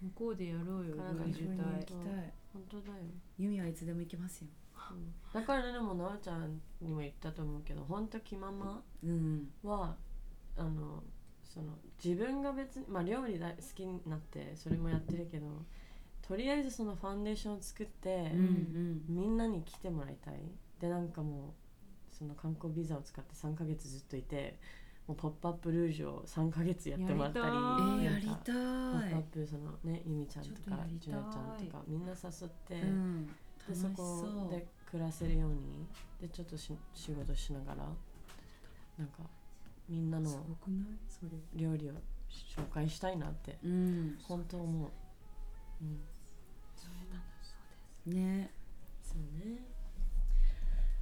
[0.02, 2.34] 向こうでやろうよカナダルージュカリフォルニア隊行きたい。
[2.52, 3.04] 本当だよ、
[3.38, 4.48] ユミはいつでも行けますよ。
[4.90, 5.14] うん。
[5.32, 9.48] だからでもなおちゃんにも言ったと思うけど本当気ままうん。
[9.62, 9.96] は
[10.56, 11.02] あの
[11.52, 11.66] その
[12.02, 15.46] 自分が別にまあ料理大好きになってそれもやってるけど
[16.22, 20.34] とりあえずそのファンデーションを作って、うんみんなに来てもらいたい。
[20.80, 21.54] でなんかも
[22.12, 24.58] うその観光ビザを使って3ヶ月ずっといて
[25.06, 28.34] もうポップアップルージュを3ヶ月やってもらったりやりたい。
[28.34, 30.98] ポップアッいプそのねゆみちゃんとかやりたい。
[31.00, 33.26] ジュナちゃんとかみんな誘って、うん。
[33.26, 35.86] でそこで暮らせるように
[36.20, 37.76] でちょっとし仕事しながら
[38.98, 39.22] なんか
[39.92, 40.30] みんなの
[41.54, 41.92] 料理を
[42.56, 44.16] 紹介したいなってうん。
[44.22, 44.90] 本当思う、
[48.06, 48.50] うん、ね。
[49.02, 49.58] そうね。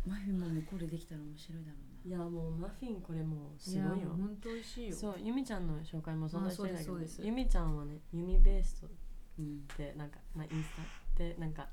[0.05, 3.89] マフィンも向こうでできたら面白いだろいやもうマフィンこれもうすごいよ。
[3.91, 4.97] や本当美味しいよ。
[4.97, 8.97] そうゆみちゃんの紹介もそんなしてないけどゆみちゃんはねゆみベーストうな
[9.39, 9.67] うん。
[9.77, 10.71] でなんか、まあ、インス
[11.15, 11.69] タでなんか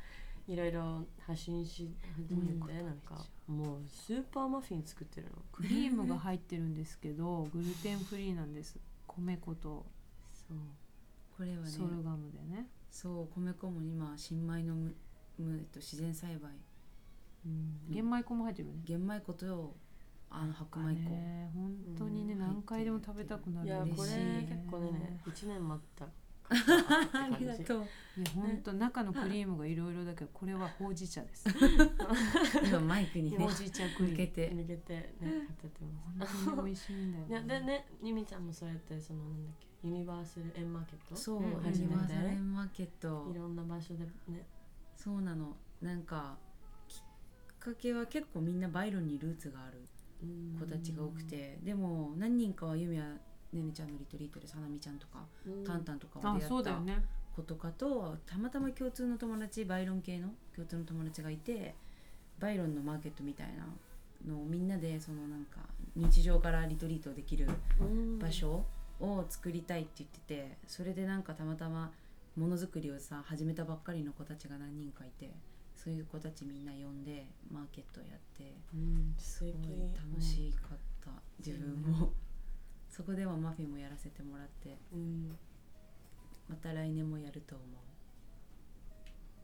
[0.47, 5.33] いろいろ発信し始めて、なんかもうスーパーマフィン作ってるの？
[5.51, 8.79] クリームが入ってるんですけどグルテンフリーなんです。
[9.07, 9.85] 米粉と。
[10.47, 10.57] そう。
[11.37, 12.67] これはねソルガムでね。
[12.89, 14.95] そう米粉も今新米のむ
[15.37, 16.51] むと自然栽培。
[17.45, 17.93] うん。
[17.93, 18.81] 玄米粉も入ってるよね。
[18.85, 19.75] 玄米粉と
[20.29, 22.39] あの白米粉、ね本当にね、うん。
[22.39, 23.67] 何回でも食べたくなる。
[23.67, 24.07] いやこれ結
[24.71, 26.05] 構ね1年待った
[26.49, 27.87] ありがとう。
[28.17, 31.45] いや本当中のクリームがいろいろだけどこれはほうじ茶です。
[32.65, 34.11] 今マイクにねほうじ茶クリーム。
[34.11, 34.51] 向けて。
[34.51, 35.85] 抜けてね立てて
[36.17, 36.45] ます。
[36.45, 43.31] 本当に美味しいんだよいやでねゆみちゃんもそうやってそのなんだっけユニバーサルエンマーケットそう、うんユ初めニバーサルてマーケット。
[43.31, 44.47] いろんな場所でね。
[44.95, 45.55] そうなの。
[45.81, 46.37] なんか
[46.87, 49.87] きっかけは結構みんなバイロンにルーツがある
[50.59, 53.05] 子たちが多くてでも何人かはゆみや
[53.53, 55.19] ねねちゃんのリトリートでさなみちゃんとか、
[55.65, 57.03] タンタンとかはあ出会ったそうだよね。
[57.35, 61.75] 子とかとたまたま共通の友達バイロン系の共通の友達がいて
[62.39, 63.67] バイロンのマーケットみたいな
[64.31, 65.59] のをみんなでそのなんか
[65.95, 67.47] 日常からリトリートできる
[67.79, 68.19] うん。
[68.19, 68.65] 場所
[68.99, 71.91] を作りたいって言っててそれでなんかたまたま
[72.35, 75.31] ものづくりをさ始めたばっかりの子たちが何人かいて
[75.75, 79.13] そういう子たちみんな呼んでマーケットやってうん。
[79.17, 82.11] 素すごい敵楽しかった、自分も
[82.97, 85.37] そこではマフィンもやらせてもらってうん。
[86.49, 87.63] また来年もやると思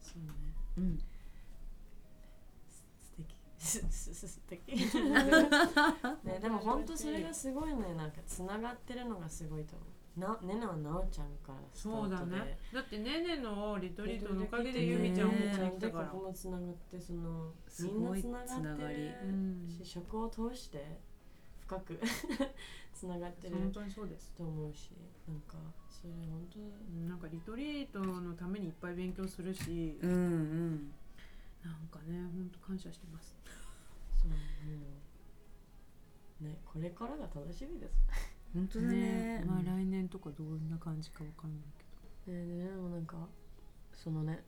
[0.01, 0.29] そうね。
[0.77, 0.97] ううん
[2.99, 3.35] 素敵。
[3.59, 4.73] すすす素敵。
[6.25, 9.89] ねでも本当それがすごいねなんかつながってるのがすごいと思う。
[10.19, 12.57] なねなはなおちゃんからスタそうだートでね。
[12.73, 16.07] だってねねのリトリートのおかげでゆみちゃんもねここに来たから。
[16.07, 19.69] ここもつながってそのすみんなつながつながりってるうん。
[19.69, 20.99] し食を通して
[21.61, 21.99] 深く
[23.03, 24.31] つながってる本当にそうです。
[24.37, 24.91] と思うし
[25.27, 25.57] なんか
[25.89, 26.63] それ本当う
[27.03, 30.93] んなんかリトリートのためにいっぱい勉強するし、うんうん。
[31.63, 33.35] なんかね本当感謝してます。
[34.15, 34.35] そうも
[36.41, 36.43] う。
[36.45, 37.93] ねこれからが楽しみです。
[38.53, 39.43] 本当だね。
[39.45, 41.61] まあ来年とかどんな感じかわかんない
[42.25, 43.17] けねでもなんか
[43.93, 44.43] そのね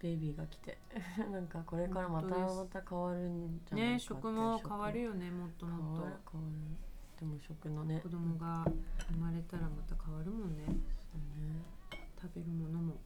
[0.00, 0.78] ベイビーが来て
[1.30, 8.00] なんかこれからまたまた変わるんじどねゃないかって食も変わるよねもっと変もっわる変わるでも食のね。
[8.00, 8.64] と子供が
[9.12, 10.64] 生まれたらまた変わるもんね。
[10.66, 11.62] そうね。
[12.20, 12.96] 食べるものも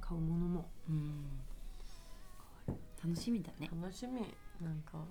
[0.00, 1.24] 買うものも、うん。
[3.02, 3.68] 楽しみだね。
[3.72, 4.20] 楽しみ。
[4.60, 5.04] なんか、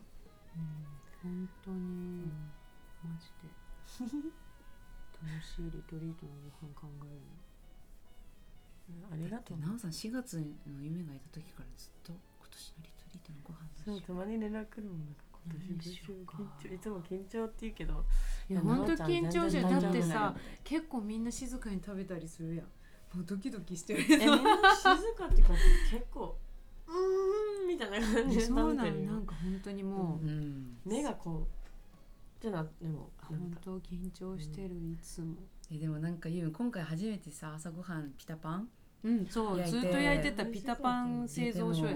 [1.23, 2.51] 本当うに、ん。
[3.03, 3.49] マジで。
[5.21, 7.41] 楽しいリトリートのご飯考え
[9.11, 9.59] ありがとう。
[9.59, 17.99] なおさん4月の夢がいた時からずっと今年のリトリートのご飯そうたまに連絡来るもんなんかいつも緊張って言うけどる
[18.49, 19.81] いや本当緊張しちゃう。
[19.81, 22.65] だってさえ結構みんな静かに食べたりするやん。
[23.17, 24.37] もうドキドキしてるみんな
[24.75, 25.53] 静かっていうか
[25.91, 26.37] 結構
[26.87, 29.11] うーんみたいな感じでそうなの食べてるよ。
[29.11, 30.77] なんか本当にもう、ううん。
[30.85, 31.45] 目がこうっ
[32.39, 33.57] てなでも本か。
[33.63, 35.35] 当緊張してる、いつも。
[35.71, 38.69] えでもなんかゆう今回初めてさ朝ごはんピタパン
[39.03, 41.95] うんそうずっと焼いてたピタパン製造所やっ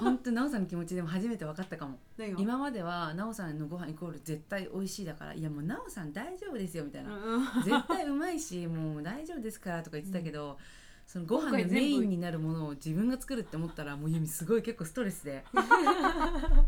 [0.00, 1.98] 本当なおさんの気持ちでも初めて分かったかも。
[2.38, 10.58] 今まではなおさんのご飯イコール絶対美味しいだからいやもうなおさん大丈夫ですよみたいな、うん絶対うまいしもう大丈夫ですからとか言ってたけど、
[11.06, 15.44] そのご飯のメインになるものを自分が作るって思ったらもうゆみすごい結構ストレスで。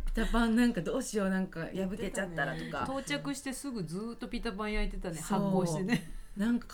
[0.06, 5.20] ピタパンなんかどうしようなんか破けちゃったらとか、到着してすぐずーっとピタパン焼いてたね。
[5.20, 6.12] 発酵してね。
[6.36, 6.66] なんか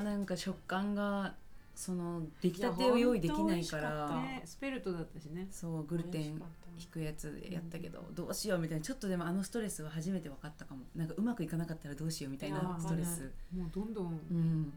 [0.00, 1.34] 皮なんか食感が
[1.74, 4.08] その出来たてを用意できないから。
[4.08, 4.42] 本ね。
[4.44, 5.48] スペルトだったしね。
[5.50, 6.40] そうグルテン
[6.78, 8.84] 引くやつやったけど、どうしようみたいな。
[8.84, 10.82] ちょっとでもあのストレスは初めて分かったかも。
[10.94, 13.30] なんかうまくいかなかったらどうしようみたいなストレス。
[13.54, 14.64] もうどんどんうん。
[14.64, 14.72] る。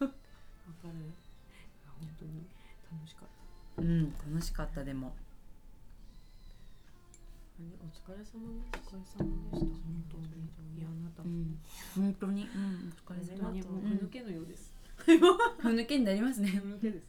[0.00, 0.12] 本
[2.18, 2.46] 当に
[2.90, 3.28] 楽しかっ
[3.76, 3.82] た。
[3.82, 5.14] うん楽しかったでも。
[7.58, 7.62] お
[7.94, 8.34] 疲れ様です。
[8.34, 8.38] お
[8.96, 9.18] 疲れ様でした。
[9.18, 9.28] 本
[10.10, 10.24] 当に。
[10.78, 11.22] いやあなた。
[11.22, 11.58] もうん。
[11.94, 12.42] 本当に。
[12.42, 12.92] うん。
[13.08, 13.48] お疲れ様。
[13.48, 14.71] ありがとうもうふぬけのようです
[15.58, 16.48] ふぬけになりますね。
[16.50, 17.08] ふぬけです。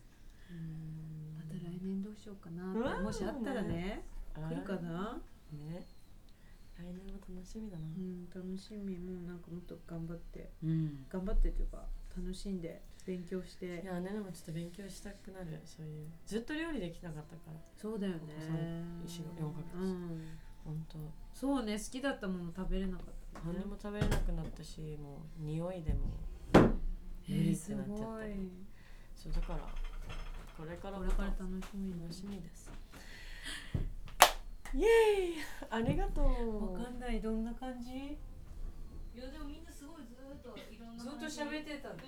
[0.51, 2.63] うんまた来年どうしようかな
[3.01, 4.03] もしあったらね
[4.35, 5.21] あ来るかな？
[5.51, 5.85] ね。
[6.77, 7.85] 来年も楽しみだな。
[7.85, 8.97] うん楽しみ。
[8.97, 10.51] もうなんかもっと頑張って。
[10.63, 11.05] うん。
[11.09, 16.07] 頑張ってというか楽しんで勉強しいてやねでもちょっと勉強したくなるそういう。
[16.25, 17.59] ずっと料理できなかったから。
[17.75, 18.19] そうだよね。
[18.19, 20.37] ここ三四五四ヶ月うん。
[20.63, 20.97] 本当。
[21.33, 25.99] そうね好きだったもの食べれなかった何も食べれなくなったしもう匂いでも
[27.27, 28.03] 無理ってなっちゃった
[29.15, 29.59] そうだから
[30.57, 32.71] これからこれから楽しみに楽しみです。
[34.75, 35.43] イエーイ。
[35.69, 36.73] ありがとう。
[36.73, 37.21] わかんない。
[37.21, 37.89] どんな感じ？
[37.89, 38.17] い
[39.17, 41.95] やでもみんなすごいずーっといろんなずっと話喋ってたの。
[41.95, 42.01] ね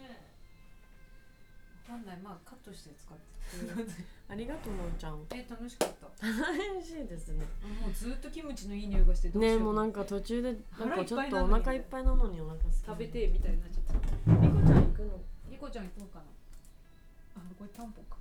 [1.87, 2.17] わかんない。
[2.17, 3.23] まあカットして使って。
[4.27, 5.23] ありがとうのんちゃん。
[5.33, 6.25] え楽しかった。
[6.25, 7.45] 楽しいですね。
[7.81, 9.57] もうずっとキムチのいい匂いがしてどうしよう。
[9.59, 13.93] ねもうなんか途中でなんかちょっとお腹腹いっぱいなのにお腹す食べてみたいになっちゃった。
[14.41, 14.74] リコちゃん行く
[15.05, 16.25] のリコちゃん行こうかな。
[17.37, 18.17] あこれタンポンか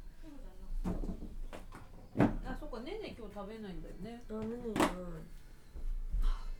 [2.44, 4.22] あそっかねね今日食べないんだよね。
[4.28, 4.74] あねね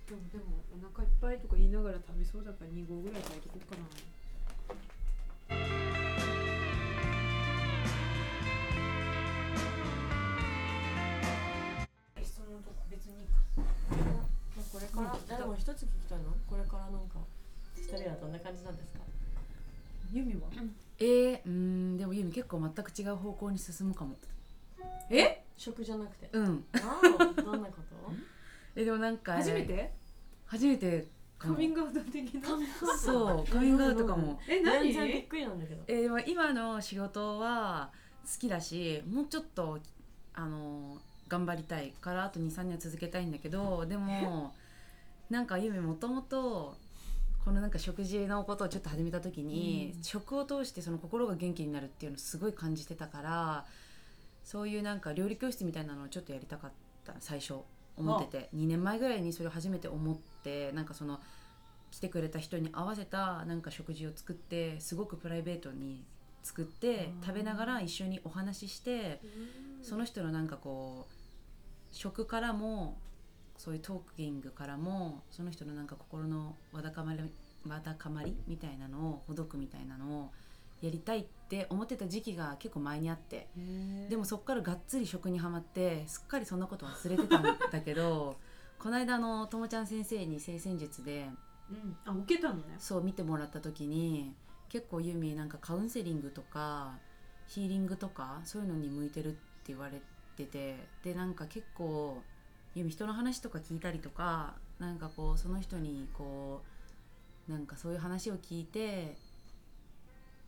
[0.05, 3.85] でもでもお腹いっぱいとか言いながら食べそうだから2合ぐらい炊いとこうかな。
[12.23, 13.35] 質問とか別にいいか
[14.73, 15.27] これから、うん。
[15.27, 16.35] でも一つ聞きたいの？
[16.49, 17.19] これからなんか
[17.77, 19.04] 二人はどんな感じなんですか？
[20.15, 20.49] ユミは？
[20.99, 24.16] えー、うーんでもユミ結構全く違う方向に進むかも。
[25.11, 25.43] え？
[25.57, 26.28] 食じゃなくて？
[26.32, 26.65] うん。
[26.74, 28.12] ああどんなこと？
[28.77, 29.93] えでもなんか初めて？
[30.47, 31.09] 初めて
[31.39, 31.55] かも。
[31.55, 32.49] カミングアウト的な？
[32.97, 34.41] そうカミングアウトかも。
[34.49, 34.93] え何？
[34.93, 35.82] 全然びっくりなんだけど。
[35.89, 37.91] えーでも今の仕事は
[38.24, 39.78] 好きだしもうちょっと
[40.32, 44.55] あの頑張りたいからあと23年は続けたいんだけどでも
[45.31, 46.77] なんかゆみもともと
[47.45, 53.65] このなんか食事のことをちょっと始めた時に、食を通してその心が元気になるっていうのをすごい感じてたから
[54.45, 56.71] そういうなんか料理教室みたいなのをちょっとやりたかっ
[57.05, 57.57] た最初
[57.97, 58.49] 思ってて。
[58.57, 61.21] 2年前ぐらいにそれを初めて思ってなんかその
[61.91, 66.03] 来てくれた人に合わせたなんか食事を作ってすごくプライベートに
[66.43, 69.21] 作って食べながら一緒にお話しして
[69.83, 72.97] その人のなんかこう食からも
[73.57, 77.21] そういうトーキングからもその人のなんか心のわだかまり
[77.69, 80.31] わだかまりみたいなのをほどくみたいなのを
[80.83, 83.49] やりたいって思ってた時期が結構前にあって
[84.11, 88.37] でもそっからがっつり食にはまってすっかりそんなこと忘れてたんだけど
[88.79, 91.31] この間あのともちゃん先生に性戦術で
[91.71, 91.97] うん。
[92.05, 92.77] あ受けたのね。
[92.79, 94.35] そう見てもらった時に
[94.69, 96.99] 結構ユミなんかカウンセリングとか
[97.47, 100.03] ヒーリングとかそういうのに向いてるって言われ
[100.37, 102.23] ててでなんか結構
[102.75, 106.63] 人の話とか聞いたりとかなんかこうその人にこ
[107.49, 109.17] うなんかそういう話を聞いて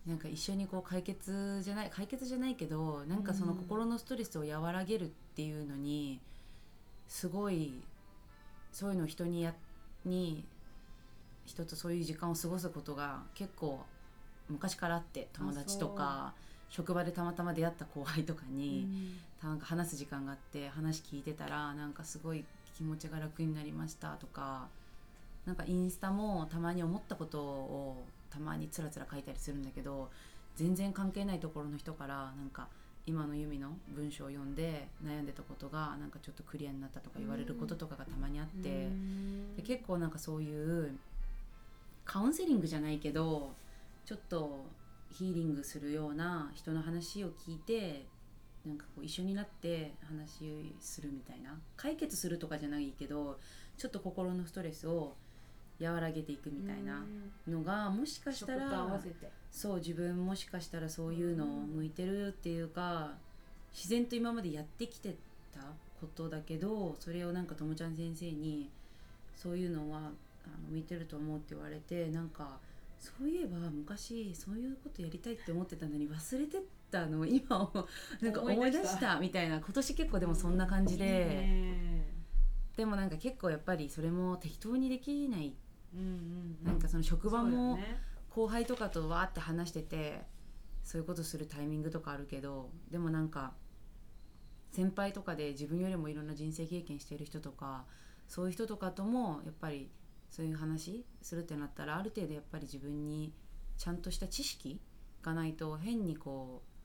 [0.07, 6.21] なんか一緒にこう解決じゃない解決じゃないけどなんかその心のストレスを和らげるっていうのに
[7.09, 7.83] すごい
[8.73, 9.55] そういうのを人にや
[10.05, 10.45] に
[11.45, 13.85] 人とそういう時間を過ごすことが結構
[14.49, 16.35] 昔からあって友達とか
[16.69, 22.45] 職場でたまたま出会った後輩とかに、なんか話す時間があって話聞いてたらなんかすごい
[22.77, 24.69] 気持ちが楽になりましたとか
[25.45, 30.11] なんかインスタもたまに思ったことをたまにつらつら書いたりするんだけど
[30.57, 32.69] 全然関係ないところの人からなんか
[33.07, 38.89] 今のユミの文章を読んで悩んでたことがなんかちょっとクリアになったとか言われることとかがたまにあって。
[39.57, 40.99] で結構なんかそういう
[42.05, 43.53] カウンセリングじゃないけど
[44.05, 44.67] ちょっと
[45.11, 48.05] ヒーリングするような人の話を聞いて
[48.67, 53.39] なんかこう一緒になって話するみたいな解決するとかじゃないけど
[53.79, 55.15] ちょっと心のストレスを
[55.81, 57.05] 和らげていくみたいな
[57.47, 59.01] のがもしかしたら
[59.51, 63.13] そう自分もしかしたらそういうのを向いてるっていうか
[63.73, 65.15] 自然と今までやってきて
[65.55, 65.61] た
[66.01, 68.71] ことだけどそれをなんかともちゃん先生に
[69.37, 70.13] そういうのはあの
[70.71, 72.59] 向いてると思うって言われてなんか
[72.99, 76.59] そういえば昔そういうことやりたいって思ってたのに忘れて
[77.05, 77.89] たのを今を
[78.21, 79.19] なんか思い出した。
[79.19, 79.57] みたいな。
[79.57, 82.05] 今年結構でもそんな感じで。
[82.77, 85.55] でもなんか結構やっぱりそれも適当にできない。
[85.95, 88.01] うんうんなんかその職場もね。
[88.37, 90.27] 後輩とかとわーって話してて
[90.83, 93.55] そういうことするタイミングとかあるけどでもなんか
[94.73, 97.87] 先輩とかで自分よりもいろんな人生経験している人とか
[98.29, 99.91] そういう人とかともやっぱり
[100.31, 103.33] そういう話するってなったらある程度やっぱり自分に
[103.79, 104.79] ちゃんとした知識
[105.23, 106.76] がないと変にこうひ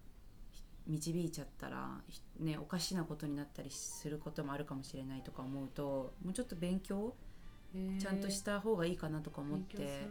[0.87, 7.15] 導いちゃったら、ひね、おかしなことになったりすることもあるかもしれないとか思うともうちょっと勉強
[7.99, 9.77] ちゃんとした方がいいかなとか思って。
[9.77, 10.07] ね。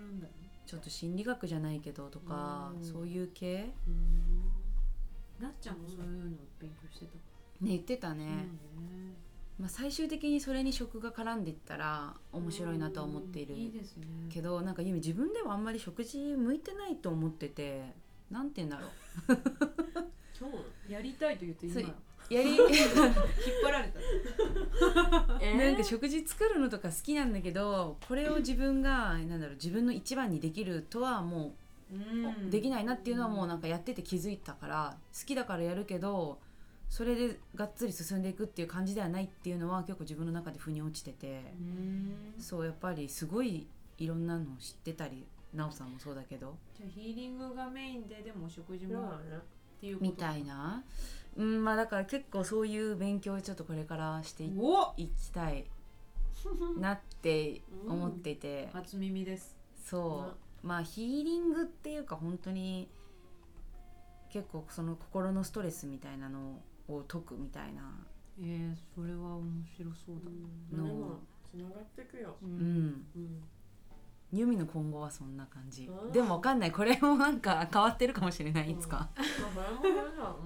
[0.66, 2.84] ちょっと心理学じゃないけどとか、うん。
[2.84, 3.72] そういう系？
[5.40, 7.14] なっちゃんもそういうの勉強してた？
[7.64, 8.46] ね言ってたね、
[9.58, 14.06] まあ、最終的にそれに食が絡んでいったら面白いなとは思っているいいですね。
[14.30, 17.92] けどなんかゆみ自分ではあんまり食事向いてないと思ってて
[18.30, 20.10] なんて言うんだろう
[20.40, 20.48] 今
[20.88, 21.74] 日やりたいと言って今。
[21.74, 21.94] そう 引っ
[22.30, 23.98] やり張られた。
[25.56, 31.54] なんか食事作るのとか好きなんだけどこれを自分がなんだろう自分の一番にできるとはも
[31.88, 36.38] うできないなっていうのはもうなんかやってて気づいたから好きだからやるけど
[36.88, 41.52] それでがっつり進んでいくっていう感じではないっていうのは結構自分の中で腑に落ちてて。
[42.38, 43.66] そうやっぱりすごい
[43.98, 46.56] いろんなの知ってたりなおさんもそうだけど。
[46.76, 49.12] じゃあヒーリングがメインででも食事も
[49.80, 50.84] っていうみたいな。
[51.36, 55.64] うんまあだから結構そういう勉強をちょっとこれからしていおいきたい
[56.78, 59.56] なって思っていて、初耳です。
[59.82, 60.66] そう。
[60.66, 62.90] まあヒーリングっていうか本当に
[64.30, 67.82] 結構その心のストレスみたいなのを解くみたいな。
[68.38, 70.16] えー、それは面白そう
[70.72, 70.76] だ。
[70.76, 70.86] の。
[70.86, 71.20] でも
[71.50, 72.36] つながってくよ。
[72.42, 73.06] ううん。
[73.16, 73.42] うん
[74.32, 75.86] ユミの今後はそんな感じ。
[75.86, 76.72] うんでもわかんない。
[76.72, 78.70] これもなんか変わってるかもしれない。
[78.70, 79.08] いつか、
[79.56, 79.62] ま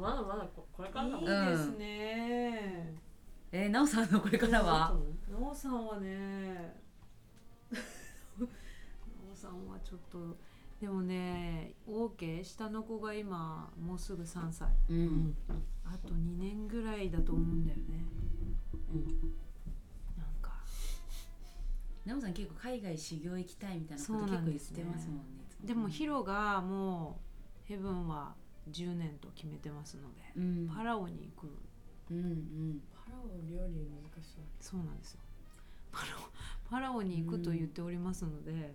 [0.09, 2.95] だまだまだここれからだもんいいですね、
[3.53, 4.97] えー、なおさんのこれからは？
[5.31, 6.75] なおさんはね。
[7.71, 7.79] な
[9.33, 10.37] おさんはちょっと
[10.81, 14.69] でもね OK 下の子が今もうすぐ3歳。
[14.89, 15.37] うん。
[15.85, 18.05] あと2年ぐらいだと思うんだよね。
[18.93, 19.03] なん。
[19.05, 19.09] か
[22.05, 27.19] なおさん結構海外修行行きたいみたいなこと結構言ってますもんねいつもでもヒロがも
[27.65, 28.35] うヘブンは
[28.71, 30.69] 10年と決めてますので、うん。
[30.75, 31.51] パラオに行く。
[32.11, 32.81] うんうん。
[32.95, 34.45] パラオ料理難しそう。
[34.61, 35.21] そうなんですよ。
[35.93, 38.75] パラオパラオに行くと言っておりますので、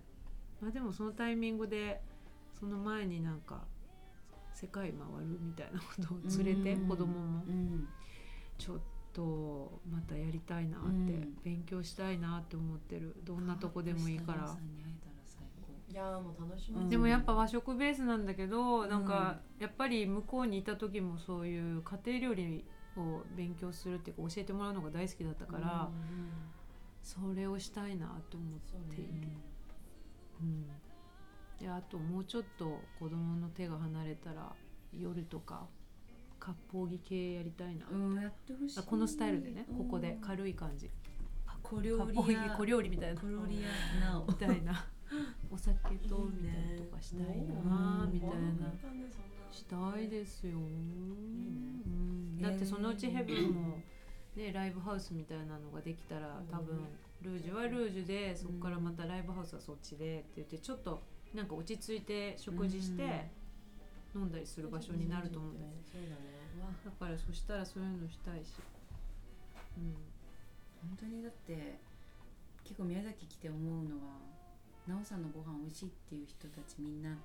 [0.61, 2.01] まあでもそのタイミングで
[2.60, 3.64] その前になんか
[4.53, 7.43] 世界回るみたいなことを連れてうん子供も。
[7.47, 7.88] うん。
[8.57, 8.80] ちょっ
[9.14, 14.56] とまたやりたいなって、うん勉強したいなって思ってるどんなとこでもいいから
[15.91, 22.65] いやもう楽しみ、うんでもやっぱ和食ベースなんだけど、なんかやっぱり向こうにいた時もそういう家庭料理
[22.98, 25.90] を勉強するっていうか教えてもらうのが大好きだったから、
[27.02, 28.60] それをしたいなと思っ
[28.94, 29.27] ている。
[30.41, 30.65] うん、
[31.60, 34.53] であともうちょっと子供の手が離れたら
[34.98, 35.68] 夜とか
[36.40, 40.90] 割烹着系やりたいな、うんやってほしいこのスタイルでねここで軽い感じ
[41.61, 42.16] 小料理
[42.57, 44.86] 小料理みたいな小料理屋なおみたいな
[45.52, 45.74] お酒
[46.07, 48.74] とみたいなとかしたいなみたいな
[49.52, 53.78] したいですよ、うん、だってそのうちヘブンも、
[54.36, 56.88] ね、ライブハウスみたいなのができたら多分
[57.22, 61.02] ルージュはルージュでそこからまたライブハウスはそっちでって言ってちょっと
[61.34, 63.30] なんか落ち着いて食事して
[64.15, 65.77] 飲んだりする場所になると思うんだよね。
[65.86, 66.40] そうだね。
[66.61, 66.72] わ。
[66.84, 68.53] だからそしたらそういうのしたいし、
[69.77, 69.94] うん、
[70.90, 71.80] 本当にだって
[72.64, 74.18] 結構宮崎来て思うのは
[74.88, 77.18] なおさんのご飯美味しいっていう人たちみんな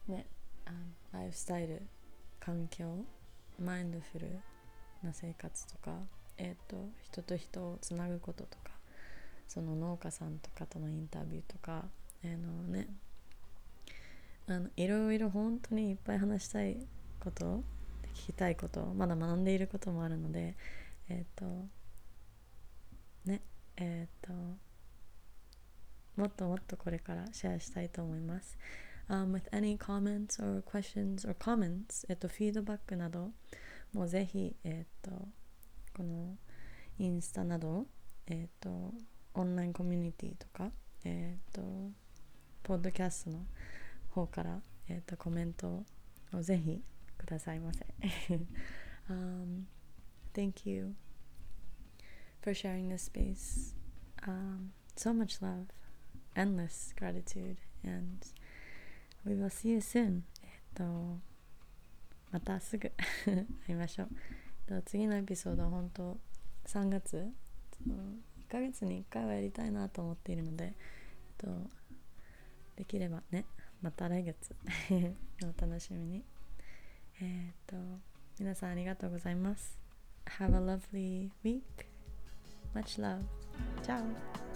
[0.06, 0.24] ね
[0.64, 0.78] あの
[1.12, 1.82] ライフスタイル
[2.40, 3.04] 環境
[3.58, 4.40] マインドフル
[5.02, 5.98] な生活とか、
[6.38, 8.70] えっと人と人をつなぐこととか
[9.46, 11.84] その農家さんとかとのインタビューとか
[12.24, 12.88] あのね
[14.48, 16.78] あのいろいろ本当にいっぱい話したい
[17.20, 17.62] こと
[18.14, 20.56] 聞きたいことまだ学んでいることもあるので
[21.08, 21.44] えっ、と
[23.26, 23.42] ね
[23.76, 24.32] えっ、と
[26.16, 28.58] もっともっとこれからシェアしたいと思います。
[29.08, 33.30] Um, with any comments or questions or comments, えっと、フィードバックなど
[33.94, 35.10] もうぜひ、えっと、
[35.96, 36.36] この
[36.98, 37.86] インスタなど、
[38.26, 38.92] えっと、
[39.32, 40.70] オンラインコミュニティとか、
[41.04, 41.62] えっと、
[42.62, 43.46] ポッドキャストの
[44.18, 45.84] 方から、えっと、コメント
[46.32, 46.82] をぜひ
[47.16, 47.86] くださいませ。
[49.08, 49.64] um,
[50.34, 50.94] thank you
[52.42, 53.74] for sharing this space.
[54.26, 55.66] Um, so much love,
[56.34, 58.26] endless gratitude, and
[59.24, 60.22] we will see you soon.
[60.42, 60.84] えっと、
[62.32, 62.90] またすぐ
[63.24, 64.08] 会いましょう。
[64.68, 66.18] えっと次のエピソードは本当
[66.66, 67.30] 3月
[67.86, 70.72] 1ヶ月に1回はやりたいなと思っているので、えっ
[71.36, 71.46] と、
[72.76, 73.44] できればね、
[73.82, 74.54] また来月
[75.40, 76.24] のお楽しみに。
[77.20, 77.76] えっと、
[78.38, 79.78] 皆さんありがとうございます。
[80.38, 81.62] Have a lovely week.
[82.74, 83.22] Much love.
[83.82, 84.47] Ciao.